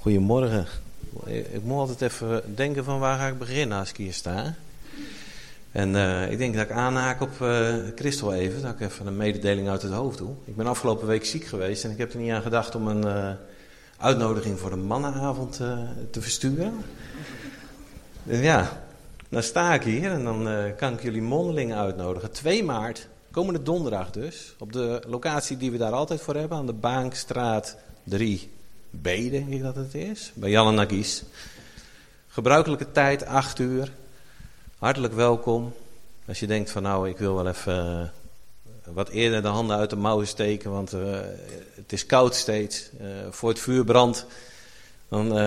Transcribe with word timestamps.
Goedemorgen. 0.00 0.66
Ik 1.26 1.62
moet 1.62 1.78
altijd 1.78 2.12
even 2.12 2.54
denken 2.54 2.84
van 2.84 2.98
waar 2.98 3.18
ga 3.18 3.26
ik 3.26 3.38
beginnen 3.38 3.78
als 3.78 3.90
ik 3.90 3.96
hier 3.96 4.12
sta. 4.12 4.54
En 5.72 5.94
uh, 5.94 6.30
ik 6.30 6.38
denk 6.38 6.54
dat 6.54 6.64
ik 6.64 6.70
aanhaak 6.70 7.20
op 7.20 7.30
uh, 7.42 7.74
Christel 7.94 8.34
even, 8.34 8.62
dat 8.62 8.72
ik 8.72 8.80
even 8.80 9.06
een 9.06 9.16
mededeling 9.16 9.68
uit 9.68 9.82
het 9.82 9.92
hoofd 9.92 10.18
doe. 10.18 10.30
Ik 10.44 10.56
ben 10.56 10.66
afgelopen 10.66 11.06
week 11.06 11.24
ziek 11.24 11.44
geweest 11.44 11.84
en 11.84 11.90
ik 11.90 11.98
heb 11.98 12.12
er 12.12 12.18
niet 12.18 12.32
aan 12.32 12.42
gedacht 12.42 12.74
om 12.74 12.88
een 12.88 13.06
uh, 13.06 13.30
uitnodiging 13.98 14.58
voor 14.58 14.70
de 14.70 14.76
mannenavond 14.76 15.56
te 16.10 16.20
versturen. 16.20 16.74
En 18.26 18.42
ja, 18.42 18.82
dan 19.28 19.42
sta 19.42 19.74
ik 19.74 19.82
hier 19.82 20.10
en 20.10 20.24
dan 20.24 20.48
kan 20.76 20.92
ik 20.92 21.02
jullie 21.02 21.22
mondeling 21.22 21.74
uitnodigen. 21.74 22.32
2 22.32 22.64
maart, 22.64 23.08
komende 23.30 23.62
donderdag 23.62 24.10
dus, 24.10 24.54
op 24.58 24.72
de 24.72 25.02
locatie 25.06 25.56
die 25.56 25.70
we 25.70 25.78
daar 25.78 25.92
altijd 25.92 26.20
voor 26.20 26.34
hebben, 26.34 26.58
aan 26.58 26.66
de 26.66 26.72
Baankstraat 26.72 27.76
3 28.04 28.58
B, 28.90 29.04
denk 29.04 29.48
ik 29.48 29.62
dat 29.62 29.76
het 29.76 29.94
is, 29.94 30.32
bij 30.34 30.50
Jan 30.50 30.68
en 30.68 30.74
Nagis. 30.74 31.22
Gebruikelijke 32.28 32.92
tijd, 32.92 33.26
8 33.26 33.58
uur. 33.58 33.92
Hartelijk 34.78 35.14
welkom. 35.14 35.74
Als 36.26 36.40
je 36.40 36.46
denkt 36.46 36.70
van 36.70 36.82
nou, 36.82 37.08
ik 37.08 37.18
wil 37.18 37.34
wel 37.34 37.46
even 37.46 38.12
uh, 38.86 38.94
wat 38.94 39.08
eerder 39.08 39.42
de 39.42 39.48
handen 39.48 39.76
uit 39.76 39.90
de 39.90 39.96
mouwen 39.96 40.26
steken, 40.26 40.70
want 40.70 40.94
uh, 40.94 41.18
het 41.74 41.92
is 41.92 42.06
koud 42.06 42.34
steeds. 42.34 42.90
Uh, 43.00 43.06
voor 43.30 43.48
het 43.48 43.58
vuur 43.58 43.84
brandt, 43.84 44.26
dan 45.08 45.38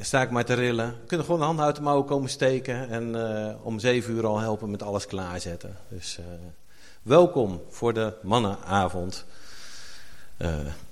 sta 0.00 0.22
ik 0.22 0.30
maar 0.30 0.44
te 0.44 0.54
rillen. 0.54 0.94
Kunnen 1.06 1.26
gewoon 1.26 1.40
de 1.40 1.46
handen 1.46 1.64
uit 1.64 1.76
de 1.76 1.82
mouwen 1.82 2.06
komen 2.06 2.30
steken 2.30 2.88
en 2.88 3.16
om 3.62 3.78
7 3.78 4.14
uur 4.14 4.26
al 4.26 4.38
helpen 4.38 4.70
met 4.70 4.82
alles 4.82 5.06
klaarzetten. 5.06 5.76
Dus 5.88 6.18
welkom 7.02 7.62
voor 7.70 7.94
de 7.94 8.12
mannenavond. 8.22 9.24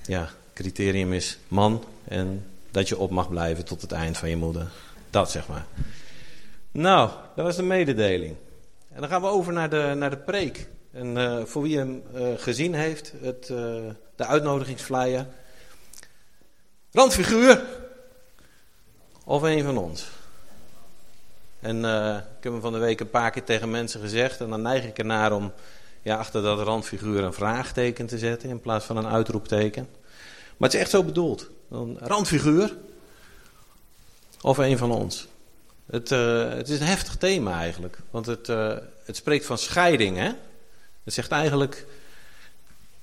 ja, 0.06 0.30
criterium 0.54 1.12
is 1.12 1.38
man 1.48 1.84
en 2.04 2.46
dat 2.70 2.88
je 2.88 2.98
op 2.98 3.10
mag 3.10 3.28
blijven 3.28 3.64
tot 3.64 3.80
het 3.80 3.92
eind 3.92 4.16
van 4.16 4.28
je 4.28 4.36
moeder. 4.36 4.70
Dat 5.10 5.30
zeg 5.30 5.48
maar. 5.48 5.66
Nou, 6.70 7.10
dat 7.36 7.44
was 7.44 7.56
de 7.56 7.62
mededeling. 7.62 8.36
En 8.92 9.00
dan 9.00 9.08
gaan 9.08 9.20
we 9.20 9.26
over 9.26 9.52
naar 9.52 9.70
de, 9.70 9.94
naar 9.96 10.10
de 10.10 10.16
preek. 10.16 10.68
En 10.92 11.16
uh, 11.16 11.44
voor 11.44 11.62
wie 11.62 11.76
hem 11.76 12.02
uh, 12.14 12.28
gezien 12.36 12.74
heeft, 12.74 13.12
het, 13.20 13.48
uh, 13.52 13.58
de 14.16 14.26
uitnodigingsflyer. 14.26 15.26
Randfiguur. 16.92 17.62
Of 19.24 19.42
een 19.42 19.64
van 19.64 19.78
ons. 19.78 20.06
En 21.60 21.78
ik 22.38 22.42
heb 22.42 22.52
hem 22.52 22.60
van 22.60 22.72
de 22.72 22.78
week 22.78 23.00
een 23.00 23.10
paar 23.10 23.30
keer 23.30 23.44
tegen 23.44 23.70
mensen 23.70 24.00
gezegd. 24.00 24.40
En 24.40 24.50
dan 24.50 24.62
neig 24.62 24.84
ik 24.84 24.98
ernaar 24.98 25.32
om 25.32 25.52
ja, 26.02 26.16
achter 26.16 26.42
dat 26.42 26.60
randfiguur 26.60 27.24
een 27.24 27.32
vraagteken 27.32 28.06
te 28.06 28.18
zetten 28.18 28.48
in 28.48 28.60
plaats 28.60 28.84
van 28.84 28.96
een 28.96 29.06
uitroepteken. 29.06 29.88
Maar 30.56 30.68
het 30.68 30.74
is 30.74 30.80
echt 30.80 30.90
zo 30.90 31.02
bedoeld. 31.02 31.50
Een 31.70 31.98
randfiguur. 32.00 32.76
Of 34.40 34.58
een 34.58 34.78
van 34.78 34.90
ons. 34.90 35.26
Het, 35.86 36.10
uh, 36.10 36.48
het 36.48 36.68
is 36.68 36.80
een 36.80 36.86
heftig 36.86 37.16
thema 37.16 37.58
eigenlijk. 37.58 37.98
Want 38.10 38.26
het, 38.26 38.48
uh, 38.48 38.76
het 39.04 39.16
spreekt 39.16 39.46
van 39.46 39.58
scheiding. 39.58 40.16
Hè? 40.16 40.30
Het 41.04 41.14
zegt 41.14 41.30
eigenlijk 41.30 41.86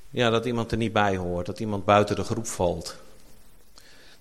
ja, 0.09 0.29
dat 0.29 0.45
iemand 0.45 0.71
er 0.71 0.77
niet 0.77 0.93
bij 0.93 1.15
hoort. 1.15 1.45
Dat 1.45 1.59
iemand 1.59 1.85
buiten 1.85 2.15
de 2.15 2.23
groep 2.23 2.47
valt. 2.47 2.95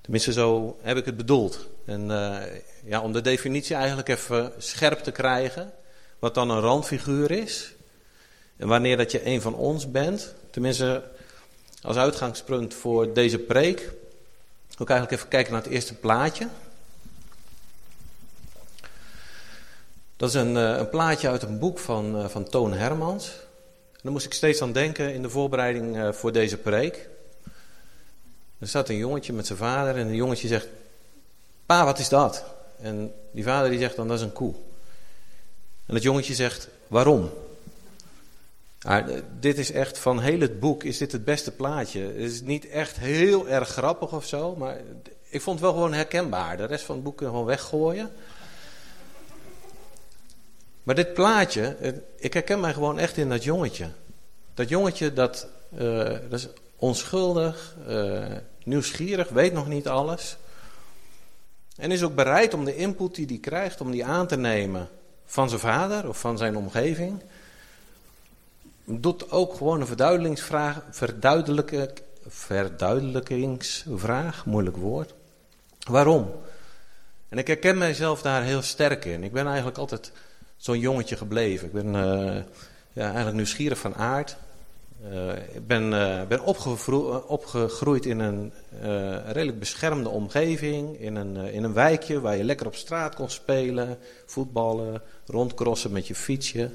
Tenminste, 0.01 0.33
zo 0.33 0.79
heb 0.83 0.97
ik 0.97 1.05
het 1.05 1.17
bedoeld. 1.17 1.67
En 1.85 2.11
uh, 2.11 2.37
ja, 2.85 3.01
om 3.01 3.13
de 3.13 3.21
definitie 3.21 3.77
eigenlijk 3.77 4.09
even 4.09 4.53
scherp 4.59 4.99
te 4.99 5.11
krijgen. 5.11 5.73
Wat 6.19 6.35
dan 6.35 6.51
een 6.51 6.61
randfiguur 6.61 7.31
is. 7.31 7.73
En 8.57 8.69
wanneer 8.69 8.97
dat 8.97 9.11
je 9.11 9.27
een 9.27 9.41
van 9.41 9.55
ons 9.55 9.91
bent. 9.91 10.35
Tenminste, 10.51 11.03
als 11.83 11.97
uitgangspunt 11.97 12.75
voor 12.75 13.13
deze 13.13 13.39
preek 13.39 13.93
wil 14.81 14.89
ik 14.89 14.95
eigenlijk 14.95 15.21
even 15.21 15.29
kijken 15.29 15.53
naar 15.53 15.63
het 15.63 15.73
eerste 15.73 15.95
plaatje. 15.95 16.49
Dat 20.17 20.29
is 20.29 20.35
een, 20.35 20.57
eh, 20.57 20.77
een 20.77 20.89
plaatje 20.89 21.29
uit 21.29 21.43
een 21.43 21.59
boek 21.59 21.79
van, 21.79 22.17
uh, 22.17 22.29
van 22.29 22.45
Toon 22.45 22.73
Hermans. 22.73 23.29
En 23.93 24.01
daar 24.03 24.13
moest 24.13 24.27
ik 24.27 24.33
steeds 24.33 24.63
aan 24.63 24.73
denken 24.73 25.15
in 25.15 25.23
de 25.23 25.31
voorbereiding 25.31 25.97
uh, 25.97 26.13
voor 26.13 26.33
deze 26.33 26.57
preek. 26.57 27.09
Er 28.59 28.69
staat 28.69 28.89
een 28.89 28.97
jongetje 28.97 29.33
met 29.33 29.47
zijn 29.47 29.59
vader 29.59 29.97
en 29.97 30.07
een 30.07 30.15
jongetje 30.15 30.49
zegt... 30.49 30.69
Pa, 31.67 31.85
wat 31.85 31.99
is 31.99 32.09
dat? 32.09 32.45
En 32.81 33.15
die 33.31 33.45
vader 33.45 33.71
die 33.71 33.79
zegt 33.79 33.97
dan, 33.97 34.09
dat 34.09 34.19
is 34.19 34.25
een 34.25 34.33
koe. 34.33 34.55
En 35.87 35.95
het 35.95 36.03
jongetje 36.03 36.35
zegt, 36.35 36.69
waarom? 36.87 37.31
Ah, 38.81 39.07
dit 39.41 39.59
is 39.59 39.73
echt 39.73 39.99
van 39.99 40.21
heel 40.21 40.41
het 40.41 40.61
boek 40.61 40.85
is 40.85 40.99
dit 40.99 41.13
het 41.13 41.25
beste 41.25 41.53
plaatje. 41.53 42.01
Het 42.01 42.17
is 42.17 42.41
niet 42.41 42.69
echt 42.69 42.97
heel 42.97 43.49
erg 43.49 43.69
grappig 43.69 44.13
of 44.13 44.27
zo, 44.27 44.57
maar 44.57 44.81
ik 45.29 45.41
vond 45.41 45.61
het 45.61 45.65
wel 45.69 45.75
gewoon 45.75 45.93
herkenbaar. 45.93 46.57
De 46.57 46.65
rest 46.65 46.85
van 46.85 46.95
het 46.95 47.05
boek 47.05 47.17
kunnen 47.17 47.35
we 47.35 47.41
gewoon 47.41 47.57
weggooien. 47.57 48.11
Maar 50.83 50.95
dit 50.95 51.15
plaatje, 51.15 51.77
ik 52.17 52.33
herken 52.33 52.61
mij 52.61 52.73
gewoon 52.73 52.99
echt 52.99 53.17
in 53.17 53.29
dat 53.29 53.45
jongetje. 53.45 53.89
Dat 54.55 54.69
jongetje 54.69 55.13
dat, 55.13 55.49
uh, 55.79 56.05
dat 56.05 56.39
is 56.39 56.49
onschuldig, 56.77 57.77
uh, 57.89 58.27
nieuwsgierig, 58.65 59.29
weet 59.29 59.53
nog 59.53 59.69
niet 59.69 59.89
alles. 59.89 60.37
En 61.77 61.91
is 61.91 62.03
ook 62.03 62.15
bereid 62.15 62.55
om 62.55 62.65
de 62.65 62.77
input 62.77 63.15
die 63.15 63.27
hij 63.27 63.39
krijgt, 63.39 63.81
om 63.81 63.91
die 63.91 64.05
aan 64.05 64.27
te 64.27 64.37
nemen 64.37 64.89
van 65.25 65.49
zijn 65.49 65.61
vader 65.61 66.09
of 66.09 66.21
van 66.21 66.39
zijn 66.39 66.57
omgeving 66.57 67.23
doet 68.99 69.31
ook 69.31 69.55
gewoon 69.55 69.81
een 69.81 69.87
verduidelingsvraag, 69.87 70.83
verduidelijkingsvraag, 72.29 74.47
moeilijk 74.47 74.77
woord. 74.77 75.15
Waarom? 75.89 76.31
En 77.29 77.39
ik 77.39 77.47
herken 77.47 77.79
mijzelf 77.79 78.23
daar 78.23 78.43
heel 78.43 78.63
sterk 78.63 79.05
in. 79.05 79.25
Ik 79.25 79.33
ben 79.33 79.47
eigenlijk 79.47 79.79
altijd 79.79 80.13
zo'n 80.57 80.79
jongetje 80.79 81.17
gebleven. 81.17 81.67
Ik 81.67 81.73
ben 81.73 81.87
uh, 81.87 82.37
ja, 82.93 83.05
eigenlijk 83.05 83.37
nieuwsgierig 83.37 83.79
van 83.79 83.95
aard. 83.95 84.37
Uh, 85.13 85.33
ik 85.33 85.67
ben, 85.67 85.93
uh, 85.93 86.23
ben 86.23 86.45
opgegroeid 87.27 88.07
in 88.07 88.19
een 88.19 88.53
redelijk 89.27 89.59
beschermde 89.59 90.09
omgeving. 90.09 91.01
In 91.01 91.17
een, 91.17 91.37
in 91.37 91.65
een 91.65 91.73
wijkje 91.73 92.21
waar 92.21 92.37
je 92.37 92.45
lekker 92.45 92.67
op 92.67 92.75
straat 92.75 93.15
kon 93.15 93.31
spelen, 93.31 93.99
voetballen, 94.27 95.03
rondcrossen 95.27 95.93
met 95.93 96.07
je 96.07 96.15
fietsje. 96.15 96.71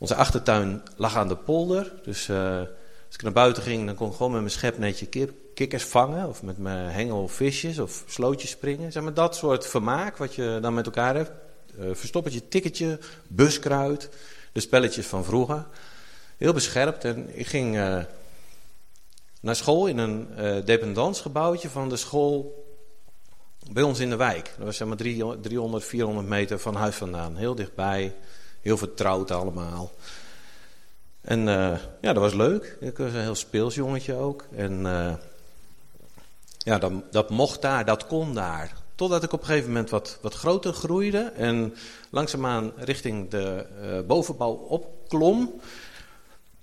Onze 0.00 0.14
achtertuin 0.14 0.82
lag 0.96 1.16
aan 1.16 1.28
de 1.28 1.36
polder. 1.36 1.92
Dus 2.02 2.28
uh, 2.28 2.58
als 3.06 3.14
ik 3.14 3.22
naar 3.22 3.32
buiten 3.32 3.62
ging, 3.62 3.86
dan 3.86 3.94
kon 3.94 4.08
ik 4.08 4.16
gewoon 4.16 4.32
met 4.32 4.40
mijn 4.40 4.52
schepnetje 4.52 5.06
kip, 5.06 5.32
kikkers 5.54 5.84
vangen. 5.84 6.28
Of 6.28 6.42
met 6.42 6.58
mijn 6.58 6.90
hengel 6.90 7.28
visjes 7.28 7.78
of 7.78 8.04
slootjes 8.06 8.50
springen. 8.50 8.92
Zeg 8.92 9.02
maar 9.02 9.14
dat 9.14 9.36
soort 9.36 9.66
vermaak 9.66 10.16
wat 10.16 10.34
je 10.34 10.58
dan 10.62 10.74
met 10.74 10.86
elkaar 10.86 11.14
hebt. 11.14 11.30
Uh, 11.78 11.90
verstoppertje, 11.92 12.48
tikketje, 12.48 12.98
buskruid. 13.26 14.08
De 14.52 14.60
spelletjes 14.60 15.06
van 15.06 15.24
vroeger. 15.24 15.66
Heel 16.36 16.52
bescherpt. 16.52 17.04
En 17.04 17.38
ik 17.38 17.46
ging 17.46 17.76
uh, 17.76 17.98
naar 19.40 19.56
school 19.56 19.86
in 19.86 19.98
een 19.98 20.28
dependansgebouwtje 20.64 21.68
van 21.68 21.88
de 21.88 21.96
school 21.96 22.64
bij 23.70 23.82
ons 23.82 23.98
in 23.98 24.10
de 24.10 24.16
wijk. 24.16 24.52
Dat 24.56 24.66
was 24.66 24.76
zeg 24.76 24.88
maar 24.88 24.96
300, 25.40 25.84
400 25.84 26.28
meter 26.28 26.58
van 26.58 26.74
huis 26.74 26.94
vandaan. 26.94 27.36
Heel 27.36 27.54
dichtbij. 27.54 28.14
Heel 28.60 28.76
vertrouwd 28.76 29.30
allemaal. 29.30 29.90
En 31.20 31.40
uh, 31.40 31.78
ja, 32.00 32.12
dat 32.12 32.16
was 32.16 32.34
leuk. 32.34 32.76
Ik 32.80 32.98
was 32.98 33.12
een 33.12 33.20
heel 33.20 33.34
speels 33.34 33.74
jongetje 33.74 34.14
ook. 34.14 34.44
En 34.56 34.80
uh, 34.80 35.12
ja, 36.58 36.78
dat, 36.78 36.92
dat 37.10 37.30
mocht 37.30 37.62
daar, 37.62 37.84
dat 37.84 38.06
kon 38.06 38.34
daar. 38.34 38.72
Totdat 38.94 39.22
ik 39.22 39.32
op 39.32 39.40
een 39.40 39.46
gegeven 39.46 39.68
moment 39.68 39.90
wat, 39.90 40.18
wat 40.20 40.34
groter 40.34 40.72
groeide. 40.72 41.32
En 41.36 41.74
langzaamaan 42.10 42.72
richting 42.76 43.30
de 43.30 43.66
uh, 43.82 44.06
bovenbouw 44.06 44.52
opklom. 44.52 45.60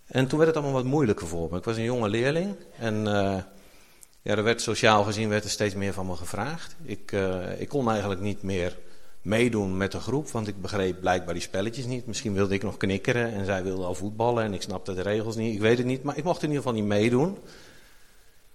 En 0.08 0.28
toen 0.28 0.38
werd 0.40 0.53
het 0.53 0.64
allemaal 0.64 0.81
wat 0.81 0.91
moeilijker 0.91 1.28
voor 1.28 1.47
me. 1.52 1.58
Ik 1.58 1.64
was 1.64 1.78
een 1.78 1.84
jonge 1.84 2.09
leerling. 2.09 2.56
En 2.79 3.03
ja, 4.22 4.35
er 4.35 4.44
werd 4.44 4.62
sociaal 4.62 5.03
gezien 5.03 5.29
werd 5.29 5.44
er 5.44 5.50
steeds 5.50 5.75
meer 5.75 5.94
van 5.94 6.05
me 6.05 6.16
gevraagd. 6.16 6.76
Ik, 6.84 7.11
ik 7.58 7.70
kon 7.70 7.90
eigenlijk 7.90 8.22
niet 8.22 8.41
meer 8.41 8.78
meedoen 9.28 9.78
met 9.78 9.91
de 9.91 10.00
groep. 10.00 10.29
Want 10.29 10.47
ik 10.47 10.62
begreep 10.62 11.00
blijkbaar 11.00 11.34
die 11.34 11.44
spelletjes 11.44 11.85
niet. 11.85 12.06
Misschien 12.06 12.34
wilde 12.34 12.53
ik 12.53 12.64
nog 12.64 12.78
knikkeren 12.78 13.34
en 13.34 13.46
zij 13.46 13.64
wilde 13.64 13.84
al 13.84 13.96
voetballen 13.96 14.44
en 14.44 14.53
ik 14.53 14.62
snapte 14.62 14.94
de 14.94 15.02
regels 15.02 15.35
niet. 15.35 15.53
Ik 15.53 15.62
weet 15.62 15.78
het 15.78 15.88
niet, 15.88 16.03
maar 16.03 16.18
ik 16.18 16.24
mocht 16.24 16.44
in 16.44 16.50
ieder 16.50 16.64
geval 16.64 16.79
niet 16.79 16.88
meedoen. 16.88 17.38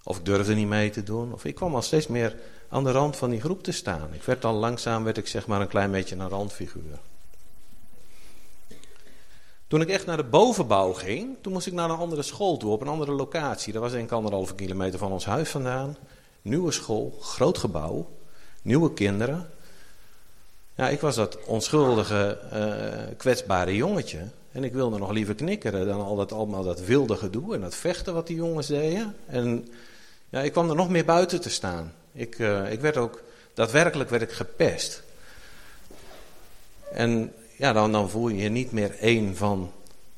Of 0.05 0.19
ik 0.19 0.25
durfde 0.25 0.55
niet 0.55 0.69
mee 0.69 0.91
te 0.91 1.03
doen. 1.03 1.33
Of 1.33 1.45
ik 1.45 1.55
kwam 1.55 1.75
al 1.75 1.83
steeds 1.83 2.07
meer 2.07 2.37
aan 2.69 2.85
de 2.85 2.91
rand 2.91 3.17
van 3.17 3.31
die 3.31 3.41
groep 3.41 3.63
te 3.63 3.73
staan. 3.73 4.09
Ik 4.13 4.23
werd 4.23 4.43
dan 4.43 4.55
langzaam, 4.55 5.05
werd 5.05 5.19
ik 5.19 5.27
zeg 5.27 5.47
maar 5.47 5.61
een 5.61 5.69
klein 5.69 5.91
beetje 5.91 6.17
een 6.17 6.29
randfiguur. 6.29 6.99
Toen 9.67 9.81
ik 9.81 9.89
echt 9.89 10.07
naar 10.07 10.17
de 10.17 10.25
bovenbouw 10.25 10.93
ging, 10.93 11.37
toen 11.41 11.53
moest 11.53 11.67
ik 11.67 11.73
naar 11.73 11.91
een 11.91 11.97
andere 11.97 12.23
school 12.23 12.57
toe, 12.57 12.71
op 12.71 12.81
een 12.81 12.89
andere 12.89 13.13
locatie. 13.13 13.73
Dat 13.73 13.83
was 13.83 13.93
denk 13.93 14.05
ik 14.05 14.13
anderhalve 14.13 14.55
kilometer 14.55 14.99
van 14.99 15.13
ons 15.13 15.25
huis 15.25 15.49
vandaan. 15.49 15.97
Nieuwe 16.43 16.73
school, 16.73 17.19
groot 17.21 17.59
gebouw, 17.59 18.09
nieuwe 18.63 18.93
kinderen. 18.93 19.51
Ja, 20.75 20.89
ik 20.89 21.01
was 21.01 21.15
dat 21.15 21.39
onschuldige, 21.45 22.39
uh, 22.53 23.17
kwetsbare 23.17 23.77
jongetje. 23.77 24.19
En 24.53 24.65
ik 24.65 24.73
wilde 24.73 24.99
nog 24.99 25.11
liever 25.11 25.35
knikkeren 25.35 25.87
dan 25.87 26.01
al 26.01 26.17
dat, 26.17 26.33
allemaal 26.33 26.63
dat 26.63 26.81
wilde 26.81 27.17
gedoe 27.17 27.55
en 27.55 27.61
dat 27.61 27.75
vechten 27.75 28.15
wat 28.15 28.27
die 28.27 28.37
jongens 28.37 28.67
deden. 28.67 29.17
En 29.27 29.69
Ja, 30.33 30.41
ik 30.41 30.53
kwam 30.53 30.71
er 30.71 30.77
nog 30.77 30.89
meer 30.89 31.05
buiten 31.05 31.41
te 31.41 31.51
staan. 31.51 31.93
Ik, 32.13 32.39
uh, 32.39 32.73
ik 32.73 32.81
werd 32.81 32.97
ook, 32.97 33.23
daadwerkelijk 33.55 34.11
werd 34.11 34.23
ik 34.23 34.33
gepest. 34.33 35.03
En 36.93 37.33
ja, 37.57 37.73
dan, 37.73 37.93
dan 37.93 38.11
voel 38.11 38.29
je 38.29 38.43
je 38.43 38.49
niet 38.49 38.73
meer 38.73 38.99
één 38.99 39.37
van 39.37 39.73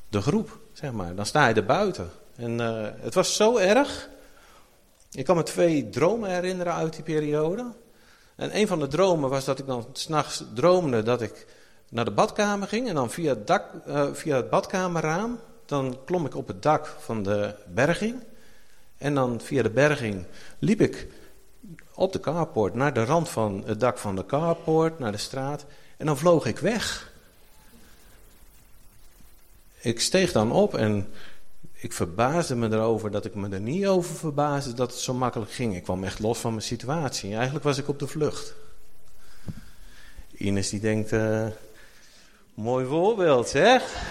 de 0.09 0.21
groep, 0.21 0.57
zeg 0.73 0.91
maar. 0.91 1.15
Dan 1.15 1.25
sta 1.25 1.47
je 1.47 1.53
er 1.53 1.65
buiten. 1.65 2.09
En 2.35 2.59
uh, 2.59 2.87
het 2.99 3.13
was 3.13 3.35
zo 3.35 3.57
erg. 3.57 4.09
Ik 5.11 5.25
kan 5.25 5.35
me 5.35 5.43
twee 5.43 5.89
dromen 5.89 6.29
herinneren 6.29 6.73
uit 6.73 6.93
die 6.93 7.03
periode. 7.03 7.65
En 8.35 8.57
een 8.57 8.67
van 8.67 8.79
de 8.79 8.87
dromen 8.87 9.29
was 9.29 9.45
dat 9.45 9.59
ik 9.59 9.65
dan 9.65 9.87
s'nachts 9.93 10.43
droomde 10.53 11.03
dat 11.03 11.21
ik 11.21 11.47
naar 11.89 12.05
de 12.05 12.11
badkamer 12.11 12.67
ging. 12.67 12.87
En 12.87 12.95
dan 12.95 13.11
via 13.11 13.29
het, 13.29 13.47
dak, 13.47 13.63
uh, 13.87 14.13
via 14.13 14.35
het 14.35 14.49
badkamerraam, 14.49 15.39
dan 15.65 15.97
klom 16.05 16.25
ik 16.25 16.35
op 16.35 16.47
het 16.47 16.61
dak 16.61 16.95
van 16.99 17.23
de 17.23 17.55
berging. 17.67 18.23
En 18.97 19.13
dan 19.13 19.41
via 19.41 19.63
de 19.63 19.69
berging 19.69 20.25
liep 20.59 20.81
ik 20.81 21.07
op 21.93 22.13
de 22.13 22.19
carport 22.19 22.73
naar 22.73 22.93
de 22.93 23.05
rand 23.05 23.29
van 23.29 23.63
het 23.65 23.79
dak 23.79 23.97
van 23.97 24.15
de 24.15 24.25
carport, 24.25 24.99
naar 24.99 25.11
de 25.11 25.17
straat. 25.17 25.65
En 25.97 26.05
dan 26.05 26.17
vloog 26.17 26.45
ik 26.45 26.59
weg. 26.59 27.11
Ik 29.79 29.99
steeg 29.99 30.31
dan 30.31 30.51
op 30.51 30.75
en 30.75 31.07
ik 31.75 31.93
verbaasde 31.93 32.55
me 32.55 32.71
erover 32.71 33.11
dat 33.11 33.25
ik 33.25 33.35
me 33.35 33.49
er 33.49 33.59
niet 33.59 33.87
over 33.87 34.15
verbaasde 34.15 34.73
dat 34.73 34.91
het 34.91 34.99
zo 34.99 35.13
makkelijk 35.13 35.51
ging. 35.51 35.75
Ik 35.75 35.83
kwam 35.83 36.03
echt 36.03 36.19
los 36.19 36.39
van 36.39 36.51
mijn 36.51 36.63
situatie. 36.63 37.33
Eigenlijk 37.33 37.63
was 37.63 37.77
ik 37.77 37.87
op 37.87 37.99
de 37.99 38.07
vlucht. 38.07 38.53
Ines 40.37 40.69
die 40.69 40.79
denkt, 40.79 41.11
uh, 41.11 41.47
mooi 42.53 42.85
voorbeeld 42.85 43.47
zeg. 43.47 44.03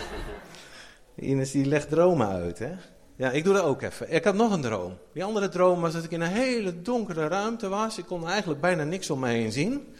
Ines 1.14 1.50
die 1.50 1.66
legt 1.66 1.88
dromen 1.88 2.28
uit 2.28 2.58
hè. 2.58 2.72
Ja, 3.16 3.30
ik 3.30 3.44
doe 3.44 3.54
dat 3.54 3.62
ook 3.62 3.82
even. 3.82 4.12
Ik 4.12 4.24
had 4.24 4.34
nog 4.34 4.52
een 4.52 4.60
droom. 4.60 4.98
Die 5.12 5.24
andere 5.24 5.48
droom 5.48 5.80
was 5.80 5.92
dat 5.92 6.04
ik 6.04 6.10
in 6.10 6.20
een 6.20 6.28
hele 6.28 6.82
donkere 6.82 7.26
ruimte 7.28 7.68
was. 7.68 7.98
Ik 7.98 8.06
kon 8.06 8.28
eigenlijk 8.28 8.60
bijna 8.60 8.84
niks 8.84 9.10
om 9.10 9.18
me 9.18 9.28
heen 9.28 9.52
zien. 9.52 9.94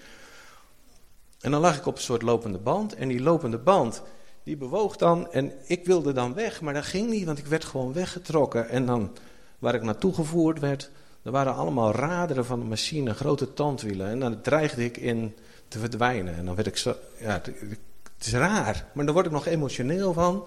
En 1.40 1.50
dan 1.50 1.60
lag 1.60 1.76
ik 1.76 1.86
op 1.86 1.94
een 1.94 2.02
soort 2.02 2.22
lopende 2.22 2.58
band. 2.58 2.94
En 2.94 3.08
die 3.08 3.20
lopende 3.20 3.58
band, 3.58 4.02
die 4.44 4.56
bewoog 4.56 4.96
dan. 4.96 5.32
En 5.32 5.52
ik 5.64 5.84
wilde 5.84 6.12
dan 6.12 6.34
weg, 6.34 6.60
maar 6.60 6.74
dat 6.74 6.84
ging 6.84 7.10
niet, 7.10 7.24
want 7.24 7.38
ik 7.38 7.46
werd 7.46 7.64
gewoon 7.64 7.92
weggetrokken. 7.92 8.68
En 8.68 8.86
dan, 8.86 9.16
waar 9.58 9.74
ik 9.74 9.82
naartoe 9.82 10.14
gevoerd 10.14 10.60
werd, 10.60 10.90
er 11.22 11.30
waren 11.30 11.54
allemaal 11.54 11.92
raderen 11.92 12.44
van 12.44 12.60
de 12.60 12.66
machine, 12.66 13.14
grote 13.14 13.54
tandwielen. 13.54 14.08
En 14.08 14.20
dan 14.20 14.40
dreigde 14.40 14.84
ik 14.84 14.96
in 14.96 15.34
te 15.68 15.78
verdwijnen. 15.78 16.34
En 16.34 16.44
dan 16.46 16.54
werd 16.54 16.66
ik 16.66 16.76
zo, 16.76 16.96
ja, 17.18 17.40
het, 17.42 17.52
is 18.20 18.32
raar, 18.32 18.86
maar 18.92 19.04
daar 19.04 19.14
word 19.14 19.26
ik 19.26 19.32
nog 19.32 19.46
emotioneel 19.46 20.12
van. 20.12 20.44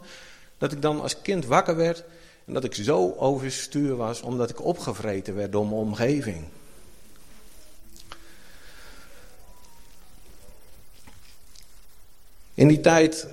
Dat 0.58 0.72
ik 0.72 0.82
dan 0.82 1.02
als 1.02 1.22
kind 1.22 1.46
wakker 1.46 1.76
werd 1.76 2.04
en 2.46 2.54
dat 2.54 2.64
ik 2.64 2.74
zo 2.76 3.14
overstuur 3.18 3.96
was 3.96 4.22
omdat 4.22 4.50
ik 4.50 4.64
opgevreten 4.64 5.36
werd 5.36 5.52
door 5.52 5.66
mijn 5.66 5.78
omgeving. 5.78 6.46
In 12.54 12.68
die 12.68 12.80
tijd 12.80 13.28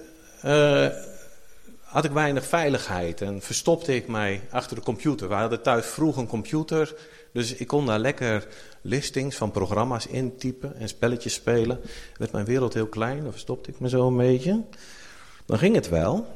uh, 0.44 0.88
had 1.81 2.05
ik 2.05 2.11
weinig 2.11 2.44
veiligheid 2.44 3.20
en 3.20 3.41
verstopte 3.41 3.94
ik 3.94 4.08
mij 4.08 4.41
achter 4.50 4.76
de 4.76 4.82
computer. 4.82 5.29
We 5.29 5.35
hadden 5.35 5.62
thuis 5.62 5.87
vroeg 5.87 6.17
een 6.17 6.26
computer, 6.26 6.94
dus 7.32 7.55
ik 7.55 7.67
kon 7.67 7.87
daar 7.87 7.99
lekker 7.99 8.46
listings 8.81 9.37
van 9.37 9.50
programma's 9.50 10.06
intypen 10.06 10.76
en 10.76 10.88
spelletjes 10.88 11.35
spelen. 11.35 11.81
Werd 12.17 12.32
mijn 12.32 12.44
wereld 12.44 12.75
heel 12.75 12.87
klein, 12.87 13.23
dan 13.23 13.32
verstopte 13.32 13.70
ik 13.70 13.81
me 13.81 13.88
zo 13.88 14.06
een 14.06 14.17
beetje. 14.17 14.62
Dan 15.46 15.58
ging 15.58 15.75
het 15.75 15.88
wel. 15.88 16.26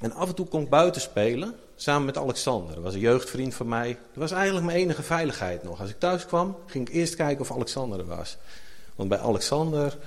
En 0.00 0.12
af 0.12 0.28
en 0.28 0.34
toe 0.34 0.46
kon 0.46 0.62
ik 0.62 0.68
buiten 0.70 1.00
spelen, 1.00 1.54
samen 1.76 2.04
met 2.04 2.18
Alexander. 2.18 2.74
Dat 2.74 2.84
was 2.84 2.94
een 2.94 3.00
jeugdvriend 3.00 3.54
van 3.54 3.68
mij. 3.68 3.88
Dat 3.88 3.98
was 4.14 4.30
eigenlijk 4.30 4.66
mijn 4.66 4.78
enige 4.78 5.02
veiligheid 5.02 5.62
nog. 5.62 5.80
Als 5.80 5.90
ik 5.90 5.98
thuis 5.98 6.26
kwam, 6.26 6.56
ging 6.66 6.88
ik 6.88 6.94
eerst 6.94 7.14
kijken 7.14 7.40
of 7.40 7.52
Alexander 7.52 7.98
er 7.98 8.06
was. 8.06 8.36
Want 8.94 9.08
bij 9.08 9.18
Alexander 9.18 9.98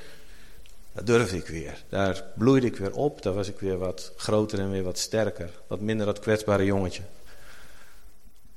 dat 0.96 1.06
durfde 1.06 1.38
ik 1.38 1.48
weer. 1.48 1.84
Daar 1.90 2.24
bloeide 2.36 2.68
ik 2.68 2.76
weer 2.76 2.94
op. 2.94 3.22
Daar 3.22 3.34
was 3.34 3.48
ik 3.48 3.60
weer 3.60 3.78
wat 3.78 4.12
groter 4.16 4.60
en 4.60 4.72
weer 4.72 4.84
wat 4.84 4.98
sterker. 4.98 5.50
Wat 5.68 5.80
minder 5.80 6.06
dat 6.06 6.20
kwetsbare 6.20 6.66
jongetje. 6.66 7.02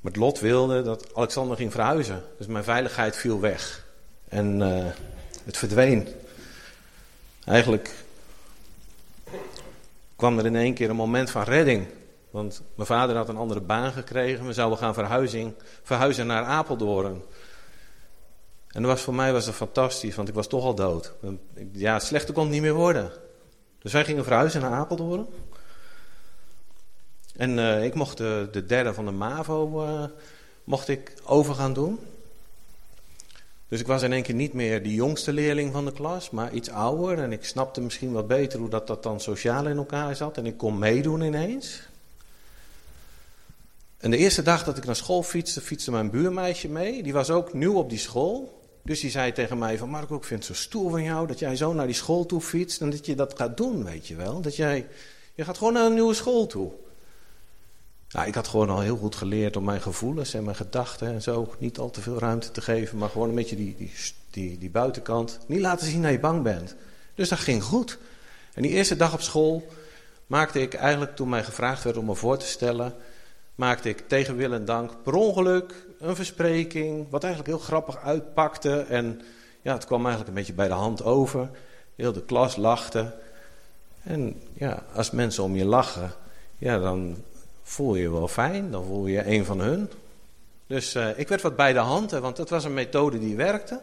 Maar 0.01 0.13
het 0.13 0.21
lot 0.21 0.41
wilde 0.41 0.83
dat 0.83 1.15
Alexander 1.15 1.57
ging 1.57 1.73
verhuizen. 1.73 2.23
Dus 2.37 2.47
mijn 2.47 2.65
veiligheid 2.65 3.17
viel 3.17 3.41
weg. 3.41 3.85
En 4.29 4.61
uh, 4.61 4.87
het 5.45 5.57
verdween. 5.57 6.09
Eigenlijk 7.45 7.95
kwam 10.17 10.39
er 10.39 10.47
in 10.47 10.57
één 10.57 10.75
keer 10.75 10.91
een 10.91 10.97
moment 10.97 11.31
van 11.31 11.43
redding. 11.43 11.87
Want 12.31 12.63
mijn 12.75 12.87
vader 12.87 13.17
had 13.17 13.29
een 13.29 13.37
andere 13.37 13.61
baan 13.61 13.93
gekregen. 13.93 14.47
We 14.47 14.53
zouden 14.53 14.79
gaan 14.79 14.95
verhuizen 15.83 16.27
naar 16.27 16.45
Apeldoorn. 16.45 17.23
En 18.69 18.83
dat 18.83 18.91
was, 18.91 19.01
voor 19.01 19.15
mij 19.15 19.33
was 19.33 19.45
dat 19.45 19.55
fantastisch, 19.55 20.15
want 20.15 20.29
ik 20.29 20.35
was 20.35 20.47
toch 20.47 20.65
al 20.65 20.75
dood. 20.75 21.13
Ja, 21.73 21.99
slechter 21.99 22.35
kon 22.35 22.43
het 22.43 22.53
niet 22.53 22.63
meer 22.63 22.75
worden. 22.75 23.11
Dus 23.79 23.93
wij 23.93 24.05
gingen 24.05 24.25
verhuizen 24.25 24.61
naar 24.61 24.73
Apeldoorn. 24.73 25.27
En 27.37 27.59
uh, 27.59 27.85
ik 27.85 27.95
mocht 27.95 28.17
de, 28.17 28.49
de, 28.53 28.67
derde 28.67 28.95
van 28.95 29.05
de 29.05 29.11
MAVO 29.11 29.85
uh, 29.85 30.05
mocht 30.65 30.89
ik 30.89 31.13
over 31.25 31.55
gaan 31.55 31.73
doen. 31.73 31.99
Dus 33.69 33.81
ik 33.81 33.87
was 33.87 34.03
in 34.03 34.13
één 34.13 34.23
keer 34.23 34.35
niet 34.35 34.53
meer 34.53 34.83
de 34.83 34.95
jongste 34.95 35.33
leerling 35.33 35.73
van 35.73 35.85
de 35.85 35.93
klas, 35.93 36.31
maar 36.31 36.53
iets 36.53 36.71
ouder. 36.71 37.19
En 37.19 37.33
ik 37.33 37.45
snapte 37.45 37.81
misschien 37.81 38.13
wat 38.13 38.27
beter 38.27 38.59
hoe 38.59 38.69
dat, 38.69 38.87
dat 38.87 39.03
dan 39.03 39.21
sociaal 39.21 39.67
in 39.67 39.77
elkaar 39.77 40.17
zat. 40.17 40.37
En 40.37 40.47
ik 40.47 40.57
kon 40.57 40.79
meedoen 40.79 41.21
ineens. 41.21 41.89
En 43.99 44.11
de 44.11 44.17
eerste 44.17 44.43
dag 44.43 44.65
dat 44.65 44.77
ik 44.77 44.85
naar 44.85 44.97
school 44.97 45.23
fietste, 45.23 45.61
fietste 45.61 45.91
mijn 45.91 46.11
buurmeisje 46.11 46.69
mee. 46.69 47.03
Die 47.03 47.13
was 47.13 47.31
ook 47.31 47.53
nieuw 47.53 47.75
op 47.75 47.89
die 47.89 47.99
school. 47.99 48.58
Dus 48.83 49.01
die 49.01 49.11
zei 49.11 49.33
tegen 49.33 49.59
mij 49.59 49.79
van 49.79 49.89
Marco, 49.89 50.17
ik 50.17 50.25
vind 50.25 50.47
het 50.47 50.57
zo 50.57 50.63
stoer 50.63 50.91
van 50.91 51.03
jou 51.03 51.27
dat 51.27 51.39
jij 51.39 51.57
zo 51.57 51.73
naar 51.73 51.87
die 51.87 51.95
school 51.95 52.27
toe 52.27 52.41
fietst 52.41 52.81
en 52.81 52.91
dat 52.91 53.07
je 53.07 53.15
dat 53.15 53.35
gaat 53.37 53.57
doen, 53.57 53.85
weet 53.85 54.07
je 54.07 54.17
wel. 54.17 54.41
Dat 54.41 54.57
jij, 54.57 54.87
je 55.35 55.45
gaat 55.45 55.59
gewoon 55.59 55.73
naar 55.73 55.87
een 55.87 55.95
nieuwe 55.95 56.15
school 56.15 56.47
toe. 56.47 56.73
Nou, 58.11 58.27
ik 58.27 58.35
had 58.35 58.49
gewoon 58.49 58.71
al 58.71 58.81
heel 58.81 58.97
goed 58.97 59.15
geleerd 59.15 59.57
om 59.57 59.65
mijn 59.65 59.81
gevoelens 59.81 60.35
en 60.35 60.45
mijn 60.45 60.57
gedachten 60.57 61.09
en 61.09 61.23
zo 61.23 61.55
niet 61.59 61.79
al 61.79 61.91
te 61.91 62.01
veel 62.01 62.19
ruimte 62.19 62.51
te 62.51 62.61
geven, 62.61 62.99
maar 62.99 63.09
gewoon 63.09 63.29
een 63.29 63.35
beetje 63.35 63.57
die, 63.57 63.75
die, 63.77 63.93
die, 64.31 64.59
die 64.59 64.71
buitenkant. 64.71 65.39
Niet 65.47 65.61
laten 65.61 65.87
zien 65.87 66.03
dat 66.03 66.11
je 66.11 66.19
bang 66.19 66.43
bent. 66.43 66.75
Dus 67.15 67.29
dat 67.29 67.39
ging 67.39 67.63
goed. 67.63 67.99
En 68.55 68.63
die 68.63 68.71
eerste 68.71 68.97
dag 68.97 69.13
op 69.13 69.21
school 69.21 69.67
maakte 70.27 70.61
ik 70.61 70.75
eigenlijk, 70.75 71.17
toen 71.17 71.29
mij 71.29 71.45
gevraagd 71.45 71.85
werd 71.85 71.97
om 71.97 72.05
me 72.05 72.15
voor 72.15 72.39
te 72.39 72.47
stellen, 72.47 72.95
maakte 73.55 73.89
ik 73.89 74.09
tegen 74.09 74.37
wil 74.37 74.53
en 74.53 74.65
dank 74.65 75.03
per 75.03 75.15
ongeluk 75.15 75.75
een 75.99 76.17
verspreking, 76.17 77.07
wat 77.11 77.25
eigenlijk 77.25 77.55
heel 77.55 77.67
grappig 77.67 77.99
uitpakte. 77.99 78.81
En 78.81 79.23
ja, 79.63 79.73
het 79.73 79.85
kwam 79.85 80.01
eigenlijk 80.01 80.29
een 80.29 80.35
beetje 80.35 80.53
bij 80.53 80.69
de 80.69 80.75
hand 80.75 81.03
over. 81.03 81.51
Heel 81.95 82.13
de 82.13 82.25
klas 82.25 82.57
lachte. 82.57 83.15
En 84.03 84.43
ja, 84.53 84.83
als 84.95 85.11
mensen 85.11 85.45
om 85.45 85.57
je 85.57 85.65
lachen, 85.65 86.13
ja, 86.59 86.79
dan 86.79 87.17
voel 87.63 87.95
je 87.95 88.03
je 88.03 88.11
wel 88.11 88.29
fijn. 88.29 88.71
Dan 88.71 88.85
voel 88.85 89.07
je 89.07 89.27
een 89.27 89.45
van 89.45 89.61
hun. 89.61 89.91
Dus 90.67 90.95
uh, 90.95 91.19
ik 91.19 91.29
werd 91.29 91.43
wat 91.43 91.57
bij 91.57 91.73
de 91.73 91.79
hand, 91.79 92.11
want 92.11 92.37
het 92.37 92.51
was 92.51 92.65
een 92.65 92.75
methode 92.75 93.19
die 93.19 93.37
werkte. 93.37 93.81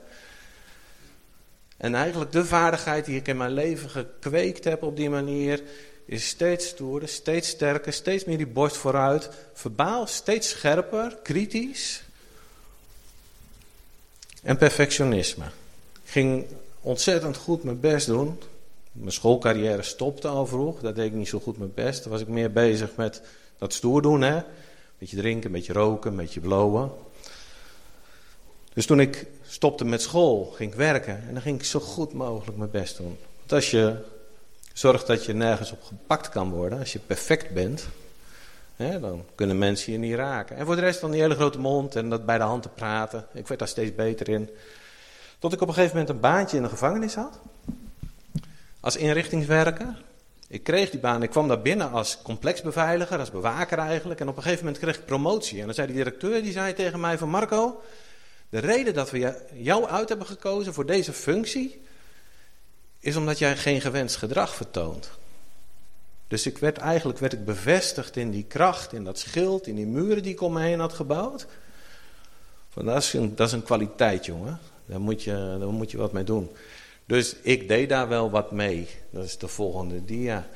En 1.78 1.96
eigenlijk 1.96 2.32
de 2.32 2.46
vaardigheid 2.46 3.06
die 3.06 3.16
ik 3.16 3.28
in 3.28 3.38
mijn 3.38 3.52
leven 3.52 3.90
gekweekt 3.90 4.64
heb 4.64 4.84
op 4.84 4.96
die 4.96 5.10
manier, 5.10 5.62
is 6.06 6.28
steeds 6.28 6.68
stoerder, 6.68 7.10
steeds 7.10 7.50
sterker, 7.50 7.94
steeds 7.94 8.26
meer 8.26 8.38
die 8.38 8.48
borst 8.48 8.78
vooruit. 8.78 9.30
Verbaal 9.54 10.08
steeds 10.08 10.50
scherper, 10.50 11.18
kritisch. 11.24 12.05
En 14.46 14.58
perfectionisme. 14.58 15.46
Ging 16.04 16.46
ontzettend 16.82 17.38
goed 17.38 17.64
mijn 17.64 17.80
best 17.80 18.08
doen. 18.08 18.40
Mijn 18.92 19.12
schoolcarrière 19.12 19.82
stopte 19.82 20.28
al 20.28 20.48
vroeg. 20.48 20.80
Dat 20.80 20.96
deed 20.96 21.06
ik 21.06 21.14
niet 21.14 21.28
zo 21.28 21.40
goed 21.40 21.58
mijn 21.58 21.74
best. 21.74 22.04
Dan 22.04 22.12
was 22.12 22.22
ik 22.22 22.28
meer 22.28 22.52
bezig 22.52 22.90
met 22.96 23.22
dat 23.58 23.74
stoer 23.74 24.02
doen. 24.02 24.22
Hè? 24.22 24.42
Beetje 24.98 25.18
drinken, 25.18 25.52
beetje 25.52 25.74
roken, 25.74 26.16
beetje 26.16 26.40
blowen. 26.40 26.92
Dus 28.74 28.86
toen 28.86 29.00
ik 29.00 29.26
stopte 29.48 29.86
met 29.86 30.02
school, 30.02 30.46
ging 30.46 30.72
ik 30.72 30.78
werken. 30.78 31.24
En 31.28 31.34
dan 31.34 31.42
ging 31.42 31.60
ik 31.60 31.66
zo 31.66 31.80
goed 31.80 32.14
mogelijk 32.14 32.58
mijn 32.58 32.72
best 32.72 32.98
doen. 32.98 33.18
Want 33.38 33.52
als 33.52 33.72
je 33.72 33.96
zorgt 34.74 35.08
dat 35.08 35.26
je 35.26 35.34
nergens 35.34 35.72
op 35.72 35.84
gepakt 35.84 36.30
kan 36.30 36.52
worden. 36.52 36.80
Als 36.80 36.94
je 36.94 37.00
perfect 37.00 37.54
bent. 37.54 37.88
Dan 38.78 39.26
kunnen 39.36 39.58
mensen 39.58 39.92
je 39.92 39.98
niet 39.98 40.16
raken. 40.16 40.56
En 40.56 40.66
voor 40.66 40.76
de 40.76 40.82
rest 40.82 41.02
dan 41.02 41.12
die 41.12 41.22
hele 41.22 41.36
grote 41.36 41.60
mond 41.60 41.96
en 41.96 42.10
dat 42.10 42.26
bij 42.26 42.38
de 42.38 42.44
hand 42.44 42.64
te 42.64 42.70
praten. 42.70 43.28
Ik 43.34 43.48
werd 43.48 43.60
daar 43.60 43.70
steeds 43.70 43.96
beter 43.96 44.30
in. 44.30 44.50
Tot 45.40 45.54
ik 45.54 45.62
op 45.62 45.68
een 45.68 45.74
gegeven 45.74 45.98
moment 45.98 46.16
een 46.16 46.22
baantje 46.22 46.58
in 46.58 46.64
de 46.64 46.70
gevangenis 46.70 47.16
had. 47.16 47.40
Als 48.80 48.96
inrichtingswerker. 48.96 50.04
Ik 50.48 50.64
kreeg 50.64 50.90
die 50.90 51.00
baan, 51.00 51.24
ik 51.24 51.30
kwam 51.30 51.48
daar 51.48 51.62
binnen 51.62 51.92
als 51.92 52.22
complexbeveiliger, 52.22 53.20
als 53.20 53.32
bewaker 53.32 53.78
eigenlijk. 53.78 54.20
En 54.20 54.28
op 54.28 54.38
een 54.38 54.44
gegeven 54.44 54.66
moment 54.66 54.84
kreeg 54.84 54.98
ik 54.98 55.06
promotie. 55.06 55.60
En 55.60 55.66
dan 55.66 55.76
zei 55.76 55.88
de 55.88 55.94
directeur, 55.94 56.44
die 56.44 56.52
zei 56.52 56.74
tegen 56.74 57.00
mij 57.00 57.18
van 57.18 57.30
Marco... 57.30 57.82
De 58.50 58.60
reden 58.60 58.94
dat 58.94 59.12
we 59.12 59.46
jou 59.54 59.86
uit 59.86 60.10
hebben 60.10 60.28
gekozen 60.28 60.74
voor 60.74 60.86
deze 60.86 61.14
functie... 61.14 61.82
is 63.00 63.16
omdat 63.16 63.38
jij 63.38 63.58
geen 63.58 63.82
gewenst 63.82 64.16
gedrag 64.16 64.56
vertoont. 64.56 65.10
Dus 66.28 66.46
ik 66.46 66.58
werd, 66.58 66.78
eigenlijk 66.78 67.20
werd 67.20 67.34
ik 67.34 67.46
bevestigd 67.46 68.18
in 68.18 68.32
die 68.32 68.44
kracht, 68.44 68.94
in 68.94 69.04
dat 69.04 69.20
schild, 69.20 69.68
in 69.68 69.76
die 69.76 69.86
muren 69.86 70.24
die 70.24 70.32
ik 70.32 70.42
om 70.42 70.54
me 70.54 70.62
heen 70.62 70.80
had 70.80 70.94
gebouwd. 70.94 71.48
Van, 72.70 72.86
dat, 72.86 72.98
is 72.98 73.14
een, 73.14 73.36
dat 73.36 73.48
is 73.48 73.54
een 73.54 73.64
kwaliteit, 73.64 74.26
jongen. 74.26 74.60
Daar 74.86 75.02
moet, 75.02 75.24
je, 75.24 75.56
daar 75.60 75.68
moet 75.68 75.92
je 75.92 75.98
wat 75.98 76.12
mee 76.12 76.24
doen. 76.24 76.50
Dus 77.06 77.36
ik 77.42 77.68
deed 77.68 77.90
daar 77.90 78.08
wel 78.08 78.30
wat 78.30 78.52
mee. 78.52 78.88
Dat 79.10 79.24
is 79.24 79.38
de 79.38 79.48
volgende 79.48 80.06
dia. 80.06 80.48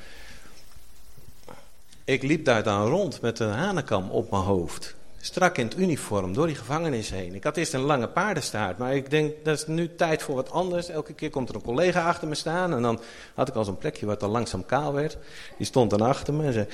Ik 2.04 2.22
liep 2.22 2.44
daar 2.44 2.62
dan 2.62 2.86
rond 2.86 3.20
met 3.20 3.38
een 3.38 3.52
hanenkam 3.52 4.10
op 4.10 4.30
mijn 4.30 4.42
hoofd. 4.42 4.94
Strak 5.22 5.58
in 5.58 5.64
het 5.64 5.78
uniform, 5.78 6.32
door 6.32 6.46
die 6.46 6.56
gevangenis 6.56 7.10
heen. 7.10 7.34
Ik 7.34 7.44
had 7.44 7.56
eerst 7.56 7.74
een 7.74 7.80
lange 7.80 8.08
paardenstaart, 8.08 8.78
maar 8.78 8.94
ik 8.94 9.10
denk, 9.10 9.44
dat 9.44 9.58
is 9.58 9.66
nu 9.66 9.94
tijd 9.94 10.22
voor 10.22 10.34
wat 10.34 10.50
anders. 10.50 10.88
Elke 10.88 11.12
keer 11.12 11.30
komt 11.30 11.48
er 11.48 11.54
een 11.54 11.62
collega 11.62 12.06
achter 12.06 12.28
me 12.28 12.34
staan 12.34 12.74
en 12.74 12.82
dan 12.82 13.00
had 13.34 13.48
ik 13.48 13.54
al 13.54 13.64
zo'n 13.64 13.78
plekje 13.78 14.06
wat 14.06 14.22
al 14.22 14.28
langzaam 14.28 14.66
kaal 14.66 14.92
werd. 14.92 15.18
Die 15.56 15.66
stond 15.66 15.90
dan 15.90 16.00
achter 16.00 16.34
me 16.34 16.46
en 16.46 16.52
zei, 16.52 16.66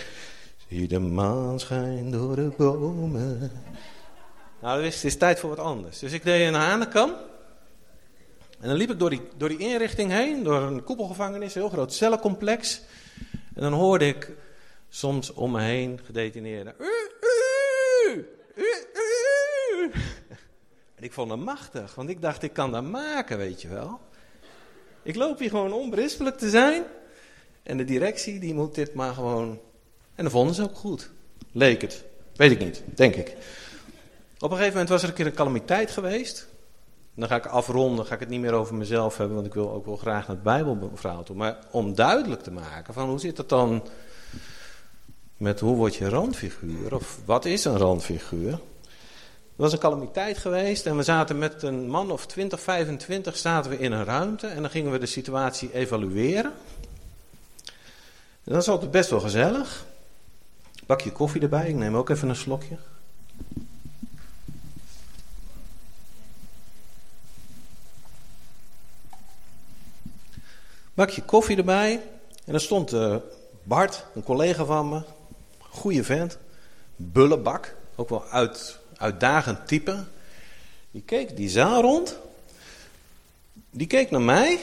zie 0.69 0.89
de 0.89 0.99
maan 0.99 1.61
schijnt 1.61 2.13
door 2.13 2.37
de 2.37 2.51
bomen. 2.57 3.51
Nou, 4.61 4.85
het 4.85 5.05
is 5.05 5.17
tijd 5.17 5.39
voor 5.39 5.51
wat 5.51 5.59
anders. 5.59 5.99
Dus 5.99 6.13
ik 6.13 6.25
deed 6.25 6.47
een 6.47 6.55
hanenkam. 6.55 7.11
En 8.61 8.69
dan 8.69 8.77
liep 8.77 8.91
ik 8.91 8.99
door 8.99 9.11
die, 9.11 9.23
door 9.37 9.49
die 9.49 9.59
inrichting 9.59 10.11
heen, 10.11 10.43
door 10.43 10.63
een 10.63 10.85
koepelgevangenis, 10.85 11.55
een 11.55 11.61
heel 11.61 11.71
groot 11.71 11.93
cellencomplex. 11.93 12.81
En 13.55 13.63
dan 13.63 13.73
hoorde 13.73 14.07
ik 14.07 14.33
soms 14.89 15.33
om 15.33 15.51
me 15.51 15.61
heen 15.61 16.01
gedetineerden. 16.05 16.75
En 20.95 21.05
ik 21.05 21.13
vond 21.13 21.31
hem 21.31 21.41
machtig, 21.41 21.95
want 21.95 22.09
ik 22.09 22.23
dacht, 22.23 22.43
ik 22.43 22.53
kan 22.53 22.73
dat 22.73 22.85
maken, 22.85 23.39
weet 23.39 23.63
je 23.63 23.69
wel. 23.69 24.01
Ik 25.03 25.15
loop 25.15 25.39
hier 25.39 25.51
gewoon 25.51 25.73
onberispelijk 25.73 26.39
te 26.39 26.51
zijn. 26.51 26.83
En 27.63 27.77
de 27.77 27.85
directie, 27.85 28.41
die 28.41 28.55
moet 28.55 28.75
dit 28.75 28.95
maar 28.95 29.15
gewoon... 29.15 29.61
En 30.15 30.25
dat 30.25 30.33
vonden 30.33 30.55
ze 30.55 30.63
ook 30.63 30.77
goed. 30.77 31.11
Leek 31.53 31.81
het. 31.81 32.05
Weet 32.35 32.51
ik 32.51 32.59
niet, 32.59 32.83
denk 32.95 33.15
ik. 33.15 33.37
Op 34.39 34.51
een 34.51 34.57
gegeven 34.57 34.73
moment 34.73 34.89
was 34.89 35.03
er 35.03 35.09
een 35.09 35.15
keer 35.15 35.27
een 35.27 35.35
calamiteit 35.35 35.91
geweest. 35.91 36.49
Dan 37.15 37.29
ga 37.29 37.37
ik 37.37 37.47
afronden, 37.47 38.07
ga 38.07 38.15
ik 38.15 38.21
het 38.21 38.29
niet 38.29 38.41
meer 38.41 38.53
over 38.53 38.75
mezelf 38.75 39.17
hebben, 39.17 39.35
want 39.35 39.47
ik 39.47 39.55
wil 39.55 39.73
ook 39.73 39.87
wel 39.87 39.97
graag 39.97 40.27
naar 40.27 40.37
het 40.37 40.43
Bijbelverhaal 40.43 41.23
toe. 41.23 41.37
Maar 41.37 41.59
om 41.71 41.95
duidelijk 41.95 42.43
te 42.43 42.51
maken 42.51 42.95
van 42.95 43.09
hoe 43.09 43.19
zit 43.19 43.37
het 43.37 43.49
dan 43.49 43.89
met 45.37 45.61
hoe 45.61 45.77
word 45.77 45.95
je 45.95 46.09
randfiguur? 46.09 46.95
Of 46.95 47.19
wat 47.25 47.45
is 47.45 47.65
een 47.65 47.77
randfiguur? 47.77 48.53
Er 48.53 49.63
was 49.63 49.73
een 49.73 49.79
calamiteit 49.79 50.39
geweest 50.39 50.87
en 50.87 50.97
we 50.97 51.03
zaten 51.03 51.39
met 51.39 51.63
een 51.63 51.89
man 51.89 52.11
of 52.11 52.27
20, 52.27 52.61
25 52.61 53.37
zaten 53.37 53.71
we 53.71 53.79
in 53.79 53.93
een 53.93 54.05
ruimte 54.05 54.47
en 54.47 54.63
dan 54.63 54.71
gingen 54.71 54.93
we 54.93 54.99
de 54.99 55.07
situatie 55.07 55.73
evalueren. 55.73 56.53
En 58.45 58.53
dat 58.53 58.63
is 58.63 58.69
altijd 58.69 58.91
best 58.91 59.11
wel 59.11 59.21
gezellig. 59.21 59.87
Bakje 60.87 61.13
koffie 61.13 61.43
erbij, 61.43 61.69
ik 61.69 61.75
neem 61.75 61.97
ook 61.97 62.09
even 62.09 62.29
een 62.29 62.37
slokje. 62.37 62.77
Bakje 70.95 71.23
koffie 71.23 71.57
erbij 71.57 71.93
en 72.45 72.53
dan 72.53 72.61
stond 72.61 72.93
uh, 72.93 73.17
Bart, 73.63 74.05
een 74.15 74.23
collega 74.23 74.65
van 74.65 74.89
me, 74.89 75.03
goede 75.77 76.05
vent, 76.05 76.39
bullebak, 76.97 77.77
ook 77.95 78.09
wel 78.09 78.25
uit, 78.25 78.79
uitdagend 78.97 79.69
type. 79.69 80.05
Die 80.91 81.03
keek 81.03 81.37
die 81.37 81.49
zaal 81.49 81.83
rond, 81.83 82.19
die 83.71 83.87
keek 83.87 84.11
naar 84.11 84.21
mij, 84.21 84.61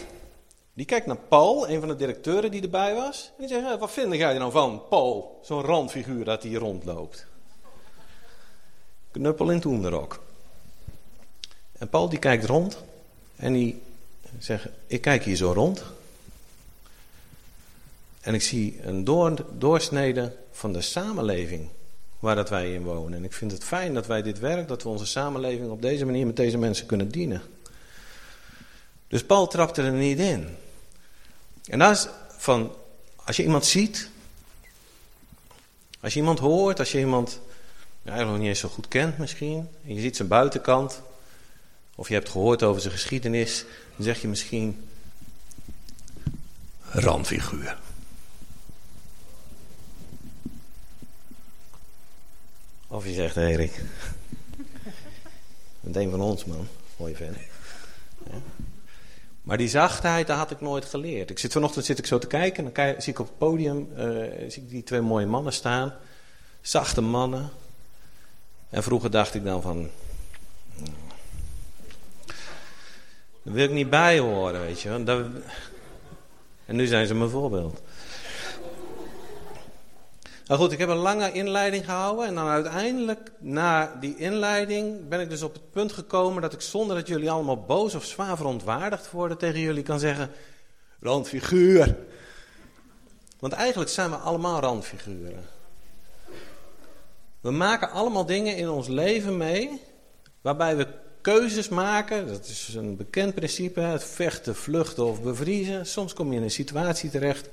die 0.74 0.86
kijkt 0.86 1.05
naar 1.05 1.17
Paul, 1.27 1.70
een 1.70 1.79
van 1.79 1.88
de 1.88 1.96
directeuren 1.96 2.51
die 2.51 2.62
erbij 2.62 2.93
was. 2.93 3.32
En 3.38 3.48
die 3.48 3.62
zegt, 3.62 3.79
wat 3.79 3.91
vind 3.91 4.13
jij 4.13 4.34
er 4.34 4.39
nou 4.39 4.51
van, 4.51 4.82
Paul, 4.89 5.39
zo'n 5.43 5.62
randfiguur 5.62 6.25
dat 6.25 6.43
hier 6.43 6.60
rondloopt? 6.60 7.25
Knuppel 9.12 9.51
in 9.51 9.60
toenderok. 9.60 10.22
En 11.74 11.89
Paul 11.89 12.10
die 12.10 12.20
kijkt 12.20 12.46
rond 12.46 12.77
en 13.36 13.53
die 13.53 13.82
zegt, 14.39 14.67
ik 14.88 15.01
kijk 15.01 15.24
hier 15.24 15.36
zo 15.36 15.51
rond. 15.51 15.84
En 18.24 18.34
ik 18.34 18.42
zie 18.42 18.80
een 18.82 19.03
door, 19.03 19.46
doorsnede 19.58 20.36
van 20.51 20.74
de 20.74 20.82
samenleving 20.82 21.70
waar 22.20 22.36
dat 22.36 22.50
wij 22.50 22.74
in 22.74 22.84
wonen. 22.84 23.18
En 23.18 23.24
ik 23.24 23.34
vind 23.34 23.51
het 23.51 23.63
fijn 23.63 23.94
dat 23.94 24.08
wij 24.08 24.22
dit 24.22 24.39
werk, 24.39 24.68
dat 24.68 24.84
we 24.84 24.89
onze 24.89 25.06
samenleving 25.06 25.70
op 25.70 25.82
deze 25.82 26.06
manier 26.06 26.25
met 26.25 26.36
deze 26.36 26.58
mensen 26.58 26.86
kunnen 26.86 27.10
dienen. 27.10 27.42
Dus 29.08 29.24
Paul 29.24 29.48
trapte 29.48 29.82
er 29.82 29.92
niet 29.92 30.20
in. 30.20 30.48
En 31.65 31.80
dat 31.80 31.92
is 31.92 32.08
van, 32.38 32.75
als 33.15 33.38
je 33.38 33.44
iemand 33.44 33.65
ziet, 33.65 34.10
als 36.00 36.13
je 36.13 36.20
iemand 36.20 36.39
hoort, 36.39 36.80
als 36.80 36.92
je 36.92 37.00
iemand 37.00 37.39
eigenlijk 38.03 38.30
nog 38.30 38.39
niet 38.39 38.48
eens 38.48 38.60
zo 38.60 38.70
goed 38.70 38.88
kent 38.88 39.18
misschien, 39.18 39.70
en 39.88 39.94
je 39.94 40.01
ziet 40.01 40.15
zijn 40.15 40.27
buitenkant, 40.27 41.01
of 41.96 42.08
je 42.08 42.13
hebt 42.13 42.30
gehoord 42.30 42.63
over 42.63 42.82
zijn 42.82 42.94
geschiedenis, 42.94 43.65
dan 43.96 44.06
zeg 44.06 44.22
je 44.22 44.27
misschien 44.27 44.88
randfiguur. 46.82 47.77
Of 52.94 53.06
je 53.06 53.14
zegt, 53.14 53.36
Erik. 53.36 53.82
bent 55.80 55.96
een 55.96 56.10
van 56.10 56.22
ons, 56.22 56.46
man. 56.46 56.68
Mooi 56.98 57.16
vent. 57.16 57.38
Ja. 58.30 58.38
Maar 59.42 59.58
die 59.58 59.68
zachtheid, 59.68 60.28
dat 60.28 60.38
had 60.38 60.52
ik 60.52 60.62
nooit 60.62 60.86
geleerd. 60.86 61.30
Ik 61.30 61.40
zit 61.40 61.52
vanochtend 61.52 61.86
zit 61.86 61.98
ik 61.98 62.06
zo 62.06 62.18
te 62.18 62.28
kijken. 62.28 62.66
En 62.66 62.72
dan 62.74 63.02
zie 63.02 63.14
ik 63.14 63.20
op 63.20 63.28
het 63.28 63.38
podium 63.38 63.90
uh, 63.98 64.06
zie 64.50 64.62
ik 64.62 64.70
die 64.70 64.84
twee 64.84 65.02
mooie 65.02 65.26
mannen 65.26 65.54
staan. 65.54 65.94
Zachte 66.62 67.02
mannen. 67.02 67.50
En 68.70 68.84
vroeger 68.84 69.12
dacht 69.12 69.34
ik 69.34 69.44
dan 69.44 69.62
van... 69.62 69.90
Hmm, 70.76 70.86
daar 73.44 73.54
wil 73.54 73.64
ik 73.64 73.72
niet 73.72 73.90
bij 73.90 74.20
horen, 74.20 74.62
weet 74.62 74.82
je. 74.82 74.90
En 76.66 76.76
nu 76.76 76.86
zijn 76.86 77.08
ze 77.08 77.16
mijn 77.16 77.30
voorbeeld. 77.30 77.82
Nou 80.48 80.60
goed, 80.60 80.72
ik 80.72 80.80
heb 80.80 80.90
een 80.90 80.96
lange 80.96 81.32
inleiding 81.32 81.86
gehouden 81.86 82.26
en 82.26 82.36
dan 82.36 82.48
uiteindelijk 82.48 83.32
na 83.40 83.96
die 84.00 84.16
inleiding 84.18 85.08
ben 85.08 85.20
ik 85.20 85.30
dus 85.30 85.42
op 85.42 85.54
het 85.54 85.72
punt 85.72 85.94
gekomen 85.94 86.42
dat 86.42 86.54
ik 86.54 86.62
zonder 86.62 86.96
dat 86.96 87.08
jullie 87.08 87.32
allemaal 87.32 87.62
boos 87.62 87.96
of 87.96 88.06
zwaar 88.06 88.38
verontwaardigd 88.38 89.12
worden 89.12 89.38
tegen 89.38 89.60
jullie 89.60 89.84
kan 89.84 90.00
zeggen, 90.00 90.30
randfiguur. 91.00 91.96
Want 93.40 93.54
eigenlijk 93.54 93.90
zijn 93.90 94.10
we 94.10 94.16
allemaal 94.16 94.60
randfiguren. 94.60 95.46
We 97.42 97.52
maken 97.52 97.92
allemaal 97.92 98.26
dingen 98.26 98.58
in 98.58 98.70
ons 98.70 98.88
leven 98.88 99.38
mee 99.38 99.82
waarbij 100.42 100.78
we 100.78 100.88
keuzes 101.22 101.70
maken. 101.70 102.28
Dat 102.28 102.46
is 102.46 102.74
een 102.76 102.96
bekend 102.96 103.36
principe, 103.36 103.80
het 103.80 104.04
vechten, 104.04 104.56
vluchten 104.56 105.06
of 105.06 105.22
bevriezen. 105.22 105.86
Soms 105.86 106.14
kom 106.14 106.32
je 106.32 106.38
in 106.38 106.44
een 106.44 106.52
situatie 106.52 107.10
terecht 107.10 107.50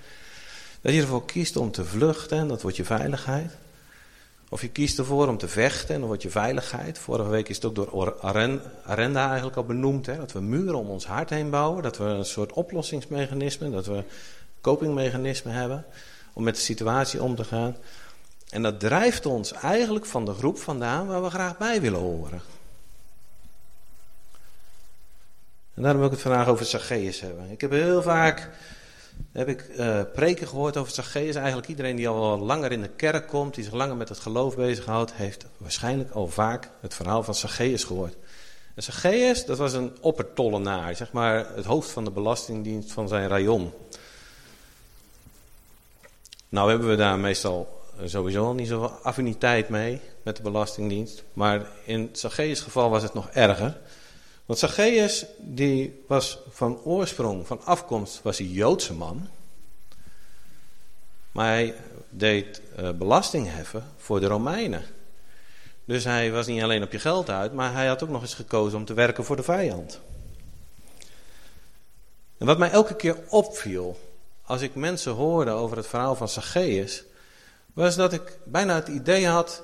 dat 0.80 0.94
je 0.94 1.00
ervoor 1.00 1.24
kiest 1.24 1.56
om 1.56 1.70
te 1.70 1.84
vluchten 1.84 2.38
en 2.38 2.48
dat 2.48 2.62
wordt 2.62 2.76
je 2.76 2.84
veiligheid. 2.84 3.56
Of 4.52 4.60
je 4.60 4.68
kiest 4.68 4.98
ervoor 4.98 5.28
om 5.28 5.38
te 5.38 5.48
vechten 5.48 5.94
en 5.94 5.98
dan 5.98 6.08
wordt 6.08 6.22
je 6.22 6.30
veiligheid. 6.30 6.98
Vorige 6.98 7.28
week 7.28 7.48
is 7.48 7.56
het 7.56 7.64
ook 7.64 7.74
door 7.74 8.20
Arenda 8.84 9.26
eigenlijk 9.26 9.56
al 9.56 9.64
benoemd. 9.64 10.06
Hè, 10.06 10.16
dat 10.16 10.32
we 10.32 10.40
muren 10.40 10.74
om 10.74 10.88
ons 10.88 11.06
hart 11.06 11.30
heen 11.30 11.50
bouwen. 11.50 11.82
Dat 11.82 11.96
we 11.96 12.04
een 12.04 12.24
soort 12.24 12.52
oplossingsmechanisme, 12.52 13.70
dat 13.70 13.86
we 13.86 14.04
copingmechanismen 14.60 15.54
hebben. 15.54 15.84
Om 16.32 16.42
met 16.42 16.54
de 16.54 16.60
situatie 16.60 17.22
om 17.22 17.34
te 17.34 17.44
gaan. 17.44 17.76
En 18.48 18.62
dat 18.62 18.80
drijft 18.80 19.26
ons 19.26 19.52
eigenlijk 19.52 20.06
van 20.06 20.24
de 20.24 20.34
groep 20.34 20.58
vandaan 20.58 21.06
waar 21.06 21.22
we 21.22 21.30
graag 21.30 21.58
bij 21.58 21.80
willen 21.80 22.00
horen. 22.00 22.40
En 25.74 25.82
daarom 25.82 26.00
wil 26.00 26.10
ik 26.10 26.14
het 26.14 26.22
vandaag 26.22 26.48
over 26.48 26.66
Zacchaeus 26.66 27.20
hebben. 27.20 27.50
Ik 27.50 27.60
heb 27.60 27.70
heel 27.70 28.02
vaak 28.02 28.48
heb 29.32 29.48
ik 29.48 29.68
uh, 29.68 30.00
preken 30.14 30.48
gehoord 30.48 30.76
over 30.76 30.92
Zacchaeus. 30.92 31.34
Eigenlijk 31.34 31.68
iedereen 31.68 31.96
die 31.96 32.08
al 32.08 32.38
langer 32.38 32.72
in 32.72 32.82
de 32.82 32.88
kerk 32.88 33.28
komt, 33.28 33.54
die 33.54 33.64
zich 33.64 33.72
langer 33.72 33.96
met 33.96 34.08
het 34.08 34.18
geloof 34.18 34.56
bezighoudt, 34.56 35.12
heeft 35.12 35.46
waarschijnlijk 35.56 36.10
al 36.10 36.28
vaak 36.28 36.70
het 36.80 36.94
verhaal 36.94 37.22
van 37.22 37.34
Zacchaeus 37.34 37.84
gehoord. 37.84 38.16
En 38.74 38.82
Zacchaeus, 38.82 39.44
dat 39.44 39.58
was 39.58 39.72
een 39.72 39.92
oppertollenaar, 40.00 40.96
zeg 40.96 41.12
maar 41.12 41.46
het 41.54 41.64
hoofd 41.64 41.90
van 41.90 42.04
de 42.04 42.10
belastingdienst 42.10 42.92
van 42.92 43.08
zijn 43.08 43.28
rayon. 43.28 43.72
Nou 46.48 46.70
hebben 46.70 46.88
we 46.88 46.96
daar 46.96 47.18
meestal 47.18 47.80
sowieso 48.04 48.52
niet 48.52 48.68
zoveel 48.68 48.98
affiniteit 49.02 49.68
mee 49.68 50.00
met 50.22 50.36
de 50.36 50.42
belastingdienst. 50.42 51.24
Maar 51.32 51.66
in 51.84 52.08
Zacchaeus 52.12 52.60
geval 52.60 52.90
was 52.90 53.02
het 53.02 53.14
nog 53.14 53.30
erger. 53.30 53.80
Want 54.50 54.62
Zacchaeus, 54.62 55.24
die 55.38 56.02
was 56.06 56.38
van 56.48 56.80
oorsprong, 56.84 57.46
van 57.46 57.64
afkomst, 57.64 58.22
was 58.22 58.38
een 58.38 58.50
Joodse 58.50 58.94
man. 58.94 59.28
Maar 61.32 61.46
hij 61.46 61.74
deed 62.08 62.60
uh, 62.80 62.90
belasting 62.90 63.50
heffen 63.50 63.84
voor 63.96 64.20
de 64.20 64.26
Romeinen. 64.26 64.84
Dus 65.84 66.04
hij 66.04 66.32
was 66.32 66.46
niet 66.46 66.62
alleen 66.62 66.82
op 66.82 66.92
je 66.92 66.98
geld 66.98 67.30
uit, 67.30 67.52
maar 67.52 67.72
hij 67.72 67.86
had 67.86 68.02
ook 68.02 68.08
nog 68.08 68.22
eens 68.22 68.34
gekozen 68.34 68.78
om 68.78 68.84
te 68.84 68.94
werken 68.94 69.24
voor 69.24 69.36
de 69.36 69.42
vijand. 69.42 70.00
En 72.38 72.46
wat 72.46 72.58
mij 72.58 72.70
elke 72.70 72.96
keer 72.96 73.16
opviel, 73.28 74.00
als 74.42 74.60
ik 74.60 74.74
mensen 74.74 75.12
hoorde 75.12 75.50
over 75.50 75.76
het 75.76 75.86
verhaal 75.86 76.14
van 76.14 76.28
Zacchaeus, 76.28 77.04
was 77.72 77.96
dat 77.96 78.12
ik 78.12 78.38
bijna 78.44 78.74
het 78.74 78.88
idee 78.88 79.26
had 79.26 79.62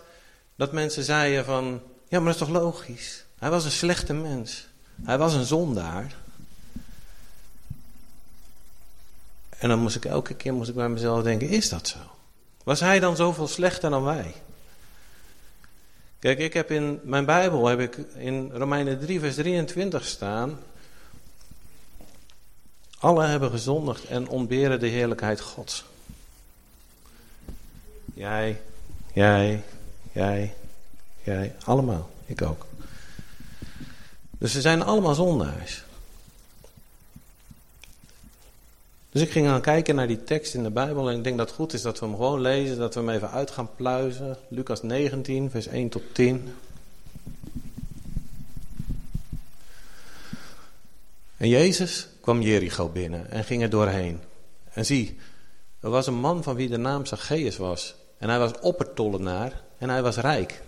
dat 0.57 0.73
mensen 0.73 1.05
zeiden 1.05 1.45
van, 1.45 1.83
ja 2.09 2.19
maar 2.21 2.33
dat 2.33 2.43
is 2.43 2.49
toch 2.49 2.63
logisch. 2.63 3.25
Hij 3.39 3.51
was 3.51 3.65
een 3.65 3.71
slechte 3.71 4.15
mens. 4.15 4.67
Hij 5.03 5.19
was 5.19 5.35
een 5.35 5.45
zondaar. 5.45 6.15
En 9.59 9.69
dan 9.69 9.79
moest 9.79 9.97
ik 9.97 10.05
elke 10.05 10.35
keer 10.35 10.55
moest 10.55 10.69
ik 10.69 10.75
bij 10.75 10.89
mezelf 10.89 11.23
denken, 11.23 11.49
is 11.49 11.69
dat 11.69 11.89
zo? 11.89 11.99
Was 12.65 12.81
hij 12.81 13.01
dan 13.01 13.17
zoveel 13.17 13.49
slechter 13.49 13.91
dan 13.91 14.03
wij? 14.03 14.35
Kijk, 16.19 16.39
ik 16.39 16.53
heb 16.53 16.71
in 16.71 17.01
mijn 17.03 17.25
Bijbel, 17.25 17.67
heb 17.67 17.81
ik 17.81 17.97
in 18.17 18.51
Romeinen 18.53 18.99
3 19.01 19.21
vers 19.21 19.35
23 19.35 20.05
staan. 20.05 20.59
Alle 22.99 23.25
hebben 23.25 23.51
gezondigd 23.51 24.05
en 24.05 24.29
ontberen 24.29 24.81
de 24.81 24.87
heerlijkheid 24.87 25.41
Gods. 25.41 25.85
Jij, 28.15 28.61
jij, 29.13 29.63
jij, 30.13 30.55
jij, 31.23 31.55
allemaal. 31.65 32.11
Ik 32.27 32.43
ook. 32.43 32.67
Dus 34.39 34.53
ze 34.53 34.61
zijn 34.61 34.83
allemaal 34.83 35.15
zondaars. 35.15 35.85
Dus 39.11 39.23
ik 39.23 39.31
ging 39.31 39.49
aan 39.49 39.61
kijken 39.61 39.95
naar 39.95 40.07
die 40.07 40.25
tekst 40.25 40.55
in 40.55 40.63
de 40.63 40.71
Bijbel 40.71 41.11
en 41.11 41.17
ik 41.17 41.25
denk 41.25 41.37
dat 41.37 41.47
het 41.47 41.57
goed 41.57 41.73
is 41.73 41.83
dat 41.83 41.99
we 41.99 42.07
hem 42.07 42.15
gewoon 42.15 42.41
lezen, 42.41 42.79
dat 42.79 42.95
we 42.95 43.01
hem 43.01 43.09
even 43.09 43.31
uit 43.31 43.51
gaan 43.51 43.75
pluizen. 43.77 44.37
Lucas 44.49 44.83
19, 44.83 45.51
vers 45.51 45.67
1 45.67 45.89
tot 45.89 46.03
10. 46.13 46.55
En 51.37 51.49
Jezus 51.49 52.09
kwam 52.21 52.43
Jericho 52.43 52.89
binnen 52.89 53.31
en 53.31 53.45
ging 53.45 53.63
er 53.63 53.71
doorheen. 53.71 54.21
En 54.73 54.87
zie, 54.87 55.19
er 55.81 55.91
was 55.91 56.07
een 56.07 56.21
man 56.21 56.43
van 56.43 56.55
wie 56.55 56.69
de 56.69 56.77
naam 56.77 57.07
Zacchaeus 57.07 57.57
was. 57.57 57.95
En 58.19 58.29
hij 58.29 58.39
was 58.39 58.61
oppertollenaar 58.61 59.63
en 59.79 59.89
hij 59.89 60.03
was 60.03 60.17
rijk. 60.17 60.63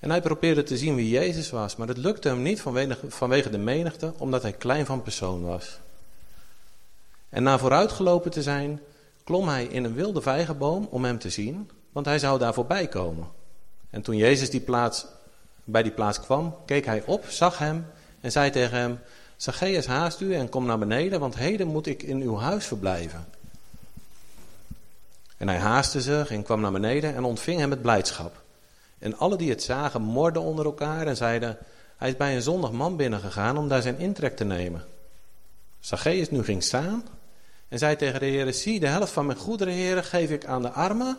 En 0.00 0.10
hij 0.10 0.20
probeerde 0.20 0.62
te 0.62 0.78
zien 0.78 0.94
wie 0.94 1.08
Jezus 1.08 1.50
was, 1.50 1.76
maar 1.76 1.88
het 1.88 1.96
lukte 1.96 2.28
hem 2.28 2.42
niet 2.42 2.62
vanwege 3.08 3.50
de 3.50 3.58
menigte, 3.58 4.12
omdat 4.16 4.42
hij 4.42 4.52
klein 4.52 4.86
van 4.86 5.02
persoon 5.02 5.42
was. 5.42 5.78
En 7.28 7.42
na 7.42 7.58
vooruitgelopen 7.58 8.30
te 8.30 8.42
zijn, 8.42 8.80
klom 9.24 9.48
hij 9.48 9.64
in 9.64 9.84
een 9.84 9.94
wilde 9.94 10.20
vijgenboom 10.20 10.88
om 10.90 11.04
hem 11.04 11.18
te 11.18 11.30
zien, 11.30 11.70
want 11.92 12.06
hij 12.06 12.18
zou 12.18 12.38
daar 12.38 12.54
voorbij 12.54 12.88
komen. 12.88 13.28
En 13.90 14.02
toen 14.02 14.16
Jezus 14.16 14.50
die 14.50 14.60
plaats, 14.60 15.06
bij 15.64 15.82
die 15.82 15.92
plaats 15.92 16.20
kwam, 16.20 16.56
keek 16.66 16.84
hij 16.84 17.02
op, 17.06 17.24
zag 17.28 17.58
hem 17.58 17.86
en 18.20 18.32
zei 18.32 18.50
tegen 18.50 18.78
hem, 18.78 18.98
Zacchaeus 19.36 19.86
haast 19.86 20.20
u 20.20 20.34
en 20.34 20.48
kom 20.48 20.66
naar 20.66 20.78
beneden, 20.78 21.20
want 21.20 21.36
heden 21.36 21.66
moet 21.66 21.86
ik 21.86 22.02
in 22.02 22.20
uw 22.20 22.36
huis 22.36 22.66
verblijven. 22.66 23.26
En 25.36 25.48
hij 25.48 25.58
haastte 25.58 26.00
zich 26.00 26.30
en 26.30 26.42
kwam 26.42 26.60
naar 26.60 26.72
beneden 26.72 27.14
en 27.14 27.24
ontving 27.24 27.60
hem 27.60 27.68
met 27.68 27.82
blijdschap. 27.82 28.39
En 29.00 29.18
alle 29.18 29.36
die 29.36 29.50
het 29.50 29.62
zagen 29.62 30.02
morden 30.02 30.42
onder 30.42 30.64
elkaar 30.64 31.06
en 31.06 31.16
zeiden, 31.16 31.58
hij 31.96 32.08
is 32.08 32.16
bij 32.16 32.34
een 32.34 32.42
zondag 32.42 32.72
man 32.72 32.96
binnengegaan 32.96 33.58
om 33.58 33.68
daar 33.68 33.82
zijn 33.82 33.98
intrek 33.98 34.36
te 34.36 34.44
nemen. 34.44 34.84
Zacchaeus 35.78 36.30
nu 36.30 36.42
ging 36.42 36.62
staan 36.62 37.04
en 37.68 37.78
zei 37.78 37.96
tegen 37.96 38.20
de 38.20 38.26
heren, 38.26 38.54
zie 38.54 38.80
de 38.80 38.86
helft 38.86 39.12
van 39.12 39.26
mijn 39.26 39.38
goederen 39.38 39.74
heren 39.74 40.04
geef 40.04 40.30
ik 40.30 40.44
aan 40.44 40.62
de 40.62 40.70
armen. 40.70 41.18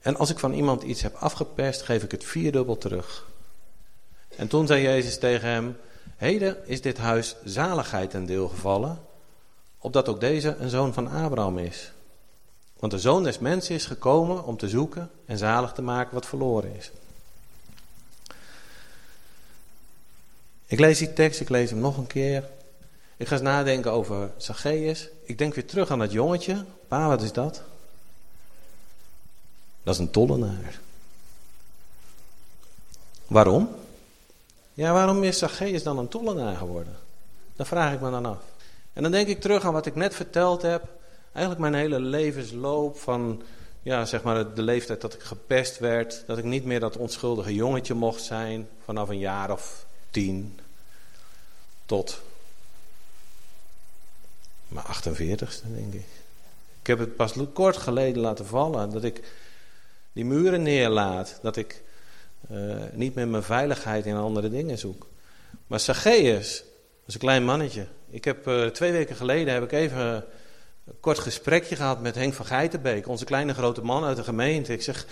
En 0.00 0.16
als 0.16 0.30
ik 0.30 0.38
van 0.38 0.52
iemand 0.52 0.82
iets 0.82 1.02
heb 1.02 1.14
afgeperst, 1.14 1.82
geef 1.82 2.02
ik 2.02 2.10
het 2.10 2.24
vierdubbel 2.24 2.78
terug. 2.78 3.28
En 4.36 4.48
toen 4.48 4.66
zei 4.66 4.82
Jezus 4.82 5.18
tegen 5.18 5.48
hem, 5.48 5.76
heden 6.16 6.66
is 6.66 6.80
dit 6.80 6.98
huis 6.98 7.36
zaligheid 7.44 8.10
ten 8.10 8.26
deel 8.26 8.48
gevallen, 8.48 8.98
opdat 9.78 10.08
ook 10.08 10.20
deze 10.20 10.56
een 10.56 10.70
zoon 10.70 10.92
van 10.92 11.08
Abraham 11.08 11.58
is. 11.58 11.92
Want 12.80 12.92
de 12.92 12.98
zoon 12.98 13.22
des 13.22 13.38
mensen 13.38 13.74
is 13.74 13.86
gekomen 13.86 14.44
om 14.44 14.56
te 14.56 14.68
zoeken 14.68 15.10
en 15.26 15.38
zalig 15.38 15.72
te 15.72 15.82
maken 15.82 16.14
wat 16.14 16.26
verloren 16.26 16.76
is. 16.76 16.90
Ik 20.66 20.78
lees 20.78 20.98
die 20.98 21.12
tekst, 21.12 21.40
ik 21.40 21.48
lees 21.48 21.70
hem 21.70 21.78
nog 21.78 21.96
een 21.96 22.06
keer. 22.06 22.48
Ik 23.16 23.26
ga 23.26 23.34
eens 23.34 23.42
nadenken 23.42 23.92
over 23.92 24.30
Zacchaeus. 24.36 25.08
Ik 25.22 25.38
denk 25.38 25.54
weer 25.54 25.66
terug 25.66 25.90
aan 25.90 25.98
dat 25.98 26.12
jongetje. 26.12 26.64
Pa, 26.88 27.08
wat 27.08 27.22
is 27.22 27.32
dat? 27.32 27.62
Dat 29.82 29.94
is 29.94 30.00
een 30.00 30.10
tollenaar. 30.10 30.80
Waarom? 33.26 33.68
Ja, 34.74 34.92
waarom 34.92 35.22
is 35.22 35.38
Zacchaeus 35.38 35.82
dan 35.82 35.98
een 35.98 36.08
tollenaar 36.08 36.56
geworden? 36.56 36.96
Dat 37.56 37.66
vraag 37.66 37.92
ik 37.92 38.00
me 38.00 38.10
dan 38.10 38.26
af. 38.26 38.38
En 38.92 39.02
dan 39.02 39.12
denk 39.12 39.28
ik 39.28 39.40
terug 39.40 39.64
aan 39.64 39.72
wat 39.72 39.86
ik 39.86 39.94
net 39.94 40.14
verteld 40.14 40.62
heb. 40.62 40.99
Eigenlijk 41.32 41.70
mijn 41.70 41.82
hele 41.82 42.00
levensloop 42.00 42.98
van, 42.98 43.42
ja, 43.82 44.04
zeg 44.04 44.22
maar 44.22 44.54
de 44.54 44.62
leeftijd 44.62 45.00
dat 45.00 45.14
ik 45.14 45.22
gepest 45.22 45.78
werd. 45.78 46.22
Dat 46.26 46.38
ik 46.38 46.44
niet 46.44 46.64
meer 46.64 46.80
dat 46.80 46.96
onschuldige 46.96 47.54
jongetje 47.54 47.94
mocht 47.94 48.22
zijn. 48.22 48.68
Vanaf 48.84 49.08
een 49.08 49.18
jaar 49.18 49.50
of 49.50 49.86
tien 50.10 50.58
tot 51.86 52.20
maar 54.70 55.00
48ste, 55.02 55.74
denk 55.74 55.94
ik. 55.94 56.06
Ik 56.80 56.86
heb 56.86 56.98
het 56.98 57.16
pas 57.16 57.34
kort 57.52 57.76
geleden 57.76 58.22
laten 58.22 58.46
vallen. 58.46 58.90
Dat 58.90 59.04
ik 59.04 59.22
die 60.12 60.24
muren 60.24 60.62
neerlaat. 60.62 61.38
Dat 61.42 61.56
ik 61.56 61.82
uh, 62.50 62.74
niet 62.92 63.14
meer 63.14 63.28
mijn 63.28 63.42
veiligheid 63.42 64.06
in 64.06 64.16
andere 64.16 64.50
dingen 64.50 64.78
zoek. 64.78 65.06
Maar 65.66 65.80
Zacchaeus, 65.80 66.64
is 67.06 67.14
een 67.14 67.20
klein 67.20 67.44
mannetje. 67.44 67.86
Ik 68.10 68.24
heb 68.24 68.48
uh, 68.48 68.66
twee 68.66 68.92
weken 68.92 69.16
geleden 69.16 69.54
heb 69.54 69.62
ik 69.62 69.72
even 69.72 70.24
kort 71.00 71.18
gesprekje 71.18 71.76
gehad 71.76 72.00
met 72.00 72.14
Henk 72.14 72.34
van 72.34 72.46
Geitenbeek. 72.46 73.08
Onze 73.08 73.24
kleine 73.24 73.54
grote 73.54 73.82
man 73.82 74.04
uit 74.04 74.16
de 74.16 74.24
gemeente. 74.24 74.72
Ik 74.72 74.82
zeg, 74.82 75.06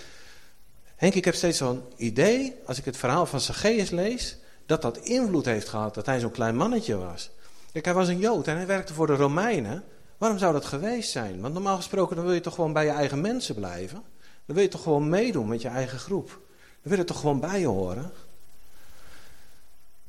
Henk, 0.97 1.15
ik 1.15 1.25
heb 1.25 1.35
steeds 1.35 1.59
zo'n 1.59 1.83
idee, 1.97 2.57
als 2.67 2.79
ik 2.79 2.85
het 2.85 2.97
verhaal 2.97 3.27
van 3.27 3.41
Zacchaeus 3.41 3.91
lees, 3.91 4.37
dat 4.67 4.83
dat 4.83 4.99
invloed 4.99 5.45
heeft 5.45 5.69
gehad 5.69 5.95
dat 5.95 6.07
hij 6.07 6.21
zo'n 6.21 6.31
klein 6.31 6.57
mannetje 6.57 6.97
was. 6.97 7.31
Kijk, 7.73 7.85
hij 7.85 7.95
was 7.95 8.09
een 8.09 8.19
Jood 8.19 8.47
en 8.47 8.57
hij 8.57 8.67
werkte 8.67 8.95
voor 8.95 9.07
de 9.07 9.17
Romeinen. 9.17 9.85
Waarom 10.19 10.39
zou 10.39 10.53
dat 10.53 10.65
geweest 10.65 11.11
zijn? 11.11 11.41
Want 11.41 11.55
normaal 11.55 11.77
gesproken 11.77 12.17
dan 12.17 12.25
wil 12.25 12.35
je 12.35 12.41
toch 12.41 12.55
gewoon 12.55 12.73
bij 12.73 12.85
je 12.85 12.91
eigen 12.91 13.21
mensen 13.21 13.55
blijven. 13.55 14.03
Dan 14.47 14.55
wil 14.55 14.65
je 14.65 14.71
toch 14.71 14.83
gewoon 14.83 15.09
meedoen 15.09 15.49
met 15.49 15.63
je 15.63 15.69
eigen 15.69 15.99
groep. 15.99 16.29
Dan 16.29 16.91
wil 16.91 16.99
je 16.99 17.05
toch 17.05 17.21
gewoon 17.21 17.41
bij 17.41 17.61
je 17.61 17.67
horen. 17.67 18.13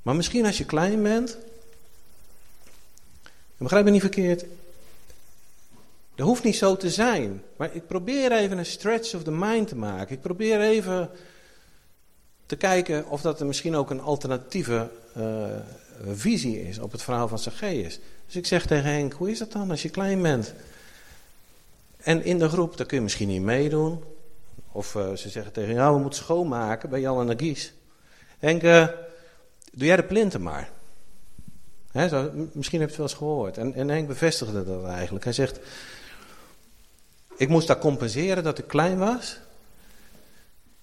Maar 0.02 0.16
misschien 0.16 0.46
als 0.46 0.58
je 0.58 0.66
klein 0.66 1.04
bent. 1.04 1.38
Begrijp 3.58 3.86
me 3.86 3.92
niet 3.92 4.02
verkeerd. 4.02 4.46
Dat 6.20 6.28
hoeft 6.28 6.44
niet 6.44 6.56
zo 6.56 6.76
te 6.76 6.90
zijn. 6.90 7.44
Maar 7.58 7.70
ik 7.74 7.88
probeer 7.88 8.32
even 8.32 8.58
een 8.58 8.66
stretch 8.66 9.16
of 9.16 9.24
the 9.24 9.32
mind 9.32 9.68
te 9.68 9.76
maken. 9.76 10.16
Ik 10.16 10.22
probeer 10.22 10.62
even 10.62 11.10
te 12.46 12.56
kijken 12.56 13.10
of 13.10 13.22
dat 13.22 13.40
er 13.40 13.46
misschien 13.46 13.76
ook 13.76 13.90
een 13.90 14.02
alternatieve 14.02 14.90
uh, 15.18 15.46
visie 16.08 16.68
is 16.68 16.80
op 16.80 16.92
het 16.92 17.02
verhaal 17.02 17.28
van 17.28 17.40
Zacchaeus. 17.40 18.00
Dus 18.26 18.36
ik 18.36 18.46
zeg 18.46 18.66
tegen 18.66 18.92
Henk, 18.92 19.14
hoe 19.14 19.32
is 19.32 19.40
dat 19.40 19.52
dan 19.52 19.70
als 19.70 19.82
je 19.82 19.90
klein 19.90 20.22
bent? 20.22 20.54
En 21.98 22.24
in 22.24 22.40
de 22.40 22.50
groep, 22.50 22.78
daar 22.78 22.86
kun 22.86 22.98
je 22.98 23.04
misschien 23.04 23.28
niet 23.28 23.42
meedoen. 23.42 24.04
Of 24.72 24.96
uh, 24.96 25.14
ze 25.14 25.30
zeggen 25.30 25.52
tegen 25.52 25.74
jou, 25.74 25.96
we 25.96 26.02
moeten 26.02 26.24
schoonmaken 26.24 26.90
bij 26.90 27.00
Jan 27.00 27.20
en 27.20 27.26
Nagies. 27.26 27.74
Henk, 28.40 28.64
uh, 28.64 28.88
doe 29.72 29.88
jij 29.88 29.96
de 29.96 30.04
plinten 30.04 30.42
maar. 30.42 30.70
misschien 32.54 32.80
heb 32.80 32.90
je 32.90 32.96
het 32.96 32.96
wel 32.96 33.08
eens 33.08 33.14
gehoord. 33.14 33.58
En, 33.58 33.74
en 33.74 33.90
Henk 33.90 34.08
bevestigde 34.08 34.66
dat 34.66 34.86
eigenlijk. 34.86 35.24
Hij 35.24 35.34
zegt, 35.34 35.60
ik 37.40 37.50
moest 37.50 37.68
daar 37.68 37.78
compenseren 37.78 38.44
dat 38.44 38.58
ik 38.58 38.68
klein 38.68 38.98
was. 38.98 39.38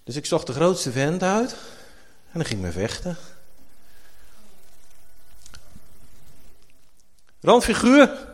Dus 0.05 0.17
ik 0.17 0.27
zocht 0.27 0.47
de 0.47 0.53
grootste 0.53 0.93
vent 0.93 1.23
uit. 1.23 1.53
En 2.33 2.33
dan 2.33 2.45
ging 2.45 2.61
me 2.61 2.73
vechten. 2.73 3.17
Randfiguur. 7.41 8.27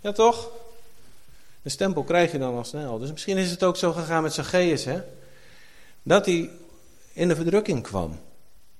Ja 0.00 0.12
toch? 0.12 0.50
Een 1.62 1.70
stempel 1.70 2.02
krijg 2.02 2.32
je 2.32 2.38
dan 2.38 2.56
al 2.56 2.64
snel. 2.64 2.98
Dus 2.98 3.10
misschien 3.10 3.36
is 3.36 3.50
het 3.50 3.62
ook 3.62 3.76
zo 3.76 3.92
gegaan 3.92 4.22
met 4.22 4.32
Zacchaeus, 4.32 4.84
hè? 4.84 5.00
Dat 6.02 6.26
hij 6.26 6.50
in 7.12 7.28
de 7.28 7.36
verdrukking 7.36 7.82
kwam. 7.82 8.20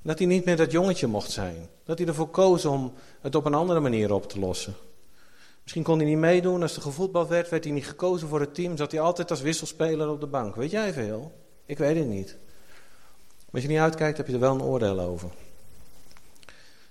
Dat 0.02 0.18
hij 0.18 0.26
niet 0.26 0.44
meer 0.44 0.56
dat 0.56 0.72
jongetje 0.72 1.06
mocht 1.06 1.30
zijn. 1.30 1.68
Dat 1.84 1.98
hij 1.98 2.06
ervoor 2.06 2.28
koos 2.28 2.64
om 2.64 2.94
het 3.20 3.34
op 3.34 3.44
een 3.44 3.54
andere 3.54 3.80
manier 3.80 4.12
op 4.12 4.28
te 4.28 4.38
lossen. 4.38 4.76
Misschien 5.62 5.82
kon 5.82 5.98
hij 5.98 6.06
niet 6.06 6.18
meedoen. 6.18 6.62
Als 6.62 6.76
er 6.76 6.82
gevoetbald 6.82 7.28
werd, 7.28 7.48
werd 7.48 7.64
hij 7.64 7.72
niet 7.72 7.86
gekozen 7.86 8.28
voor 8.28 8.40
het 8.40 8.54
team. 8.54 8.76
Zat 8.76 8.92
hij 8.92 9.00
altijd 9.00 9.30
als 9.30 9.40
wisselspeler 9.40 10.08
op 10.08 10.20
de 10.20 10.26
bank. 10.26 10.56
Weet 10.56 10.70
jij 10.70 10.92
veel? 10.92 11.32
Ik 11.66 11.78
weet 11.78 11.96
het 11.96 12.06
niet. 12.06 12.36
Maar 13.44 13.60
als 13.60 13.62
je 13.62 13.68
niet 13.68 13.78
uitkijkt, 13.78 14.16
heb 14.16 14.26
je 14.26 14.32
er 14.32 14.40
wel 14.40 14.54
een 14.54 14.62
oordeel 14.62 15.00
over. 15.00 15.30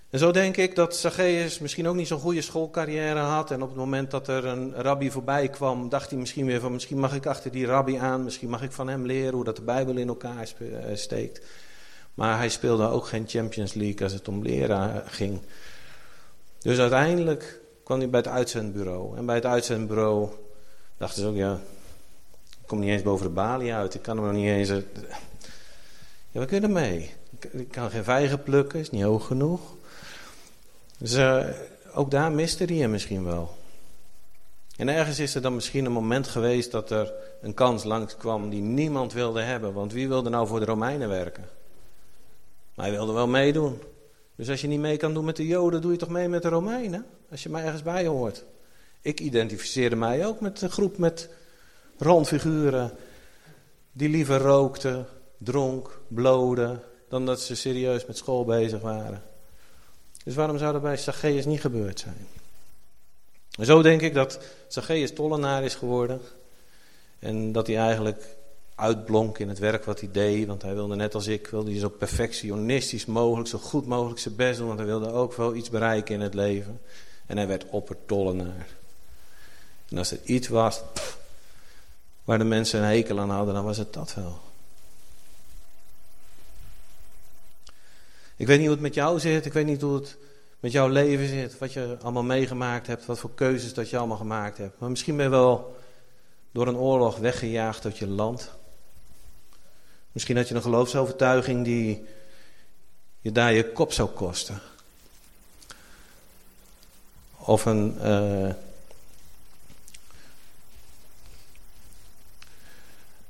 En 0.09 0.19
zo 0.19 0.31
denk 0.31 0.57
ik 0.57 0.75
dat 0.75 0.95
Zacchaeus 0.95 1.59
misschien 1.59 1.87
ook 1.87 1.95
niet 1.95 2.07
zo'n 2.07 2.19
goede 2.19 2.41
schoolcarrière 2.41 3.19
had. 3.19 3.51
En 3.51 3.61
op 3.61 3.69
het 3.69 3.77
moment 3.77 4.11
dat 4.11 4.27
er 4.27 4.45
een 4.45 4.73
rabbi 4.75 5.11
voorbij 5.11 5.49
kwam, 5.49 5.89
dacht 5.89 6.09
hij 6.09 6.19
misschien 6.19 6.45
weer 6.45 6.59
van... 6.59 6.71
misschien 6.71 6.99
mag 6.99 7.15
ik 7.15 7.25
achter 7.25 7.51
die 7.51 7.65
rabbi 7.65 7.95
aan, 7.95 8.23
misschien 8.23 8.49
mag 8.49 8.61
ik 8.61 8.71
van 8.71 8.87
hem 8.87 9.05
leren 9.05 9.33
hoe 9.33 9.43
dat 9.43 9.55
de 9.55 9.61
Bijbel 9.61 9.97
in 9.97 10.07
elkaar 10.07 10.53
eh, 10.59 10.95
steekt. 10.95 11.45
Maar 12.13 12.37
hij 12.37 12.49
speelde 12.49 12.87
ook 12.87 13.05
geen 13.05 13.27
Champions 13.27 13.73
League 13.73 14.03
als 14.03 14.13
het 14.13 14.27
om 14.27 14.41
leren 14.41 15.03
ging. 15.07 15.41
Dus 16.59 16.79
uiteindelijk 16.79 17.60
kwam 17.91 18.03
hij 18.03 18.11
bij 18.11 18.19
het 18.19 18.29
uitzendbureau. 18.29 19.17
En 19.17 19.25
bij 19.25 19.35
het 19.35 19.45
uitzendbureau 19.45 20.29
dachten 20.97 21.21
ze 21.21 21.27
ook, 21.27 21.35
ja, 21.35 21.53
ik 22.61 22.67
kom 22.67 22.79
niet 22.79 22.89
eens 22.89 23.01
boven 23.01 23.25
de 23.25 23.31
balie 23.31 23.73
uit. 23.73 23.93
Ik 23.93 24.01
kan 24.01 24.17
hem 24.17 24.25
nog 24.25 24.35
niet 24.35 24.47
eens... 24.47 24.69
Eh, 24.69 24.77
Ja, 26.31 26.39
we 26.39 26.45
kunnen 26.45 26.71
mee. 26.71 27.13
Ik 27.51 27.71
kan 27.71 27.89
geen 27.89 28.03
vijgen 28.03 28.43
plukken, 28.43 28.79
is 28.79 28.89
niet 28.89 29.03
hoog 29.03 29.27
genoeg. 29.27 29.61
Dus 30.97 31.13
uh, 31.13 31.45
ook 31.93 32.11
daar 32.11 32.31
miste 32.31 32.63
hij 32.63 32.75
hem 32.75 32.91
misschien 32.91 33.23
wel. 33.23 33.57
En 34.77 34.89
ergens 34.89 35.19
is 35.19 35.35
er 35.35 35.41
dan 35.41 35.55
misschien 35.55 35.85
een 35.85 35.91
moment 35.91 36.27
geweest 36.27 36.71
dat 36.71 36.89
er 36.89 37.13
een 37.41 37.53
kans 37.53 37.83
langs 37.83 38.17
kwam 38.17 38.49
die 38.49 38.61
niemand 38.61 39.13
wilde 39.13 39.41
hebben. 39.41 39.73
Want 39.73 39.93
wie 39.93 40.07
wilde 40.07 40.29
nou 40.29 40.47
voor 40.47 40.59
de 40.59 40.65
Romeinen 40.65 41.09
werken? 41.09 41.49
Maar 42.75 42.85
hij 42.85 42.95
wilde 42.95 43.13
wel 43.13 43.27
meedoen. 43.27 43.81
Dus 44.41 44.49
als 44.49 44.61
je 44.61 44.67
niet 44.67 44.79
mee 44.79 44.97
kan 44.97 45.13
doen 45.13 45.25
met 45.25 45.35
de 45.35 45.47
Joden, 45.47 45.81
doe 45.81 45.91
je 45.91 45.97
toch 45.97 46.09
mee 46.09 46.27
met 46.27 46.41
de 46.41 46.49
Romeinen? 46.49 47.05
Als 47.31 47.43
je 47.43 47.49
mij 47.49 47.63
ergens 47.63 47.83
bij 47.83 48.05
hoort. 48.05 48.43
Ik 49.01 49.19
identificeerde 49.19 49.95
mij 49.95 50.25
ook 50.25 50.39
met 50.39 50.61
een 50.61 50.69
groep 50.69 50.97
met 50.97 51.29
rondfiguren 51.97 52.91
die 53.91 54.09
liever 54.09 54.37
rookten, 54.37 55.07
dronk, 55.37 56.01
bloden, 56.07 56.81
dan 57.09 57.25
dat 57.25 57.41
ze 57.41 57.55
serieus 57.55 58.05
met 58.05 58.17
school 58.17 58.45
bezig 58.45 58.81
waren. 58.81 59.23
Dus 60.23 60.35
waarom 60.35 60.57
zou 60.57 60.73
dat 60.73 60.81
bij 60.81 60.97
Zacchaeus 60.97 61.45
niet 61.45 61.61
gebeurd 61.61 61.99
zijn? 61.99 62.27
En 63.59 63.65
zo 63.65 63.81
denk 63.81 64.01
ik 64.01 64.13
dat 64.13 64.39
Zacchaeus 64.67 65.13
tollenaar 65.13 65.63
is 65.63 65.75
geworden. 65.75 66.21
En 67.19 67.51
dat 67.51 67.67
hij 67.67 67.77
eigenlijk 67.77 68.23
uitblonk 68.81 69.37
in 69.37 69.49
het 69.49 69.59
werk 69.59 69.85
wat 69.85 69.99
hij 69.99 70.09
deed. 70.11 70.47
Want 70.47 70.61
hij 70.61 70.73
wilde 70.73 70.95
net 70.95 71.15
als 71.15 71.27
ik, 71.27 71.47
wilde 71.47 71.71
hij 71.71 71.79
zo 71.79 71.89
perfectionistisch 71.89 73.05
mogelijk, 73.05 73.49
zo 73.49 73.57
goed 73.57 73.85
mogelijk 73.85 74.19
zijn 74.19 74.35
best 74.35 74.57
doen. 74.57 74.67
Want 74.67 74.79
hij 74.79 74.87
wilde 74.87 75.11
ook 75.11 75.33
wel 75.33 75.55
iets 75.55 75.69
bereiken 75.69 76.15
in 76.15 76.21
het 76.21 76.33
leven. 76.33 76.81
En 77.25 77.37
hij 77.37 77.47
werd 77.47 77.65
oppertollenaar. 77.69 78.67
En 79.89 79.97
als 79.97 80.11
er 80.11 80.19
iets 80.23 80.47
was 80.47 80.81
waar 82.23 82.37
de 82.37 82.43
mensen 82.43 82.79
een 82.79 82.85
hekel 82.85 83.19
aan 83.19 83.29
hadden, 83.29 83.53
dan 83.53 83.63
was 83.63 83.77
het 83.77 83.93
dat 83.93 84.13
wel. 84.13 84.39
Ik 88.35 88.47
weet 88.47 88.57
niet 88.57 88.67
hoe 88.67 88.75
het 88.75 88.85
met 88.85 88.93
jou 88.93 89.19
zit, 89.19 89.45
ik 89.45 89.53
weet 89.53 89.65
niet 89.65 89.81
hoe 89.81 89.95
het 89.95 90.17
met 90.59 90.71
jouw 90.71 90.87
leven 90.87 91.27
zit, 91.27 91.57
wat 91.57 91.73
je 91.73 91.97
allemaal 92.01 92.23
meegemaakt 92.23 92.87
hebt, 92.87 93.05
wat 93.05 93.19
voor 93.19 93.33
keuzes 93.35 93.73
dat 93.73 93.89
je 93.89 93.97
allemaal 93.97 94.17
gemaakt 94.17 94.57
hebt. 94.57 94.79
Maar 94.79 94.89
misschien 94.89 95.15
ben 95.15 95.25
je 95.25 95.31
wel 95.31 95.75
door 96.51 96.67
een 96.67 96.77
oorlog 96.77 97.17
weggejaagd 97.17 97.85
uit 97.85 97.97
je 97.97 98.07
land. 98.07 98.49
Misschien 100.11 100.37
had 100.37 100.47
je 100.47 100.55
een 100.55 100.61
geloofsovertuiging 100.61 101.63
die 101.63 102.05
je 103.19 103.31
daar 103.31 103.53
je 103.53 103.71
kop 103.71 103.93
zou 103.93 104.09
kosten. 104.09 104.61
Of 107.37 107.65
een, 107.65 107.95
uh, 108.01 108.53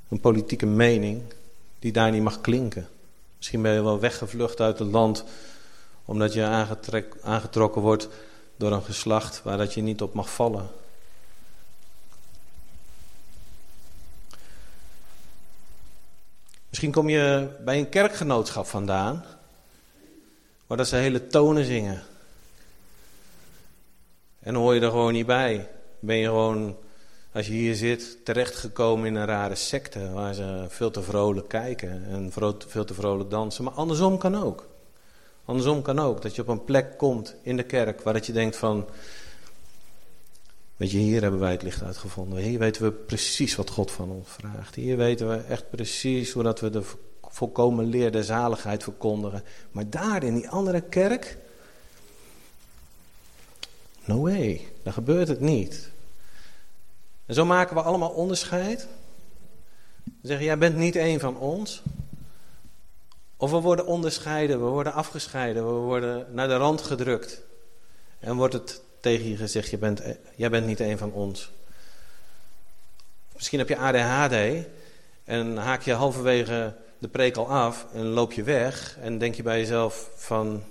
een 0.10 0.20
politieke 0.20 0.66
mening 0.66 1.22
die 1.80 1.92
daar 1.92 2.12
niet 2.12 2.24
mag 2.24 2.42
klinken. 2.42 2.88
Misschien 3.38 3.62
ben 3.62 3.74
je 3.74 3.82
wel 3.82 4.00
weggevlucht 4.00 4.60
uit 4.60 4.80
het 4.80 4.92
land 4.92 5.24
omdat 6.06 6.34
je 6.34 6.72
aangetrokken 7.22 7.82
wordt 7.82 8.08
door 8.56 8.72
een 8.72 8.84
geslacht 8.84 9.42
waar 9.44 9.58
dat 9.58 9.74
je 9.74 9.82
niet 9.82 10.02
op 10.02 10.14
mag 10.14 10.34
vallen. 10.34 10.70
Misschien 16.82 17.02
kom 17.02 17.12
je 17.12 17.48
bij 17.64 17.78
een 17.78 17.90
kerkgenootschap 17.90 18.66
vandaan, 18.66 19.26
waar 20.68 20.78
dat 20.78 20.88
ze 20.88 20.96
hele 20.96 21.28
tonen 21.28 21.66
zingen. 21.66 22.04
En 24.40 24.56
hoor 24.56 24.74
je 24.74 24.82
er 24.82 24.90
gewoon 24.90 25.14
niet 25.14 25.26
bij. 25.26 25.68
Ben 26.00 26.16
je 26.16 26.26
gewoon, 26.26 26.78
als 27.34 27.48
je 27.48 27.54
hier 27.54 27.76
zit, 27.76 28.26
terechtgekomen 28.26 29.08
in 29.08 29.16
een 29.16 29.26
rare 29.26 29.56
secte 29.56 30.12
waar 30.12 30.34
ze 30.34 30.66
veel 30.68 30.92
te 30.92 31.02
vrolijk 31.02 31.48
kijken 31.48 32.06
en 32.10 32.32
veel 32.68 32.86
te 32.86 32.94
vrolijk 32.94 33.30
dansen. 33.30 33.64
Maar 33.64 33.74
andersom 33.74 34.18
kan 34.18 34.44
ook. 34.44 34.68
Andersom 35.46 35.82
kan 35.82 36.00
ook, 36.00 36.22
dat 36.22 36.36
je 36.36 36.42
op 36.42 36.48
een 36.48 36.64
plek 36.64 36.98
komt 36.98 37.36
in 37.42 37.58
de 37.58 37.64
kerk 37.64 38.02
waar 38.02 38.14
dat 38.14 38.26
je 38.26 38.34
denkt 38.34 38.58
van, 38.58 38.86
weet 40.82 40.92
je, 40.92 40.98
hier 40.98 41.22
hebben 41.22 41.40
wij 41.40 41.52
het 41.52 41.62
licht 41.62 41.84
uitgevonden. 41.84 42.40
Hier 42.40 42.60
weten 42.60 42.84
we 42.84 42.92
precies 42.92 43.56
wat 43.56 43.70
God 43.70 43.92
van 43.92 44.10
ons 44.10 44.28
vraagt. 44.30 44.76
Hier 44.76 44.98
weten 44.98 45.30
we 45.30 45.36
echt 45.36 45.70
precies 45.70 46.32
hoe 46.32 46.44
dat 46.44 46.60
we 46.60 46.70
de 46.70 46.84
volkomen 47.22 47.86
leer 47.86 48.12
der 48.12 48.24
zaligheid 48.24 48.84
verkondigen. 48.84 49.44
Maar 49.72 49.90
daar 49.90 50.24
in 50.24 50.36
die 50.36 50.50
andere 50.50 50.82
kerk, 50.82 51.38
no 54.06 54.22
way, 54.22 54.68
daar 54.84 54.94
gebeurt 54.94 55.28
het 55.28 55.40
niet. 55.40 55.90
En 57.26 57.34
zo 57.34 57.46
maken 57.46 57.76
we 57.76 57.82
allemaal 57.82 58.12
onderscheid. 58.12 58.88
We 60.04 60.28
zeggen, 60.28 60.46
jij 60.46 60.58
bent 60.58 60.76
niet 60.76 60.96
een 60.96 61.20
van 61.20 61.38
ons. 61.38 61.84
Of 63.38 63.52
we 63.52 63.60
worden 63.60 63.86
onderscheiden, 63.86 64.60
we 64.60 64.70
worden 64.70 64.94
afgescheiden, 64.94 65.66
we 65.66 65.80
worden 65.80 66.26
naar 66.32 66.48
de 66.48 66.58
rand 66.58 66.82
gedrukt. 66.82 67.42
En 68.20 68.36
wordt 68.36 68.54
het 68.54 68.82
tegen 69.02 69.30
je 69.30 69.38
gezegd, 69.38 69.70
je 69.70 69.78
bent, 69.78 70.02
jij 70.36 70.50
bent 70.50 70.66
niet 70.66 70.80
een 70.80 70.98
van 70.98 71.14
ons. 71.14 71.52
Misschien 73.34 73.60
heb 73.60 73.70
je 73.70 73.78
ADHD 73.78 74.68
en 75.24 75.58
haak 75.58 75.82
je 75.82 75.94
halverwege 75.94 76.74
de 76.98 77.08
preek 77.08 77.38
al 77.38 77.50
af 77.50 77.86
en 77.94 78.06
loop 78.06 78.32
je 78.32 78.44
weg. 78.44 78.98
En 79.02 79.18
denk 79.18 79.36
je 79.36 79.44
bij 79.44 79.60
jezelf 79.60 80.10
van, 80.16 80.64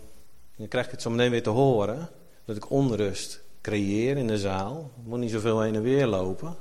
dan 0.56 0.68
krijg 0.68 0.84
ik 0.84 0.90
het 0.90 1.02
zo 1.02 1.10
meteen 1.10 1.30
weer 1.30 1.42
te 1.42 1.50
horen. 1.50 2.08
Dat 2.44 2.56
ik 2.56 2.70
onrust 2.70 3.40
creëer 3.60 4.16
in 4.16 4.26
de 4.26 4.38
zaal. 4.38 4.90
Moet 5.04 5.18
niet 5.18 5.30
zoveel 5.30 5.60
heen 5.60 5.74
en 5.74 5.82
weer 5.82 6.06
lopen. 6.06 6.56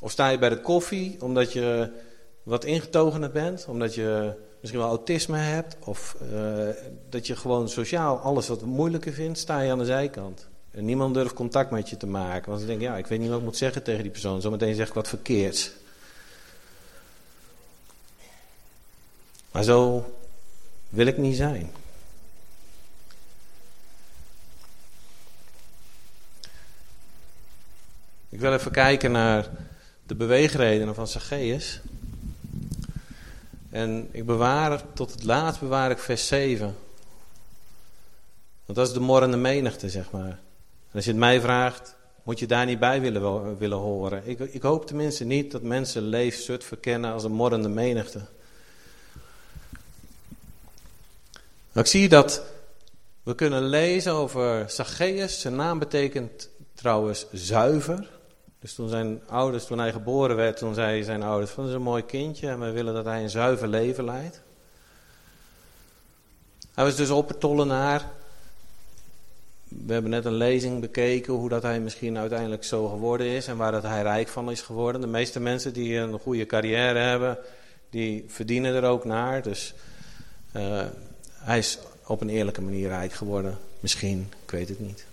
Of 0.00 0.10
sta 0.10 0.28
je 0.28 0.38
bij 0.38 0.48
de 0.48 0.60
koffie 0.60 1.22
omdat 1.22 1.52
je 1.52 1.92
wat 2.42 2.64
ingetogener 2.64 3.30
bent. 3.30 3.66
Omdat 3.68 3.94
je 3.94 4.34
misschien 4.60 4.80
wel 4.80 4.88
autisme 4.88 5.38
hebt. 5.38 5.76
Of 5.84 6.16
uh, 6.32 6.68
dat 7.08 7.26
je 7.26 7.36
gewoon 7.36 7.68
sociaal 7.68 8.18
alles 8.18 8.48
wat 8.48 8.62
moeilijker 8.62 9.12
vindt, 9.12 9.38
sta 9.38 9.60
je 9.60 9.70
aan 9.70 9.78
de 9.78 9.84
zijkant. 9.84 10.48
En 10.70 10.84
niemand 10.84 11.14
durft 11.14 11.34
contact 11.34 11.70
met 11.70 11.90
je 11.90 11.96
te 11.96 12.06
maken. 12.06 12.48
Want 12.48 12.60
ze 12.60 12.66
denken, 12.66 12.86
ja, 12.86 12.96
ik 12.96 13.06
weet 13.06 13.18
niet 13.18 13.28
wat 13.28 13.38
ik 13.38 13.44
moet 13.44 13.56
zeggen 13.56 13.82
tegen 13.82 14.02
die 14.02 14.12
persoon. 14.12 14.40
Zometeen 14.40 14.74
zeg 14.74 14.88
ik 14.88 14.94
wat 14.94 15.08
verkeerds. 15.08 15.70
Maar 19.50 19.62
zo 19.62 20.12
wil 20.88 21.06
ik 21.06 21.18
niet 21.18 21.36
zijn. 21.36 21.70
Ik 28.28 28.40
wil 28.40 28.52
even 28.52 28.70
kijken 28.70 29.12
naar 29.12 29.48
de 30.06 30.14
beweegredenen 30.14 30.94
van 30.94 31.08
Zacchaeus. 31.08 31.80
En 33.70 34.08
ik 34.12 34.26
bewaar, 34.26 34.82
tot 34.94 35.10
het 35.10 35.24
laatst 35.24 35.60
bewaar 35.60 35.90
ik 35.90 35.98
vers 35.98 36.26
7. 36.26 36.76
Want 38.64 38.78
dat 38.78 38.86
is 38.86 38.92
de 38.92 39.00
morrende 39.00 39.36
menigte, 39.36 39.90
zeg 39.90 40.10
maar. 40.10 40.38
En 40.90 40.94
als 40.94 41.04
je 41.04 41.10
het 41.10 41.20
mij 41.20 41.40
vraagt, 41.40 41.96
moet 42.22 42.38
je 42.38 42.46
daar 42.46 42.66
niet 42.66 42.78
bij 42.78 43.00
willen, 43.00 43.58
willen 43.58 43.78
horen. 43.78 44.22
Ik, 44.24 44.38
ik 44.38 44.62
hoop 44.62 44.86
tenminste 44.86 45.24
niet 45.24 45.50
dat 45.50 45.62
mensen 45.62 46.02
leefzut 46.02 46.64
verkennen 46.64 47.12
als 47.12 47.24
een 47.24 47.32
morrende 47.32 47.68
menigte. 47.68 48.20
Maar 51.72 51.84
ik 51.84 51.90
zie 51.90 52.08
dat 52.08 52.42
we 53.22 53.34
kunnen 53.34 53.62
lezen 53.62 54.12
over 54.12 54.70
Zacchaeus. 54.70 55.40
Zijn 55.40 55.56
naam 55.56 55.78
betekent 55.78 56.48
trouwens 56.74 57.26
zuiver. 57.32 58.08
Dus 58.60 58.74
toen 58.74 58.88
zijn 58.88 59.20
ouders, 59.26 59.66
toen 59.66 59.78
hij 59.78 59.92
geboren 59.92 60.36
werd, 60.36 60.56
toen 60.56 60.74
zei 60.74 61.04
zijn 61.04 61.22
ouders 61.22 61.50
van 61.50 61.62
dat 61.62 61.72
is 61.72 61.78
een 61.78 61.84
mooi 61.84 62.04
kindje 62.04 62.48
en 62.48 62.60
we 62.60 62.70
willen 62.70 62.94
dat 62.94 63.04
hij 63.04 63.22
een 63.22 63.30
zuiver 63.30 63.68
leven 63.68 64.04
leidt. 64.04 64.40
Hij 66.74 66.84
was 66.84 66.96
dus 66.96 67.10
oppertollenaar. 67.10 68.04
We 69.68 69.92
hebben 69.92 70.10
net 70.10 70.24
een 70.24 70.34
lezing 70.34 70.80
bekeken 70.80 71.32
hoe 71.34 71.48
dat 71.48 71.62
hij 71.62 71.80
misschien 71.80 72.18
uiteindelijk 72.18 72.64
zo 72.64 72.88
geworden 72.88 73.26
is 73.26 73.46
en 73.46 73.56
waar 73.56 73.72
dat 73.72 73.82
hij 73.82 74.02
rijk 74.02 74.28
van 74.28 74.50
is 74.50 74.60
geworden. 74.60 75.00
De 75.00 75.06
meeste 75.06 75.40
mensen 75.40 75.72
die 75.72 75.96
een 75.96 76.18
goede 76.18 76.46
carrière 76.46 76.98
hebben, 76.98 77.38
die 77.90 78.24
verdienen 78.28 78.74
er 78.74 78.84
ook 78.84 79.04
naar. 79.04 79.42
Dus 79.42 79.74
uh, 80.56 80.84
hij 81.32 81.58
is 81.58 81.78
op 82.06 82.20
een 82.20 82.28
eerlijke 82.28 82.62
manier 82.62 82.88
rijk 82.88 83.12
geworden. 83.12 83.58
Misschien, 83.80 84.32
ik 84.44 84.50
weet 84.50 84.68
het 84.68 84.80
niet. 84.80 85.04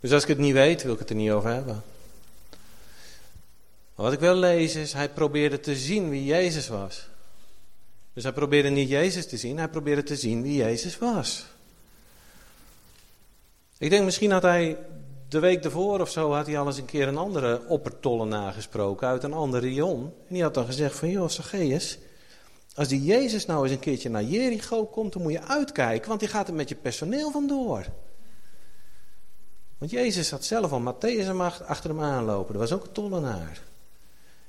Dus 0.00 0.12
als 0.12 0.22
ik 0.22 0.28
het 0.28 0.38
niet 0.38 0.52
weet, 0.52 0.82
wil 0.82 0.92
ik 0.92 0.98
het 0.98 1.10
er 1.10 1.16
niet 1.16 1.30
over 1.30 1.50
hebben. 1.50 1.82
Wat 3.94 4.12
ik 4.12 4.20
wil 4.20 4.34
lezen 4.34 4.80
is, 4.80 4.92
hij 4.92 5.08
probeerde 5.08 5.60
te 5.60 5.76
zien 5.76 6.10
wie 6.10 6.24
Jezus 6.24 6.68
was. 6.68 7.08
Dus 8.12 8.22
hij 8.22 8.32
probeerde 8.32 8.68
niet 8.68 8.88
Jezus 8.88 9.26
te 9.26 9.36
zien, 9.36 9.58
hij 9.58 9.68
probeerde 9.68 10.02
te 10.02 10.16
zien 10.16 10.42
wie 10.42 10.56
Jezus 10.56 10.98
was. 10.98 11.46
Ik 13.78 13.90
denk 13.90 14.04
misschien 14.04 14.30
had 14.30 14.42
hij 14.42 14.78
de 15.28 15.38
week 15.38 15.64
ervoor 15.64 16.00
of 16.00 16.10
zo, 16.10 16.32
had 16.32 16.46
hij 16.46 16.58
al 16.58 16.66
eens 16.66 16.78
een 16.78 16.84
keer 16.84 17.08
een 17.08 17.16
andere 17.16 17.62
oppertollen 17.68 18.28
nagesproken 18.28 19.08
uit 19.08 19.22
een 19.22 19.32
ander 19.32 19.60
rion. 19.60 20.02
En 20.02 20.34
die 20.34 20.42
had 20.42 20.54
dan 20.54 20.66
gezegd 20.66 20.96
van, 20.96 21.10
joh 21.10 21.28
Zacchaeus, 21.28 21.98
als 22.74 22.88
die 22.88 23.04
Jezus 23.04 23.46
nou 23.46 23.62
eens 23.62 23.72
een 23.72 23.78
keertje 23.78 24.10
naar 24.10 24.24
Jericho 24.24 24.84
komt, 24.84 25.12
dan 25.12 25.22
moet 25.22 25.32
je 25.32 25.42
uitkijken, 25.42 26.08
want 26.08 26.20
die 26.20 26.28
gaat 26.28 26.48
er 26.48 26.54
met 26.54 26.68
je 26.68 26.74
personeel 26.74 27.30
vandoor. 27.30 27.86
Want 29.78 29.90
Jezus 29.90 30.30
had 30.30 30.44
zelf 30.44 30.72
al 30.72 30.94
Matthäus 30.94 31.26
en 31.26 31.40
achter 31.40 31.90
hem 31.90 32.00
aanlopen. 32.00 32.52
Dat 32.52 32.68
was 32.68 32.78
ook 32.78 32.84
een 32.84 32.92
tollenaar. 32.92 33.60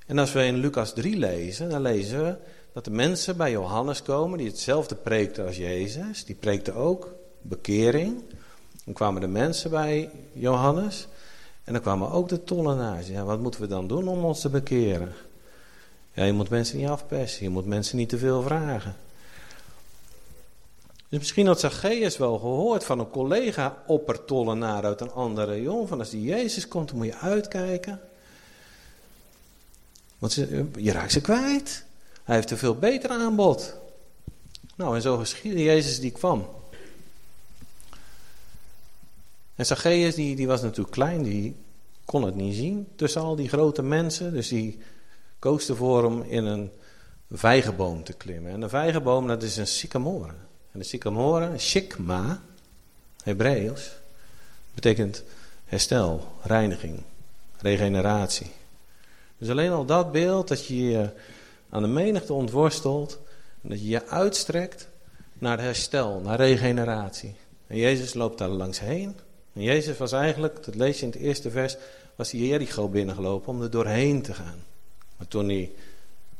En 0.06 0.18
als 0.18 0.34
we 0.34 0.46
in 0.46 0.56
Lucas 0.56 0.94
3 0.94 1.18
lezen, 1.18 1.70
dan 1.70 1.82
lezen 1.82 2.24
we 2.24 2.36
dat 2.74 2.86
de 2.86 2.92
mensen 2.92 3.38
bij 3.38 3.52
Johannes 3.52 4.02
komen 4.02 4.38
die 4.38 4.48
hetzelfde 4.48 4.96
preekten 4.96 5.46
als 5.46 5.58
Jezus. 5.58 6.26
Die 6.26 6.36
preekten 6.36 6.76
ook 6.76 7.14
bekering. 7.42 8.24
Dan 8.86 8.94
kwamen 8.94 9.22
de 9.22 9.28
mensen 9.28 9.70
bij 9.70 10.10
Johannes 10.34 11.08
en 11.64 11.74
dan 11.74 11.82
kwamen 11.82 12.12
ook 12.12 12.30
de 12.30 12.44
tollenaars. 12.44 13.08
Ja, 13.08 13.24
wat 13.24 13.40
moeten 13.40 13.62
we 13.62 13.68
dan 13.68 13.88
doen 13.88 14.08
om 14.08 14.26
ons 14.26 14.42
te 14.42 14.50
bekeren? 14.50 15.14
Ja, 16.14 16.24
je 16.24 16.34
moet 16.34 16.50
mensen 16.50 16.78
niet 16.78 16.88
afpersen, 16.88 17.44
je 17.44 17.50
moet 17.50 17.66
mensen 17.66 17.98
niet 17.98 18.10
te 18.10 18.18
veel 18.18 18.42
vragen. 18.42 18.96
Dus 21.10 21.20
misschien 21.20 21.48
had 21.48 21.60
Zacchaeus 21.60 22.18
wel 22.18 22.38
gehoord 22.40 22.84
van 22.84 23.00
een 23.00 23.10
collega 23.10 23.84
oppertollenaar 23.86 24.84
uit 24.84 25.02
een 25.02 25.12
andere 25.12 25.62
jong. 25.62 25.88
Van 25.88 26.00
als 26.00 26.10
die 26.10 26.24
Jezus 26.24 26.68
komt, 26.68 26.88
dan 26.88 26.98
moet 26.98 27.06
je 27.06 27.16
uitkijken. 27.16 28.00
Want 30.18 30.34
je 30.76 30.92
raakt 30.92 31.12
ze 31.12 31.22
kwijt. 31.22 31.86
Hij 32.24 32.36
heeft 32.36 32.52
een 32.52 32.58
veel 32.58 32.76
beter 32.76 33.10
aanbod. 33.10 33.76
Nou, 34.76 34.96
en 34.96 35.02
zo 35.02 35.18
geschiedde 35.18 35.64
Jezus 35.64 36.00
die 36.00 36.12
kwam. 36.12 36.48
En 39.56 39.66
Zacchaeus, 39.66 40.16
die, 40.16 40.36
die 40.36 40.48
was 40.48 40.62
natuurlijk 40.62 40.92
klein, 40.92 41.24
die 41.24 41.56
kon 42.06 42.24
het 42.24 42.36
niet 42.36 42.56
zien 42.56 42.88
tussen 42.96 43.22
al 43.22 43.36
die 43.36 43.48
grote 43.48 43.82
mensen. 43.82 44.34
Dus 44.34 44.48
die 44.48 44.80
koos 45.40 45.70
ervoor 45.70 46.04
om 46.04 46.22
in 46.22 46.46
een 46.46 46.72
vijgenboom 47.32 48.04
te 48.04 48.14
klimmen. 48.14 48.52
En 48.52 48.62
een 48.62 48.70
vijgenboom, 48.70 49.28
dat 49.28 49.44
is 49.44 49.58
een 49.58 49.68
sycamore. 49.68 50.34
En 50.78 50.84
de 50.84 50.90
sycamore, 50.90 51.58
shikma, 51.58 52.42
Hebreeuws, 53.24 53.92
betekent 54.74 55.24
herstel, 55.66 56.28
reiniging, 56.42 57.04
regeneratie. 57.58 58.52
Dus 59.38 59.50
alleen 59.50 59.72
al 59.72 59.86
dat 59.86 60.12
beeld 60.12 60.48
dat 60.48 60.66
je 60.66 60.84
je 60.84 61.10
aan 61.70 61.82
de 61.82 61.88
menigte 61.88 62.34
ontworstelt 62.34 63.20
en 63.64 63.70
dat 63.70 63.80
je 63.80 63.88
je 63.88 64.08
uitstrekt 64.08 64.88
naar 65.34 65.60
herstel, 65.60 66.20
naar 66.20 66.38
regeneratie. 66.38 67.36
En 67.68 67.78
Jezus 67.78 68.14
loopt 68.14 68.38
daar 68.38 68.50
langs 68.50 68.80
heen. 68.80 69.16
En 69.54 69.62
Jezus 69.62 69.98
was 69.98 70.12
eigenlijk, 70.12 70.66
dat 70.66 70.76
lees 70.76 71.00
je 71.00 71.06
in 71.06 71.12
het 71.12 71.22
eerste 71.22 71.52
vers, 71.52 71.76
was 72.16 72.32
hij 72.32 72.40
Jericho 72.40 72.88
binnengelopen 72.88 73.50
om 73.50 73.62
er 73.62 73.72
doorheen 73.72 74.22
te 74.22 74.34
gaan. 74.34 74.64
Maar 75.18 75.28
toen 75.28 75.46
hij 75.46 75.72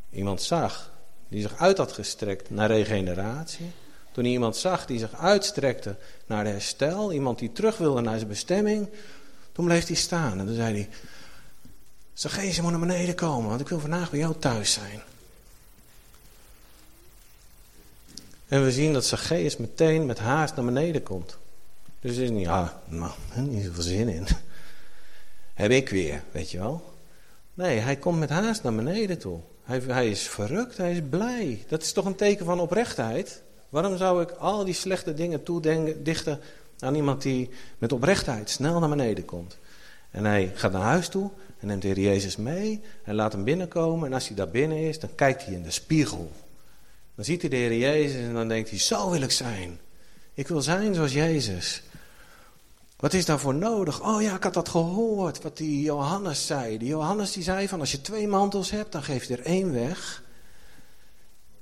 iemand 0.10 0.42
zag 0.42 0.92
die 1.28 1.42
zich 1.42 1.58
uit 1.58 1.78
had 1.78 1.92
gestrekt 1.92 2.50
naar 2.50 2.72
regeneratie, 2.72 3.72
toen 4.18 4.26
hij 4.26 4.36
iemand 4.36 4.58
zag 4.58 4.86
die 4.86 5.00
zich 5.00 5.14
uitstrekte 5.14 5.96
naar 6.26 6.46
herstel, 6.46 7.14
iemand 7.14 7.40
die 7.40 7.52
terug 7.52 7.78
wilde 7.78 8.02
naar 8.02 8.18
zijn 8.18 8.28
bestemming, 8.28 8.90
toen 9.52 9.66
bleef 9.66 9.88
hij 9.88 9.96
staan 9.96 10.40
en 10.40 10.46
toen 10.46 10.56
zei 10.56 10.74
hij, 10.74 10.90
Zacchaeus, 12.14 12.56
je 12.56 12.62
moet 12.62 12.72
naar 12.72 12.80
beneden 12.80 13.16
komen, 13.16 13.50
want 13.50 13.62
ik 13.62 13.68
wil 13.68 13.80
vandaag 13.80 14.10
bij 14.10 14.20
jou 14.20 14.36
thuis 14.40 14.74
zijn. 14.74 15.02
En 18.48 18.64
we 18.64 18.72
zien 18.72 18.94
dat 18.94 19.06
Zacchaeus 19.06 19.58
meteen 19.58 20.06
met 20.06 20.20
haast 20.20 20.56
naar 20.56 20.66
beneden 20.66 21.04
komt. 21.04 21.38
Dus 22.00 22.18
is 22.18 22.30
niet, 22.30 22.48
ah, 22.48 22.70
nou, 22.86 23.12
niet 23.36 23.66
zoveel 23.66 23.84
zin 23.84 24.10
in. 24.10 24.28
Heb 25.54 25.72
ik 25.72 25.90
weer, 25.90 26.24
weet 26.32 26.52
je 26.52 26.58
wel. 26.58 26.94
Nee, 27.54 27.80
hij 27.80 27.96
komt 27.96 28.20
met 28.20 28.30
haast 28.30 28.64
naar 28.64 28.76
beneden 28.76 29.18
toe. 29.18 29.40
Hij, 29.64 29.80
hij 29.80 30.10
is 30.10 30.28
verrukt, 30.28 30.78
hij 30.78 30.92
is 30.92 31.02
blij. 31.10 31.66
Dat 31.68 31.82
is 31.82 31.92
toch 31.92 32.06
een 32.06 32.16
teken 32.16 32.46
van 32.46 32.60
oprechtheid? 32.60 33.46
Waarom 33.70 33.98
zou 33.98 34.22
ik 34.22 34.32
al 34.32 34.66
die 34.66 34.74
slechte 34.74 35.14
dingen 35.14 35.44
toedichten 35.44 36.40
aan 36.80 36.96
iemand 36.96 37.22
die 37.22 37.50
met 37.78 37.92
oprechtheid 37.92 38.50
snel 38.50 38.80
naar 38.80 38.90
beneden 38.90 39.26
komt? 39.26 39.58
En 40.12 40.26
hij 40.26 40.52
gaat 40.56 40.72
naar 40.72 40.82
huis 40.82 41.10
toe 41.10 41.30
en 41.60 41.68
neemt 41.68 41.82
de 41.82 41.88
Heer 41.88 42.00
Jezus 42.00 42.36
mee 42.36 42.82
en 43.04 43.16
laat 43.16 43.32
hem 43.32 43.44
binnenkomen. 43.44 44.08
En 44.08 44.14
als 44.14 44.28
hij 44.28 44.36
daar 44.36 44.50
binnen 44.50 44.78
is, 44.78 45.00
dan 45.00 45.16
kijkt 45.16 45.46
hij 45.46 45.54
in 45.54 45.64
de 45.64 45.72
spiegel. 45.72 46.32
Dan 47.16 47.26
ziet 47.26 47.42
hij 47.42 47.50
de 47.50 47.56
Heer 47.56 47.78
Jezus 47.78 48.22
en 48.22 48.34
dan 48.34 48.48
denkt 48.48 48.70
hij, 48.70 48.80
zo 48.80 49.10
wil 49.10 49.22
ik 49.22 49.32
zijn. 49.32 49.80
Ik 50.34 50.48
wil 50.48 50.62
zijn 50.62 50.96
zoals 50.96 51.14
Jezus. 51.14 51.84
Wat 52.98 53.14
is 53.14 53.26
daarvoor 53.26 53.56
nodig? 53.56 54.04
Oh 54.04 54.22
ja, 54.22 54.36
ik 54.36 54.44
had 54.44 54.54
dat 54.54 54.70
gehoord, 54.70 55.42
wat 55.42 55.58
die 55.58 55.82
Johannes 55.82 56.46
zei. 56.46 56.78
Die 56.78 56.88
Johannes 56.88 57.32
die 57.32 57.44
zei 57.44 57.68
van, 57.68 57.80
als 57.80 57.92
je 57.92 58.02
twee 58.02 58.28
mantels 58.28 58.72
hebt, 58.72 58.92
dan 58.92 59.04
geef 59.04 59.24
je 59.24 59.38
er 59.38 59.46
één 59.46 59.74
weg. 59.74 60.24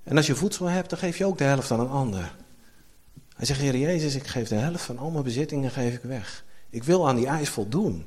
En 0.06 0.18
als 0.18 0.28
je 0.28 0.36
voedsel 0.36 0.65
hebt, 0.65 0.89
dan 0.89 1.00
geef 1.00 1.18
je 1.18 1.26
ook 1.26 1.38
de 1.38 1.44
helft 1.44 1.72
aan 1.72 1.80
een 1.80 1.89
ander. 1.89 2.36
Hij 3.36 3.46
zegt, 3.46 3.60
Heer 3.60 3.78
Jezus, 3.78 4.15
ik 4.15 4.28
geef 4.28 4.48
de 4.48 4.56
helft 4.56 4.84
van 4.84 4.98
al 4.98 5.10
mijn 5.10 5.24
bezittingen 5.24 5.72
geef 5.72 5.94
ik 5.94 6.02
weg. 6.02 6.44
Ik 6.70 6.84
wil 6.84 7.08
aan 7.08 7.15
die 7.15 7.28
eis 7.28 7.50
voldoen. 7.50 8.06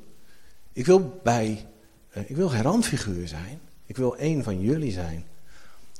Ik 0.73 0.85
wil 0.85 1.19
bij, 1.23 1.65
uh, 2.13 2.29
ik 2.29 2.35
wil 2.35 2.49
geen 2.49 3.27
zijn. 3.27 3.59
Ik 3.85 3.97
wil 3.97 4.17
één 4.17 4.43
van 4.43 4.59
jullie 4.59 4.91
zijn. 4.91 5.25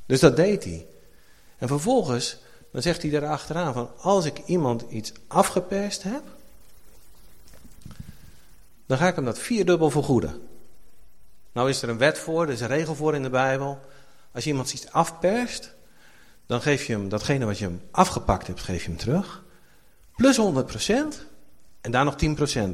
Dus 0.05 0.19
dat 0.19 0.35
deed 0.35 0.63
hij. 0.63 0.85
En 1.57 1.67
vervolgens, 1.67 2.37
dan 2.71 2.81
zegt 2.81 3.01
hij 3.01 3.11
erachteraan 3.11 3.73
van, 3.73 3.89
als 3.97 4.25
ik 4.25 4.41
iemand 4.45 4.85
iets 4.89 5.11
afgeperst 5.27 6.03
heb, 6.03 6.23
dan 8.85 8.97
ga 8.97 9.07
ik 9.07 9.15
hem 9.15 9.25
dat 9.25 9.39
vierdubbel 9.39 9.89
vergoeden. 9.89 10.41
Nou 11.51 11.69
is 11.69 11.81
er 11.81 11.89
een 11.89 11.97
wet 11.97 12.17
voor, 12.17 12.43
er 12.43 12.53
is 12.53 12.61
een 12.61 12.67
regel 12.67 12.95
voor 12.95 13.15
in 13.15 13.23
de 13.23 13.29
Bijbel. 13.29 13.79
Als 14.31 14.43
je 14.43 14.49
iemand 14.49 14.73
iets 14.73 14.91
afperst, 14.91 15.73
dan 16.49 16.61
geef 16.61 16.85
je 16.85 16.93
hem 16.93 17.09
datgene 17.09 17.45
wat 17.45 17.57
je 17.57 17.65
hem 17.65 17.81
afgepakt 17.91 18.47
hebt, 18.47 18.61
geef 18.61 18.81
je 18.83 18.89
hem 18.89 18.97
terug. 18.97 19.43
Plus 20.15 20.39
100% 20.39 20.41
en 21.81 21.91
daar 21.91 22.05
nog 22.05 22.15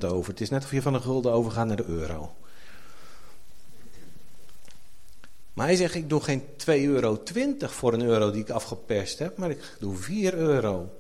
10% 0.04 0.06
over. 0.06 0.32
Het 0.32 0.42
is 0.42 0.50
net 0.50 0.64
of 0.64 0.72
je 0.72 0.82
van 0.82 0.94
de 0.94 1.00
gulden 1.00 1.32
overgaat 1.32 1.68
naar 1.68 1.76
de 1.76 1.86
euro. 1.86 2.36
Maar 5.54 5.66
hij 5.66 5.76
zegt, 5.76 5.96
ik 5.96 6.10
doe 6.10 6.22
geen 6.22 6.42
2,20 6.42 6.48
euro 6.66 7.22
voor 7.60 7.94
een 7.94 8.02
euro 8.02 8.32
die 8.32 8.42
ik 8.42 8.50
afgeperst 8.50 9.20
heb, 9.20 9.38
maar 9.38 9.50
ik 9.50 9.76
doe 9.80 9.96
4 9.96 10.34
euro 10.34 11.00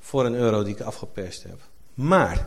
voor 0.00 0.26
een 0.26 0.34
euro 0.34 0.62
die 0.62 0.74
ik 0.74 0.80
afgeperst 0.80 1.42
heb. 1.42 1.60
Maar, 1.94 2.36
een 2.38 2.46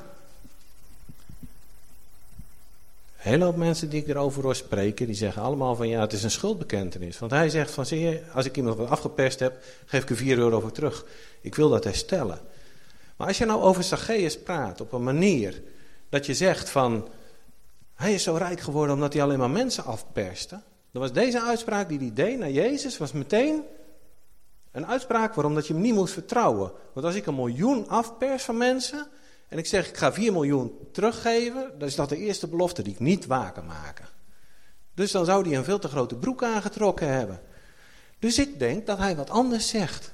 hele 3.20 3.44
hoop 3.44 3.56
mensen 3.56 3.90
die 3.90 4.02
ik 4.02 4.08
erover 4.08 4.44
hoor 4.44 4.56
spreken, 4.56 5.06
die 5.06 5.16
zeggen 5.16 5.42
allemaal 5.42 5.76
van 5.76 5.88
ja, 5.88 6.02
het 6.02 6.14
is 6.14 6.24
een 6.24 6.32
schuldbekentenis. 6.32 7.20
Want 7.20 7.32
hij 7.32 7.50
zegt 7.50 7.72
van, 7.72 7.86
zie 7.86 8.00
je, 8.00 8.22
als 8.34 8.46
ik 8.46 8.58
iemand 8.58 8.78
wat 8.78 8.90
afgeperst 8.90 9.40
heb, 9.40 9.64
geef 9.86 10.04
ik 10.04 10.10
er 10.10 10.16
4 10.16 10.38
euro 10.38 10.60
voor 10.60 10.72
terug. 10.72 11.06
Ik 11.42 11.56
wil 11.56 11.70
dat 11.70 11.84
herstellen. 11.84 12.40
Maar 13.16 13.28
als 13.28 13.38
je 13.38 13.46
nou 13.46 13.62
over 13.62 13.84
Zacchaeus 13.84 14.40
praat 14.40 14.82
op 14.82 14.92
een 14.92 15.04
manier 15.04 15.62
dat 16.10 16.26
je 16.26 16.34
zegt 16.34 16.70
van, 16.70 17.08
hij 17.96 18.14
is 18.14 18.24
zo 18.24 18.36
rijk 18.36 18.60
geworden 18.60 18.96
omdat 18.96 19.14
hij 19.14 19.24
alleen 19.24 19.40
maar 19.40 19.50
mensen 19.50 19.86
afperste. 19.86 20.62
Dan 20.92 21.02
was 21.02 21.12
deze 21.12 21.42
uitspraak 21.42 21.90
die 21.90 22.00
hij 22.00 22.12
deed 22.14 22.40
naar 22.40 22.52
Jezus, 22.52 22.98
was 22.98 23.12
meteen 23.12 23.64
een 24.72 24.88
uitspraak 24.88 25.34
waarom 25.34 25.56
dat 25.56 25.68
je 25.68 25.74
hem 25.74 25.82
niet 25.82 25.94
moest 25.94 26.14
vertrouwen. 26.14 26.72
Want 26.94 27.06
als 27.06 27.16
ik 27.16 27.26
een 27.26 27.36
miljoen 27.36 27.88
afpers 27.88 28.44
van 28.44 28.58
mensen 28.58 29.08
en 29.50 29.58
ik 29.58 29.66
zeg 29.66 29.90
ik 29.90 29.98
ga 29.98 30.14
4 30.14 30.32
miljoen 30.32 30.78
teruggeven, 30.92 31.72
dan 31.78 31.88
is 31.88 31.96
dat 31.96 32.10
de 32.10 32.18
eerste 32.18 32.48
belofte 32.48 32.82
die 32.82 32.94
ik 32.94 33.00
niet 33.00 33.26
waar 33.26 33.64
maken. 33.64 34.08
Dus 34.94 35.12
dan 35.12 35.26
zou 35.26 35.48
hij 35.48 35.58
een 35.58 35.64
veel 35.64 35.80
te 35.80 35.88
grote 35.88 36.16
broek 36.16 36.44
aangetrokken 36.44 37.08
hebben. 37.08 37.42
Dus 38.20 38.40
ik 38.40 38.60
denk 38.60 38.86
dat 38.86 38.98
hij 38.98 39.16
wat 39.16 39.30
anders 39.30 39.68
zegt. 39.68 40.14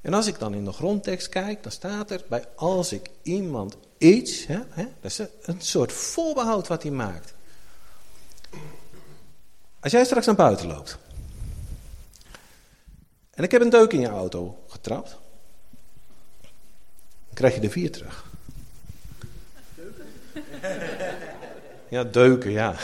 En 0.00 0.14
als 0.14 0.26
ik 0.26 0.38
dan 0.38 0.54
in 0.54 0.64
de 0.64 0.72
grondtekst 0.72 1.28
kijk, 1.28 1.62
dan 1.62 1.72
staat 1.72 2.10
er 2.10 2.24
bij 2.28 2.44
als 2.56 2.92
ik 2.92 3.10
iemand 3.22 3.76
iets, 3.98 4.46
hè, 4.46 4.60
hè, 4.68 4.84
dat 5.00 5.10
is 5.10 5.18
een 5.42 5.60
soort 5.60 5.92
voorbehoud 5.92 6.68
wat 6.68 6.82
hij 6.82 6.92
maakt. 6.92 7.34
Als 9.80 9.92
jij 9.92 10.04
straks 10.04 10.26
naar 10.26 10.34
buiten 10.34 10.66
loopt 10.66 10.98
en 13.38 13.44
ik 13.44 13.50
heb 13.50 13.62
een 13.62 13.70
deuk 13.70 13.92
in 13.92 14.00
je 14.00 14.08
auto 14.08 14.64
getrapt, 14.68 15.16
dan 16.40 17.34
krijg 17.34 17.54
je 17.54 17.60
de 17.60 17.70
vier 17.70 17.92
terug. 17.92 18.27
Ja, 21.88 22.04
deuken, 22.04 22.50
ja. 22.50 22.70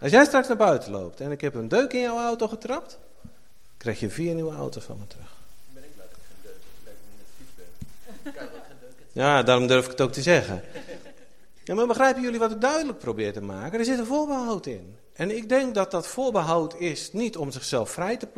Als 0.00 0.10
jij 0.10 0.24
straks 0.24 0.48
naar 0.48 0.56
buiten 0.56 0.92
loopt 0.92 1.20
en 1.20 1.30
ik 1.30 1.40
heb 1.40 1.54
een 1.54 1.68
deuk 1.68 1.92
in 1.92 2.00
jouw 2.00 2.18
auto 2.18 2.48
getrapt, 2.48 2.98
krijg 3.76 4.00
je 4.00 4.10
vier 4.10 4.34
nieuwe 4.34 4.54
auto's 4.54 4.84
van 4.84 4.98
me 4.98 5.06
terug. 5.06 5.34
Ben 5.72 5.82
ik 5.82 5.94
blij 5.94 6.06
dat 6.42 6.52
ik 8.22 8.22
geen 8.22 8.32
ik. 8.32 8.38
Ja, 9.12 9.42
daarom 9.42 9.66
durf 9.66 9.84
ik 9.84 9.90
het 9.90 10.00
ook 10.00 10.12
te 10.12 10.22
zeggen. 10.22 10.62
Ja, 11.64 11.74
maar 11.74 11.86
begrijpen 11.86 12.22
jullie 12.22 12.38
wat 12.38 12.50
ik 12.50 12.60
duidelijk 12.60 12.98
probeer 12.98 13.32
te 13.32 13.40
maken? 13.40 13.78
Er 13.78 13.84
zit 13.84 13.98
een 13.98 14.06
voorbehoud 14.06 14.66
in. 14.66 14.96
En 15.12 15.36
ik 15.36 15.48
denk 15.48 15.74
dat 15.74 15.90
dat 15.90 16.06
voorbehoud 16.06 16.80
is 16.80 17.12
niet 17.12 17.36
om 17.36 17.50
zichzelf 17.50 17.90
vrij 17.90 18.16
te 18.16 18.28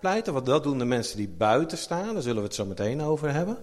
pleiten, 0.00 0.32
want 0.32 0.46
dat 0.46 0.62
doen 0.62 0.78
de 0.78 0.84
mensen 0.84 1.16
die 1.16 1.28
buiten 1.28 1.78
staan, 1.78 2.12
daar 2.12 2.22
zullen 2.22 2.36
we 2.36 2.46
het 2.46 2.54
zo 2.54 2.64
meteen 2.64 3.02
over 3.02 3.32
hebben. 3.32 3.58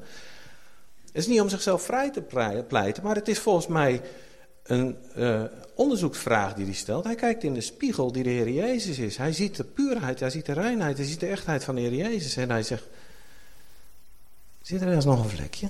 Het 1.13 1.21
is 1.21 1.27
niet 1.27 1.41
om 1.41 1.49
zichzelf 1.49 1.83
vrij 1.83 2.11
te 2.11 2.21
pleiten, 2.67 3.03
maar 3.03 3.15
het 3.15 3.27
is 3.27 3.39
volgens 3.39 3.67
mij 3.67 4.01
een 4.63 4.97
uh, 5.17 5.43
onderzoeksvraag 5.75 6.53
die 6.53 6.65
hij 6.65 6.73
stelt. 6.73 7.03
Hij 7.03 7.15
kijkt 7.15 7.43
in 7.43 7.53
de 7.53 7.61
spiegel 7.61 8.11
die 8.11 8.23
de 8.23 8.29
Heer 8.29 8.49
Jezus 8.49 8.97
is. 8.97 9.17
Hij 9.17 9.33
ziet 9.33 9.55
de 9.55 9.63
puurheid, 9.63 10.19
hij 10.19 10.29
ziet 10.29 10.45
de 10.45 10.53
reinheid, 10.53 10.97
hij 10.97 11.05
ziet 11.05 11.19
de 11.19 11.27
echtheid 11.27 11.63
van 11.63 11.75
de 11.75 11.81
Heer 11.81 11.93
Jezus. 11.93 12.35
En 12.35 12.49
hij 12.49 12.63
zegt, 12.63 12.83
zit 14.61 14.81
er 14.81 14.87
ergens 14.87 15.05
nog 15.05 15.23
een 15.23 15.29
vlekje? 15.29 15.69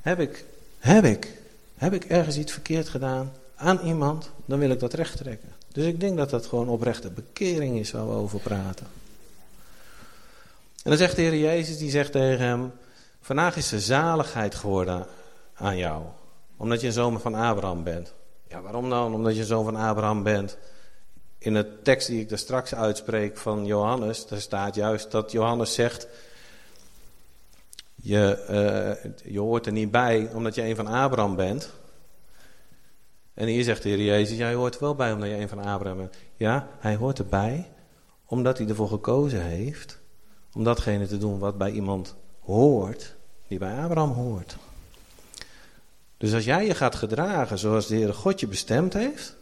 Heb 0.00 0.20
ik, 0.20 0.44
heb 0.78 1.04
ik, 1.04 1.28
heb 1.74 1.92
ik 1.92 2.04
ergens 2.04 2.36
iets 2.36 2.52
verkeerd 2.52 2.88
gedaan? 2.88 3.32
aan 3.62 3.80
iemand, 3.80 4.30
dan 4.44 4.58
wil 4.58 4.70
ik 4.70 4.80
dat 4.80 4.94
recht 4.94 5.16
trekken. 5.16 5.48
Dus 5.72 5.86
ik 5.86 6.00
denk 6.00 6.16
dat 6.16 6.30
dat 6.30 6.46
gewoon 6.46 6.68
oprechte 6.68 7.10
bekering 7.10 7.78
is 7.78 7.90
waar 7.90 8.08
we 8.08 8.14
over 8.14 8.40
praten. 8.40 8.86
En 10.82 10.90
dan 10.90 10.96
zegt 10.96 11.16
de 11.16 11.22
Heer 11.22 11.36
Jezus, 11.36 11.78
die 11.78 11.90
zegt 11.90 12.12
tegen 12.12 12.46
hem, 12.46 12.72
vandaag 13.22 13.56
is 13.56 13.68
de 13.68 13.80
zaligheid 13.80 14.54
geworden 14.54 15.06
aan 15.54 15.76
jou. 15.76 16.02
Omdat 16.56 16.80
je 16.80 16.86
een 16.86 16.92
zoon 16.92 17.20
van 17.20 17.34
Abraham 17.34 17.84
bent. 17.84 18.14
Ja, 18.48 18.60
waarom 18.60 18.90
dan? 18.90 19.14
Omdat 19.14 19.34
je 19.34 19.40
een 19.40 19.46
zoon 19.46 19.64
van 19.64 19.76
Abraham 19.76 20.22
bent. 20.22 20.58
In 21.38 21.54
de 21.54 21.82
tekst 21.82 22.06
die 22.06 22.20
ik 22.20 22.28
daar 22.28 22.38
straks 22.38 22.74
uitspreek 22.74 23.36
van 23.36 23.66
Johannes, 23.66 24.26
daar 24.26 24.40
staat 24.40 24.74
juist 24.74 25.10
dat 25.10 25.32
Johannes 25.32 25.74
zegt... 25.74 26.06
Je, 27.94 28.44
uh, 28.50 29.32
je 29.32 29.40
hoort 29.40 29.66
er 29.66 29.72
niet 29.72 29.90
bij 29.90 30.30
omdat 30.34 30.54
je 30.54 30.62
een 30.62 30.76
van 30.76 30.86
Abraham 30.86 31.36
bent. 31.36 31.70
En 33.34 33.46
hier 33.46 33.64
zegt 33.64 33.82
de 33.82 33.88
Heer 33.88 34.04
Jezus, 34.04 34.36
jij 34.36 34.54
hoort 34.54 34.74
er 34.74 34.80
wel 34.80 34.94
bij 34.94 35.12
omdat 35.12 35.28
je 35.28 35.36
een 35.36 35.48
van 35.48 35.58
Abraham 35.58 35.96
bent. 35.96 36.14
Ja, 36.36 36.68
hij 36.78 36.96
hoort 36.96 37.18
erbij 37.18 37.70
omdat 38.26 38.58
hij 38.58 38.68
ervoor 38.68 38.88
gekozen 38.88 39.42
heeft 39.42 39.98
om 40.52 40.64
datgene 40.64 41.06
te 41.06 41.18
doen 41.18 41.38
wat 41.38 41.58
bij 41.58 41.70
iemand 41.70 42.16
hoort, 42.44 43.14
die 43.48 43.58
bij 43.58 43.82
Abraham 43.82 44.12
hoort. 44.12 44.56
Dus 46.16 46.34
als 46.34 46.44
jij 46.44 46.66
je 46.66 46.74
gaat 46.74 46.94
gedragen 46.94 47.58
zoals 47.58 47.86
de 47.86 47.94
Heer 47.94 48.14
God 48.14 48.40
je 48.40 48.46
bestemd 48.46 48.92
heeft, 48.92 49.36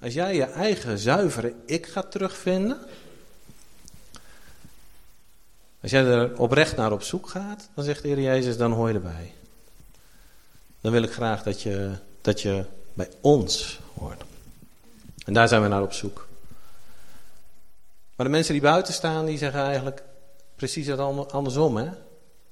als 0.00 0.14
jij 0.14 0.34
je 0.34 0.44
eigen 0.44 0.98
zuivere 0.98 1.54
ik 1.66 1.86
gaat 1.86 2.10
terugvinden, 2.10 2.78
als 5.82 5.90
jij 5.90 6.04
er 6.04 6.38
oprecht 6.38 6.76
naar 6.76 6.92
op 6.92 7.02
zoek 7.02 7.28
gaat, 7.28 7.68
dan 7.74 7.84
zegt 7.84 8.02
de 8.02 8.08
Heer 8.08 8.20
Jezus, 8.20 8.56
dan 8.56 8.72
hoor 8.72 8.88
je 8.88 8.94
erbij. 8.94 9.32
Dan 10.80 10.92
wil 10.92 11.02
ik 11.02 11.12
graag 11.12 11.42
dat 11.42 11.62
je, 11.62 11.92
dat 12.20 12.40
je 12.40 12.64
bij 12.94 13.10
ons 13.20 13.80
hoort. 13.98 14.22
En 15.24 15.32
daar 15.32 15.48
zijn 15.48 15.62
we 15.62 15.68
naar 15.68 15.82
op 15.82 15.92
zoek. 15.92 16.28
Maar 18.16 18.26
de 18.26 18.32
mensen 18.32 18.52
die 18.52 18.62
buiten 18.62 18.94
staan, 18.94 19.26
die 19.26 19.38
zeggen 19.38 19.60
eigenlijk 19.60 20.02
precies 20.56 20.86
het 20.86 20.98
andersom. 21.32 21.76
Hè? 21.76 21.90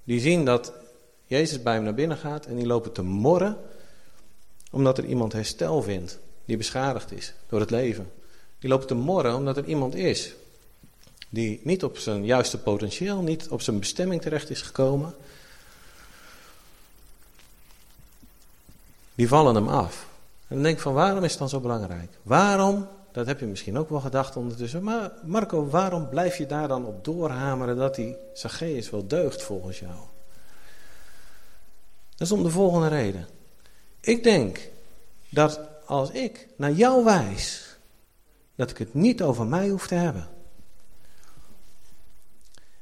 Die 0.08 0.20
zien 0.20 0.44
dat 0.44 0.72
Jezus 1.26 1.62
bij 1.62 1.74
hem 1.74 1.82
naar 1.82 1.94
binnen 1.94 2.16
gaat 2.16 2.46
en 2.46 2.56
die 2.56 2.66
lopen 2.66 2.92
te 2.92 3.02
morren 3.02 3.56
omdat 4.70 4.98
er 4.98 5.04
iemand 5.04 5.32
herstel 5.32 5.82
vindt 5.82 6.18
die 6.44 6.56
beschadigd 6.56 7.12
is 7.12 7.34
door 7.48 7.60
het 7.60 7.70
leven. 7.70 8.12
Die 8.58 8.70
lopen 8.70 8.86
te 8.86 8.94
morren 8.94 9.34
omdat 9.34 9.56
er 9.56 9.64
iemand 9.64 9.94
is 9.94 10.34
die 11.28 11.60
niet 11.62 11.84
op 11.84 11.98
zijn 11.98 12.24
juiste 12.24 12.58
potentieel, 12.58 13.22
niet 13.22 13.48
op 13.48 13.60
zijn 13.60 13.78
bestemming 13.78 14.22
terecht 14.22 14.50
is 14.50 14.62
gekomen. 14.62 15.14
Die 19.14 19.28
vallen 19.28 19.54
hem 19.54 19.68
af. 19.68 20.06
En 20.46 20.54
dan 20.54 20.62
denk 20.62 20.76
ik 20.76 20.82
van 20.82 20.94
waarom 20.94 21.24
is 21.24 21.30
het 21.30 21.38
dan 21.38 21.48
zo 21.48 21.60
belangrijk? 21.60 22.10
Waarom, 22.22 22.88
dat 23.12 23.26
heb 23.26 23.40
je 23.40 23.46
misschien 23.46 23.78
ook 23.78 23.88
wel 23.88 24.00
gedacht 24.00 24.36
ondertussen, 24.36 24.82
maar 24.82 25.12
Marco, 25.24 25.68
waarom 25.68 26.08
blijf 26.08 26.36
je 26.36 26.46
daar 26.46 26.68
dan 26.68 26.84
op 26.84 27.04
doorhameren 27.04 27.76
dat 27.76 27.94
die 27.94 28.16
Zacchaeus 28.32 28.90
wel 28.90 29.06
deugt 29.06 29.42
volgens 29.42 29.78
jou? 29.78 29.96
Dat 32.16 32.26
is 32.26 32.32
om 32.32 32.42
de 32.42 32.50
volgende 32.50 32.88
reden. 32.88 33.26
Ik 34.00 34.22
denk 34.22 34.70
dat 35.28 35.60
als 35.86 36.10
ik 36.10 36.48
naar 36.56 36.72
jou 36.72 37.04
wijs, 37.04 37.76
dat 38.54 38.70
ik 38.70 38.78
het 38.78 38.94
niet 38.94 39.22
over 39.22 39.46
mij 39.46 39.68
hoef 39.68 39.86
te 39.86 39.94
hebben. 39.94 40.28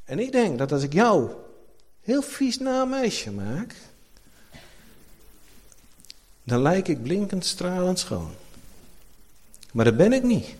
En 0.05 0.19
ik 0.19 0.33
denk 0.33 0.59
dat 0.59 0.73
als 0.73 0.83
ik 0.83 0.93
jou 0.93 1.31
heel 2.01 2.23
vies 2.23 2.59
na 2.59 2.85
meisje 2.85 3.31
maak, 3.31 3.75
dan 6.43 6.63
lijk 6.63 6.89
ik 6.89 7.03
blinkend 7.03 7.45
stralend 7.45 7.99
schoon. 7.99 8.31
Maar 9.77 9.85
dat 9.85 9.97
ben 9.97 10.13
ik 10.13 10.23
niet. 10.23 10.55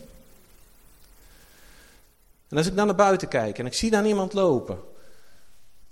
En 2.49 2.57
als 2.57 2.67
ik 2.67 2.77
dan 2.77 2.87
naar 2.87 2.97
buiten 2.97 3.29
kijk 3.29 3.59
en 3.59 3.67
ik 3.67 3.75
zie 3.75 3.91
daar 3.91 4.07
iemand 4.07 4.33
lopen, 4.33 4.79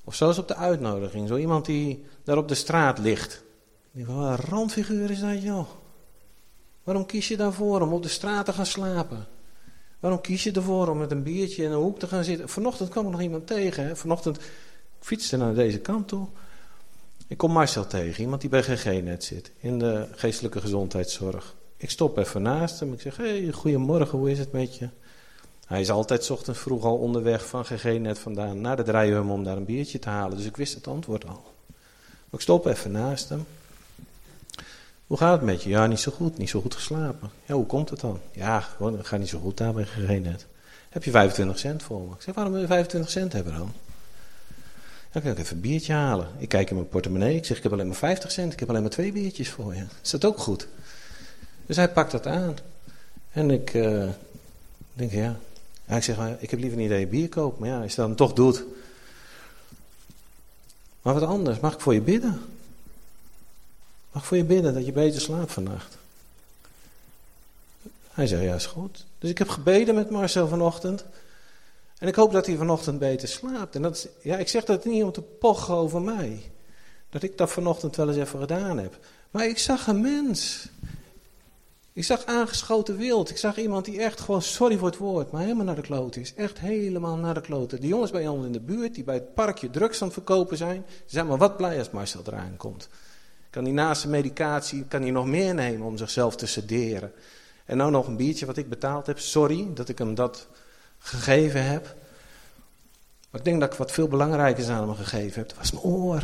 of 0.04 0.14
zoals 0.14 0.38
op 0.38 0.48
de 0.48 0.54
uitnodiging, 0.54 1.28
zo 1.28 1.36
iemand 1.36 1.66
die 1.66 2.04
daar 2.24 2.36
op 2.36 2.48
de 2.48 2.54
straat 2.54 2.98
ligt. 2.98 3.42
Ik 3.92 4.06
wat 4.06 4.16
een 4.16 4.36
randfiguur 4.36 5.10
is 5.10 5.20
dat 5.20 5.42
joh. 5.42 5.66
Waarom 6.82 7.06
kies 7.06 7.28
je 7.28 7.36
daarvoor 7.36 7.80
om 7.80 7.92
op 7.92 8.02
de 8.02 8.08
straat 8.08 8.44
te 8.44 8.52
gaan 8.52 8.66
slapen? 8.66 9.26
Waarom 10.00 10.20
kies 10.20 10.42
je 10.42 10.52
ervoor 10.52 10.88
om 10.88 10.98
met 10.98 11.10
een 11.10 11.22
biertje 11.22 11.62
in 11.62 11.70
een 11.70 11.78
hoek 11.78 11.98
te 11.98 12.06
gaan 12.06 12.24
zitten? 12.24 12.48
Vanochtend 12.48 12.88
kwam 12.88 13.04
er 13.04 13.10
nog 13.10 13.20
iemand 13.20 13.46
tegen. 13.46 13.84
Hè? 13.84 13.96
Vanochtend 13.96 14.38
fietste 15.00 15.36
naar 15.36 15.54
deze 15.54 15.78
kant 15.78 16.08
toe. 16.08 16.26
Ik 17.26 17.36
kom 17.36 17.52
Marcel 17.52 17.86
tegen, 17.86 18.22
iemand 18.22 18.40
die 18.40 18.50
bij 18.50 18.62
GG-net 18.62 19.24
zit, 19.24 19.50
in 19.60 19.78
de 19.78 20.08
geestelijke 20.12 20.60
gezondheidszorg. 20.60 21.54
Ik 21.84 21.90
stop 21.90 22.18
even 22.18 22.42
naast 22.42 22.80
hem. 22.80 22.92
Ik 22.92 23.00
zeg, 23.00 23.16
hey, 23.16 23.52
goedemorgen, 23.52 24.18
hoe 24.18 24.30
is 24.30 24.38
het 24.38 24.52
met 24.52 24.76
je? 24.76 24.88
Hij 25.66 25.80
is 25.80 25.90
altijd 25.90 26.30
ochtends 26.30 26.60
vroeg 26.60 26.84
al 26.84 26.96
onderweg 26.96 27.46
van 27.46 27.64
GG-net 27.64 28.18
vandaan 28.18 28.60
naar 28.60 28.76
de 28.76 28.82
draaihum 28.82 29.30
om 29.30 29.44
daar 29.44 29.56
een 29.56 29.64
biertje 29.64 29.98
te 29.98 30.08
halen. 30.08 30.36
Dus 30.36 30.46
ik 30.46 30.56
wist 30.56 30.74
het 30.74 30.86
antwoord 30.86 31.26
al. 31.26 31.44
Maar 32.06 32.30
ik 32.30 32.40
stop 32.40 32.66
even 32.66 32.90
naast 32.90 33.28
hem. 33.28 33.46
Hoe 35.06 35.16
gaat 35.16 35.32
het 35.32 35.42
met 35.42 35.62
je? 35.62 35.68
Ja, 35.68 35.86
niet 35.86 36.00
zo 36.00 36.12
goed. 36.12 36.38
Niet 36.38 36.48
zo 36.48 36.60
goed 36.60 36.74
geslapen. 36.74 37.30
Ja, 37.46 37.54
hoe 37.54 37.66
komt 37.66 37.90
het 37.90 38.00
dan? 38.00 38.20
Ja, 38.32 38.60
gewoon, 38.60 38.96
het 38.96 39.06
gaat 39.06 39.18
niet 39.18 39.28
zo 39.28 39.38
goed 39.38 39.56
daar 39.56 39.72
bij 39.72 39.84
GG-net. 39.84 40.46
Heb 40.88 41.04
je 41.04 41.10
25 41.10 41.58
cent 41.58 41.82
voor 41.82 42.00
me? 42.00 42.14
Ik 42.14 42.22
zeg, 42.22 42.34
waarom 42.34 42.52
wil 42.52 42.62
je 42.62 42.68
25 42.68 43.10
cent 43.10 43.32
hebben 43.32 43.52
dan? 43.52 43.72
Dan 45.12 45.22
kan 45.22 45.30
ik 45.30 45.38
even 45.38 45.54
een 45.54 45.62
biertje 45.62 45.92
halen. 45.92 46.28
Ik 46.38 46.48
kijk 46.48 46.68
in 46.68 46.76
mijn 46.76 46.88
portemonnee. 46.88 47.36
Ik 47.36 47.44
zeg, 47.44 47.56
ik 47.56 47.62
heb 47.62 47.72
alleen 47.72 47.86
maar 47.86 47.96
50 47.96 48.30
cent. 48.30 48.52
Ik 48.52 48.60
heb 48.60 48.68
alleen 48.68 48.82
maar 48.82 48.90
twee 48.90 49.12
biertjes 49.12 49.50
voor 49.50 49.74
je. 49.74 49.84
Is 50.02 50.10
dat 50.10 50.24
ook 50.24 50.38
goed? 50.38 50.68
Dus 51.66 51.76
hij 51.76 51.92
pakt 51.92 52.10
dat 52.10 52.26
aan. 52.26 52.56
En 53.30 53.50
ik 53.50 53.74
uh, 53.74 54.08
denk, 54.92 55.12
ja. 55.12 55.36
ja. 55.86 55.96
Ik 55.96 56.02
zeg, 56.02 56.18
ik 56.38 56.50
heb 56.50 56.60
liever 56.60 56.78
niet 56.78 56.90
dat 56.90 56.98
je 56.98 57.06
bier 57.06 57.28
koopt. 57.28 57.58
Maar 57.58 57.68
ja, 57.68 57.80
als 57.80 57.90
je 57.90 57.96
dat 57.96 58.06
dan 58.06 58.16
toch 58.16 58.32
doet. 58.32 58.64
Maar 61.02 61.14
wat 61.14 61.22
anders, 61.22 61.60
mag 61.60 61.74
ik 61.74 61.80
voor 61.80 61.94
je 61.94 62.00
bidden? 62.00 62.40
Mag 64.12 64.22
ik 64.22 64.28
voor 64.28 64.36
je 64.36 64.44
bidden 64.44 64.74
dat 64.74 64.86
je 64.86 64.92
beter 64.92 65.20
slaapt 65.20 65.52
vannacht? 65.52 65.96
Hij 68.10 68.26
zei, 68.26 68.44
ja, 68.44 68.54
is 68.54 68.66
goed. 68.66 69.04
Dus 69.18 69.30
ik 69.30 69.38
heb 69.38 69.48
gebeden 69.48 69.94
met 69.94 70.10
Marcel 70.10 70.48
vanochtend. 70.48 71.04
En 71.98 72.08
ik 72.08 72.14
hoop 72.14 72.32
dat 72.32 72.46
hij 72.46 72.56
vanochtend 72.56 72.98
beter 72.98 73.28
slaapt. 73.28 73.74
En 73.74 73.82
dat 73.82 74.08
ja, 74.22 74.36
ik 74.36 74.48
zeg 74.48 74.64
dat 74.64 74.84
niet 74.84 75.02
om 75.02 75.12
te 75.12 75.20
pochen 75.22 75.74
over 75.74 76.02
mij. 76.02 76.42
Dat 77.10 77.22
ik 77.22 77.38
dat 77.38 77.50
vanochtend 77.50 77.96
wel 77.96 78.08
eens 78.08 78.16
even 78.16 78.40
gedaan 78.40 78.78
heb. 78.78 78.98
Maar 79.30 79.46
ik 79.46 79.58
zag 79.58 79.86
een 79.86 80.00
mens. 80.00 80.68
Ik 81.94 82.04
zag 82.04 82.24
aangeschoten 82.24 82.96
wild. 82.96 83.30
Ik 83.30 83.36
zag 83.36 83.56
iemand 83.56 83.84
die 83.84 84.00
echt 84.00 84.20
gewoon, 84.20 84.42
sorry 84.42 84.76
voor 84.76 84.88
het 84.88 84.96
woord, 84.96 85.30
maar 85.30 85.42
helemaal 85.42 85.64
naar 85.64 85.74
de 85.74 85.82
kloot 85.82 86.16
is. 86.16 86.34
Echt 86.34 86.58
helemaal 86.58 87.16
naar 87.16 87.34
de 87.34 87.40
kloten. 87.40 87.80
De 87.80 87.86
jongens 87.86 88.10
bij 88.10 88.28
ons 88.28 88.46
in 88.46 88.52
de 88.52 88.60
buurt, 88.60 88.94
die 88.94 89.04
bij 89.04 89.14
het 89.14 89.34
parkje 89.34 89.70
drugs 89.70 90.00
aan 90.00 90.06
het 90.06 90.16
verkopen 90.16 90.56
zijn, 90.56 90.84
zijn 91.06 91.26
maar 91.26 91.38
wat 91.38 91.56
blij 91.56 91.78
als 91.78 91.90
Marcel 91.90 92.22
eraan 92.26 92.56
komt. 92.56 92.88
Kan 93.50 93.64
hij 93.64 93.72
naast 93.72 94.00
zijn 94.00 94.12
medicatie, 94.12 94.84
kan 94.84 95.02
hij 95.02 95.10
nog 95.10 95.26
meer 95.26 95.54
nemen 95.54 95.86
om 95.86 95.96
zichzelf 95.96 96.36
te 96.36 96.46
sederen. 96.46 97.12
En 97.64 97.76
nou 97.76 97.90
nog 97.90 98.06
een 98.06 98.16
biertje 98.16 98.46
wat 98.46 98.56
ik 98.56 98.68
betaald 98.68 99.06
heb. 99.06 99.18
Sorry 99.18 99.70
dat 99.74 99.88
ik 99.88 99.98
hem 99.98 100.14
dat 100.14 100.46
gegeven 100.98 101.64
heb. 101.64 101.84
Maar 103.30 103.40
ik 103.40 103.44
denk 103.44 103.60
dat 103.60 103.72
ik 103.72 103.78
wat 103.78 103.92
veel 103.92 104.08
belangrijkers 104.08 104.68
aan 104.68 104.88
hem 104.88 104.96
gegeven 104.96 105.38
heb. 105.38 105.48
Dat 105.48 105.58
was 105.58 105.72
mijn 105.72 105.84
oor. 105.84 106.20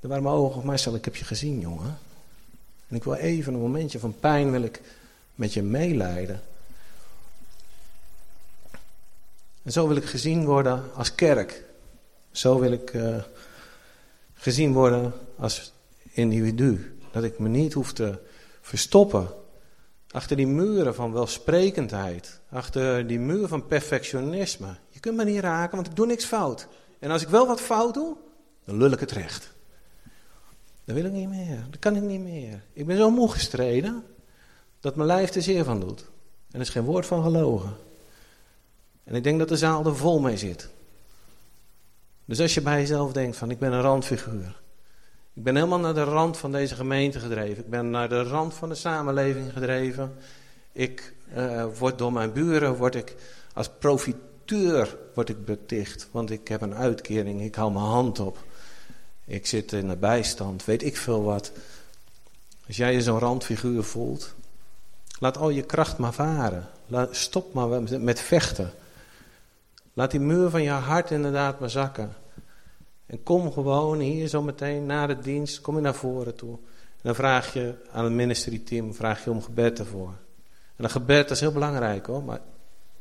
Dat 0.00 0.10
waren 0.10 0.22
mijn 0.22 0.34
ogen. 0.34 0.66
Marcel, 0.66 0.94
ik 0.94 1.04
heb 1.04 1.16
je 1.16 1.24
gezien, 1.24 1.60
jongen. 1.60 1.98
En 2.90 2.96
ik 2.96 3.04
wil 3.04 3.14
even 3.14 3.54
een 3.54 3.60
momentje 3.60 3.98
van 3.98 4.18
pijn 4.20 4.50
wil 4.50 4.62
ik 4.62 4.80
met 5.34 5.52
je 5.52 5.62
meeleiden. 5.62 6.42
En 9.62 9.72
zo 9.72 9.88
wil 9.88 9.96
ik 9.96 10.04
gezien 10.04 10.44
worden 10.44 10.94
als 10.94 11.14
kerk. 11.14 11.64
Zo 12.30 12.58
wil 12.58 12.72
ik 12.72 12.92
uh, 12.92 13.22
gezien 14.34 14.72
worden 14.72 15.12
als 15.36 15.72
individu. 16.12 16.98
Dat 17.12 17.24
ik 17.24 17.38
me 17.38 17.48
niet 17.48 17.72
hoef 17.72 17.92
te 17.92 18.18
verstoppen 18.60 19.28
achter 20.10 20.36
die 20.36 20.46
muren 20.46 20.94
van 20.94 21.12
welsprekendheid. 21.12 22.40
Achter 22.50 23.06
die 23.06 23.18
muur 23.18 23.48
van 23.48 23.66
perfectionisme. 23.66 24.76
Je 24.88 25.00
kunt 25.00 25.16
me 25.16 25.24
niet 25.24 25.40
raken, 25.40 25.76
want 25.76 25.86
ik 25.86 25.96
doe 25.96 26.06
niks 26.06 26.24
fout. 26.24 26.66
En 26.98 27.10
als 27.10 27.22
ik 27.22 27.28
wel 27.28 27.46
wat 27.46 27.60
fout 27.60 27.94
doe, 27.94 28.16
dan 28.64 28.76
lul 28.76 28.90
ik 28.90 29.00
het 29.00 29.10
recht. 29.10 29.52
Dat 30.90 30.98
wil 30.98 31.08
ik 31.10 31.16
niet 31.16 31.28
meer. 31.28 31.64
Dat 31.70 31.78
kan 31.78 31.96
ik 31.96 32.02
niet 32.02 32.20
meer. 32.20 32.62
Ik 32.72 32.86
ben 32.86 32.96
zo 32.96 33.10
moe 33.10 33.30
gestreden 33.30 34.04
dat 34.80 34.96
mijn 34.96 35.06
lijf 35.06 35.34
er 35.34 35.42
zeer 35.42 35.64
van 35.64 35.80
doet. 35.80 36.00
En 36.00 36.54
er 36.54 36.60
is 36.60 36.68
geen 36.68 36.84
woord 36.84 37.06
van 37.06 37.22
gelogen. 37.22 37.76
En 39.04 39.14
ik 39.14 39.22
denk 39.22 39.38
dat 39.38 39.48
de 39.48 39.56
zaal 39.56 39.86
er 39.86 39.96
vol 39.96 40.20
mee 40.20 40.36
zit. 40.36 40.68
Dus 42.24 42.40
als 42.40 42.54
je 42.54 42.60
bij 42.60 42.78
jezelf 42.80 43.12
denkt 43.12 43.36
van 43.36 43.50
ik 43.50 43.58
ben 43.58 43.72
een 43.72 43.80
randfiguur. 43.80 44.60
Ik 45.32 45.42
ben 45.42 45.54
helemaal 45.54 45.78
naar 45.78 45.94
de 45.94 46.04
rand 46.04 46.36
van 46.36 46.52
deze 46.52 46.74
gemeente 46.74 47.20
gedreven. 47.20 47.64
Ik 47.64 47.70
ben 47.70 47.90
naar 47.90 48.08
de 48.08 48.22
rand 48.22 48.54
van 48.54 48.68
de 48.68 48.74
samenleving 48.74 49.52
gedreven. 49.52 50.14
Ik 50.72 51.14
uh, 51.36 51.64
word 51.78 51.98
door 51.98 52.12
mijn 52.12 52.32
buren, 52.32 52.76
word 52.76 52.94
ik 52.94 53.16
als 53.54 53.70
profiteur 53.78 54.96
word 55.14 55.28
ik 55.28 55.44
beticht. 55.44 56.08
Want 56.10 56.30
ik 56.30 56.48
heb 56.48 56.60
een 56.60 56.74
uitkering, 56.74 57.42
ik 57.42 57.54
hou 57.54 57.72
mijn 57.72 57.84
hand 57.84 58.18
op. 58.18 58.38
Ik 59.30 59.46
zit 59.46 59.72
in 59.72 59.88
de 59.88 59.96
bijstand, 59.96 60.64
weet 60.64 60.82
ik 60.82 60.96
veel 60.96 61.22
wat. 61.22 61.52
Als 62.66 62.76
jij 62.76 62.92
je 62.92 63.02
zo'n 63.02 63.18
randfiguur 63.18 63.82
voelt, 63.82 64.34
Laat 65.20 65.38
al 65.38 65.50
je 65.50 65.62
kracht 65.62 65.98
maar 65.98 66.12
varen. 66.12 66.68
Stop 67.10 67.52
maar 67.52 67.82
met 68.00 68.20
vechten. 68.20 68.70
Laat 69.92 70.10
die 70.10 70.20
muur 70.20 70.50
van 70.50 70.62
je 70.62 70.70
hart 70.70 71.10
inderdaad 71.10 71.60
maar 71.60 71.70
zakken. 71.70 72.12
En 73.06 73.22
kom 73.22 73.52
gewoon 73.52 73.98
hier 73.98 74.28
zo 74.28 74.42
meteen 74.42 74.86
na 74.86 75.06
de 75.06 75.18
dienst, 75.18 75.60
kom 75.60 75.74
je 75.74 75.80
naar 75.80 75.94
voren 75.94 76.34
toe. 76.34 76.52
En 76.52 77.02
dan 77.02 77.14
vraag 77.14 77.52
je 77.52 77.74
aan 77.92 78.04
het 78.04 78.12
ministerie 78.12 78.62
team, 78.62 78.94
vraag 78.94 79.24
je 79.24 79.30
om 79.30 79.42
gebed 79.42 79.78
ervoor. 79.78 80.14
En 80.76 80.84
een 80.84 80.90
gebed 80.90 81.30
is 81.30 81.40
heel 81.40 81.52
belangrijk 81.52 82.06
hoor, 82.06 82.22
maar 82.22 82.40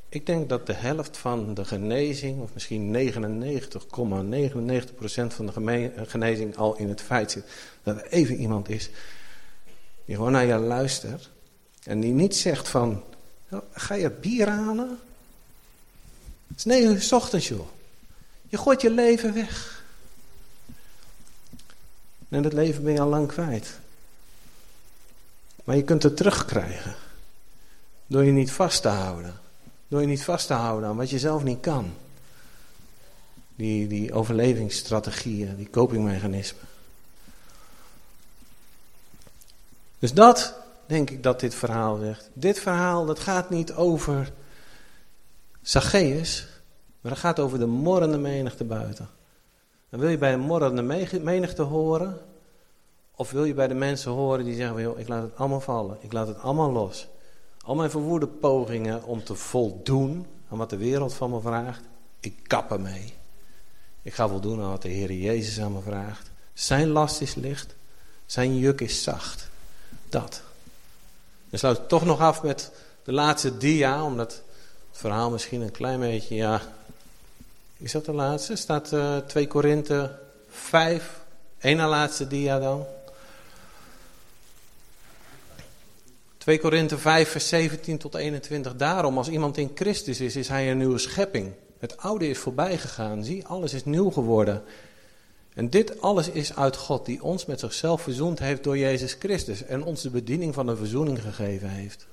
ik 0.10 0.26
denk 0.26 0.50
dat 0.50 0.66
de 0.66 0.74
helft 0.74 1.18
van 1.18 1.54
de 1.54 1.66
genezing, 1.66 2.42
of 2.42 2.54
misschien 2.54 3.12
99,99% 3.14 3.18
van 5.28 5.46
de 5.46 5.92
genezing 6.08 6.58
al 6.58 6.76
in 6.78 6.90
het 6.90 7.02
feit 7.02 7.32
zit. 7.32 7.44
Dat 7.84 7.98
er 7.98 8.08
even 8.08 8.36
iemand 8.36 8.70
is 8.70 8.90
die 10.10 10.18
gewoon 10.18 10.32
naar 10.32 10.46
je 10.46 10.58
luistert. 10.58 11.30
En 11.84 12.00
die 12.00 12.14
niet 12.14 12.36
zegt 12.36 12.70
van, 12.70 13.04
ga 13.72 13.94
je 13.94 14.10
bier 14.10 14.50
halen? 14.50 15.00
Het 16.48 16.58
is 16.58 16.66
negen 16.66 16.92
uur 16.92 17.02
s 17.02 17.12
ochtends 17.12 17.48
joh. 17.48 17.68
Je 18.48 18.58
gooit 18.58 18.82
je 18.82 18.90
leven 18.90 19.34
weg. 19.34 19.84
En 22.30 22.42
dat 22.42 22.54
leven 22.54 22.84
ben 22.84 22.94
je 22.94 23.00
al 23.00 23.08
lang 23.08 23.28
kwijt. 23.28 23.80
Maar 25.64 25.76
je 25.76 25.84
kunt 25.84 26.04
het 26.04 26.18
terugkrijgen. 26.18 26.96
Door 28.08 28.24
je 28.24 28.32
niet 28.32 28.52
vast 28.52 28.82
te 28.82 28.88
houden. 28.88 29.40
Door 29.90 30.02
je 30.02 30.08
niet 30.08 30.24
vast 30.24 30.48
te 30.48 30.54
houden 30.54 30.90
aan 30.90 30.96
wat 30.96 31.10
je 31.10 31.20
zelf 31.20 31.44
niet 31.44 31.60
kan. 31.60 31.94
Die, 33.56 33.88
die 33.88 34.14
overlevingsstrategieën, 34.14 35.56
die 35.56 35.70
copingmechanismen. 35.70 36.68
Dus 40.00 40.14
dat 40.14 40.56
denk 40.86 41.10
ik 41.10 41.24
dat 41.24 41.40
dit 41.40 41.56
verhaal 41.56 41.98
zegt. 41.98 42.30
Dit 42.34 42.60
verhaal 42.60 43.06
dat 43.06 43.20
gaat 43.20 43.50
niet 43.50 43.74
over 43.74 44.32
Zacchaeus, 45.62 46.48
maar 47.02 47.12
het 47.12 47.22
gaat 47.22 47.40
over 47.40 47.60
de 47.60 47.66
morrende 47.66 48.18
menigte 48.18 48.64
buiten. 48.64 49.10
En 49.90 50.00
wil 50.00 50.10
je 50.10 50.18
bij 50.18 50.32
de 50.32 50.38
morrende 50.38 50.82
menigte 51.22 51.62
horen, 51.62 52.22
of 53.16 53.32
wil 53.32 53.44
je 53.44 53.54
bij 53.54 53.68
de 53.68 53.74
mensen 53.74 54.12
horen 54.12 54.46
die 54.46 54.56
zeggen, 54.56 54.82
joh, 54.82 55.00
ik 55.00 55.08
laat 55.08 55.24
het 55.24 55.36
allemaal 55.36 55.62
vallen, 55.62 55.98
ik 56.00 56.14
laat 56.14 56.28
het 56.28 56.40
allemaal 56.40 56.72
los. 56.72 57.08
Al 57.70 57.76
mijn 57.76 57.92
verwoede 57.92 58.28
pogingen 58.28 59.04
om 59.04 59.24
te 59.24 59.36
voldoen 59.36 60.28
aan 60.50 60.58
wat 60.58 60.70
de 60.70 60.78
wereld 60.78 61.14
van 61.14 61.30
me 61.30 61.42
vraagt, 61.42 61.82
ik 62.20 62.40
kap 62.48 62.72
ermee. 62.72 63.14
Ik 64.02 64.14
ga 64.14 64.28
voldoen 64.28 64.62
aan 64.62 64.70
wat 64.70 64.82
de 64.82 64.90
Heer 64.90 65.12
Jezus 65.12 65.60
aan 65.60 65.72
me 65.72 65.82
vraagt. 65.82 66.30
Zijn 66.54 66.88
last 66.88 67.22
is 67.22 67.36
licht, 67.36 67.76
zijn 68.26 68.58
juk 68.58 68.82
is 68.82 69.04
zacht. 69.04 69.50
Dat. 70.10 70.42
Dan 71.50 71.60
sluit 71.60 71.78
ik 71.78 71.88
toch 71.88 72.06
nog 72.06 72.20
af 72.20 72.44
met 72.44 72.72
de 73.04 73.12
laatste 73.12 73.58
dia, 73.58 74.04
omdat 74.04 74.32
het 74.90 75.00
verhaal 75.00 75.30
misschien 75.30 75.62
een 75.62 75.72
klein 75.72 76.00
beetje, 76.00 76.36
ja, 76.36 76.62
is 77.78 77.92
dat 77.92 78.06
de 78.06 78.14
laatste? 78.14 78.56
Staat 78.56 78.92
uh, 78.92 79.18
2 79.18 79.48
Korinthe 79.48 80.20
5, 80.50 81.20
één 81.60 81.78
na 81.78 81.88
laatste 81.88 82.28
dia 82.28 82.60
dan. 82.60 82.86
2 86.50 86.62
Korinthe 86.62 86.98
5, 86.98 87.30
vers 87.30 87.48
17 87.48 87.98
tot 87.98 88.16
21. 88.16 88.76
Daarom, 88.76 89.18
als 89.18 89.30
iemand 89.30 89.58
in 89.58 89.72
Christus 89.76 90.20
is, 90.20 90.36
is 90.36 90.48
hij 90.48 90.72
een 90.72 90.78
nieuwe 90.78 90.98
schepping. 90.98 91.52
Het 91.80 91.98
oude 91.98 92.30
is 92.30 92.38
voorbij 92.38 92.78
gegaan. 92.78 93.24
Zie, 93.24 93.46
alles 93.46 93.74
is 93.74 93.86
nieuw 93.86 94.10
geworden. 94.10 94.64
En 95.54 95.70
dit 95.70 96.02
alles 96.02 96.30
is 96.30 96.56
uit 96.56 96.76
God, 96.76 97.06
die 97.06 97.24
ons 97.24 97.46
met 97.46 97.60
zichzelf 97.60 98.02
verzoend 98.02 98.40
heeft 98.40 98.64
door 98.64 98.78
Jezus 98.78 99.16
Christus. 99.20 99.64
En 99.64 99.84
ons 99.84 100.02
de 100.02 100.10
bediening 100.10 100.54
van 100.54 100.66
de 100.66 100.76
verzoening 100.76 101.22
gegeven 101.22 101.70
heeft. 101.70 102.08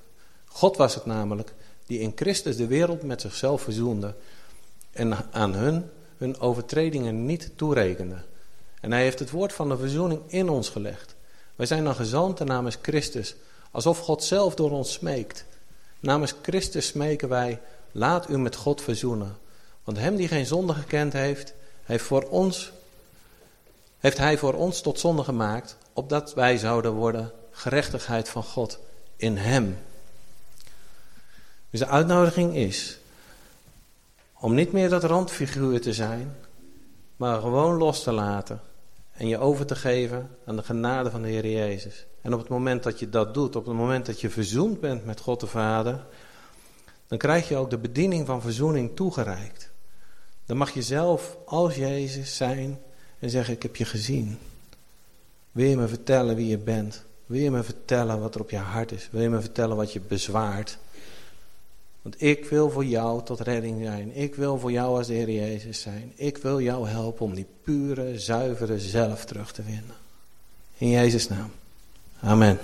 God 0.45 0.77
was 0.77 0.95
het 0.95 1.05
namelijk, 1.05 1.53
die 1.85 1.99
in 1.99 2.11
Christus 2.15 2.55
de 2.55 2.67
wereld 2.67 3.03
met 3.03 3.21
zichzelf 3.21 3.61
verzoende. 3.61 4.15
En 4.91 5.31
aan 5.31 5.53
hun 5.53 5.89
hun 6.17 6.39
overtredingen 6.39 7.25
niet 7.25 7.51
toerekende. 7.55 8.17
En 8.81 8.91
hij 8.91 9.01
heeft 9.01 9.19
het 9.19 9.31
woord 9.31 9.53
van 9.53 9.69
de 9.69 9.77
verzoening 9.77 10.21
in 10.27 10.49
ons 10.49 10.69
gelegd. 10.69 11.15
Wij 11.55 11.65
zijn 11.65 11.83
dan 11.83 11.95
gezanten 11.95 12.45
namens 12.45 12.77
Christus 12.81 13.35
Alsof 13.77 13.99
God 13.99 14.23
zelf 14.23 14.55
door 14.55 14.71
ons 14.71 14.93
smeekt. 14.93 15.45
Namens 15.99 16.33
Christus 16.41 16.87
smeken 16.87 17.29
wij, 17.29 17.59
laat 17.91 18.29
u 18.29 18.37
met 18.37 18.55
God 18.55 18.81
verzoenen. 18.81 19.37
Want 19.83 19.97
hem 19.97 20.15
die 20.15 20.27
geen 20.27 20.45
zonde 20.45 20.73
gekend 20.73 21.13
heeft, 21.13 21.53
heeft, 21.83 22.03
voor 22.03 22.23
ons, 22.23 22.71
heeft 23.99 24.17
hij 24.17 24.37
voor 24.37 24.53
ons 24.53 24.81
tot 24.81 24.99
zonde 24.99 25.23
gemaakt, 25.23 25.77
opdat 25.93 26.33
wij 26.33 26.57
zouden 26.57 26.91
worden 26.91 27.31
gerechtigheid 27.51 28.29
van 28.29 28.43
God 28.43 28.79
in 29.15 29.37
hem. 29.37 29.77
Dus 31.69 31.79
de 31.79 31.87
uitnodiging 31.87 32.55
is 32.55 32.97
om 34.33 34.53
niet 34.53 34.71
meer 34.71 34.89
dat 34.89 35.03
randfiguur 35.03 35.81
te 35.81 35.93
zijn, 35.93 36.35
maar 37.15 37.41
gewoon 37.41 37.77
los 37.77 38.03
te 38.03 38.11
laten 38.11 38.61
en 39.17 39.27
je 39.27 39.37
over 39.37 39.65
te 39.65 39.75
geven 39.75 40.29
aan 40.45 40.55
de 40.55 40.63
genade 40.63 41.11
van 41.11 41.21
de 41.21 41.27
Heer 41.27 41.47
Jezus. 41.47 42.05
En 42.21 42.33
op 42.33 42.39
het 42.39 42.49
moment 42.49 42.83
dat 42.83 42.99
je 42.99 43.09
dat 43.09 43.33
doet, 43.33 43.55
op 43.55 43.65
het 43.65 43.75
moment 43.75 44.05
dat 44.05 44.21
je 44.21 44.29
verzoend 44.29 44.79
bent 44.79 45.05
met 45.05 45.19
God 45.19 45.39
de 45.39 45.47
Vader, 45.47 46.05
dan 47.07 47.17
krijg 47.17 47.49
je 47.49 47.55
ook 47.55 47.69
de 47.69 47.77
bediening 47.77 48.25
van 48.25 48.41
verzoening 48.41 48.95
toegereikt. 48.95 49.71
Dan 50.45 50.57
mag 50.57 50.73
je 50.73 50.81
zelf 50.81 51.37
als 51.45 51.75
Jezus 51.75 52.37
zijn 52.37 52.79
en 53.19 53.29
zeggen, 53.29 53.53
ik 53.53 53.63
heb 53.63 53.75
je 53.75 53.85
gezien. 53.85 54.37
Wil 55.51 55.69
je 55.69 55.77
me 55.77 55.87
vertellen 55.87 56.35
wie 56.35 56.47
je 56.47 56.57
bent? 56.57 57.05
Wil 57.25 57.41
je 57.41 57.51
me 57.51 57.63
vertellen 57.63 58.19
wat 58.19 58.35
er 58.35 58.41
op 58.41 58.49
je 58.49 58.57
hart 58.57 58.91
is? 58.91 59.09
Wil 59.11 59.21
je 59.21 59.29
me 59.29 59.41
vertellen 59.41 59.75
wat 59.75 59.93
je 59.93 59.99
bezwaart? 59.99 60.77
Want 62.01 62.21
ik 62.21 62.45
wil 62.45 62.69
voor 62.69 62.85
jou 62.85 63.23
tot 63.23 63.39
redding 63.39 63.83
zijn. 63.83 64.15
Ik 64.15 64.35
wil 64.35 64.59
voor 64.59 64.71
jou 64.71 64.97
als 64.97 65.07
de 65.07 65.13
Heer 65.13 65.31
Jezus 65.31 65.81
zijn. 65.81 66.11
Ik 66.15 66.37
wil 66.37 66.61
jou 66.61 66.87
helpen 66.87 67.25
om 67.25 67.35
die 67.35 67.45
pure, 67.63 68.19
zuivere 68.19 68.79
zelf 68.79 69.25
terug 69.25 69.51
te 69.51 69.63
vinden. 69.63 69.95
In 70.77 70.89
Jezus' 70.89 71.27
naam. 71.27 71.51
Amen. 72.19 72.57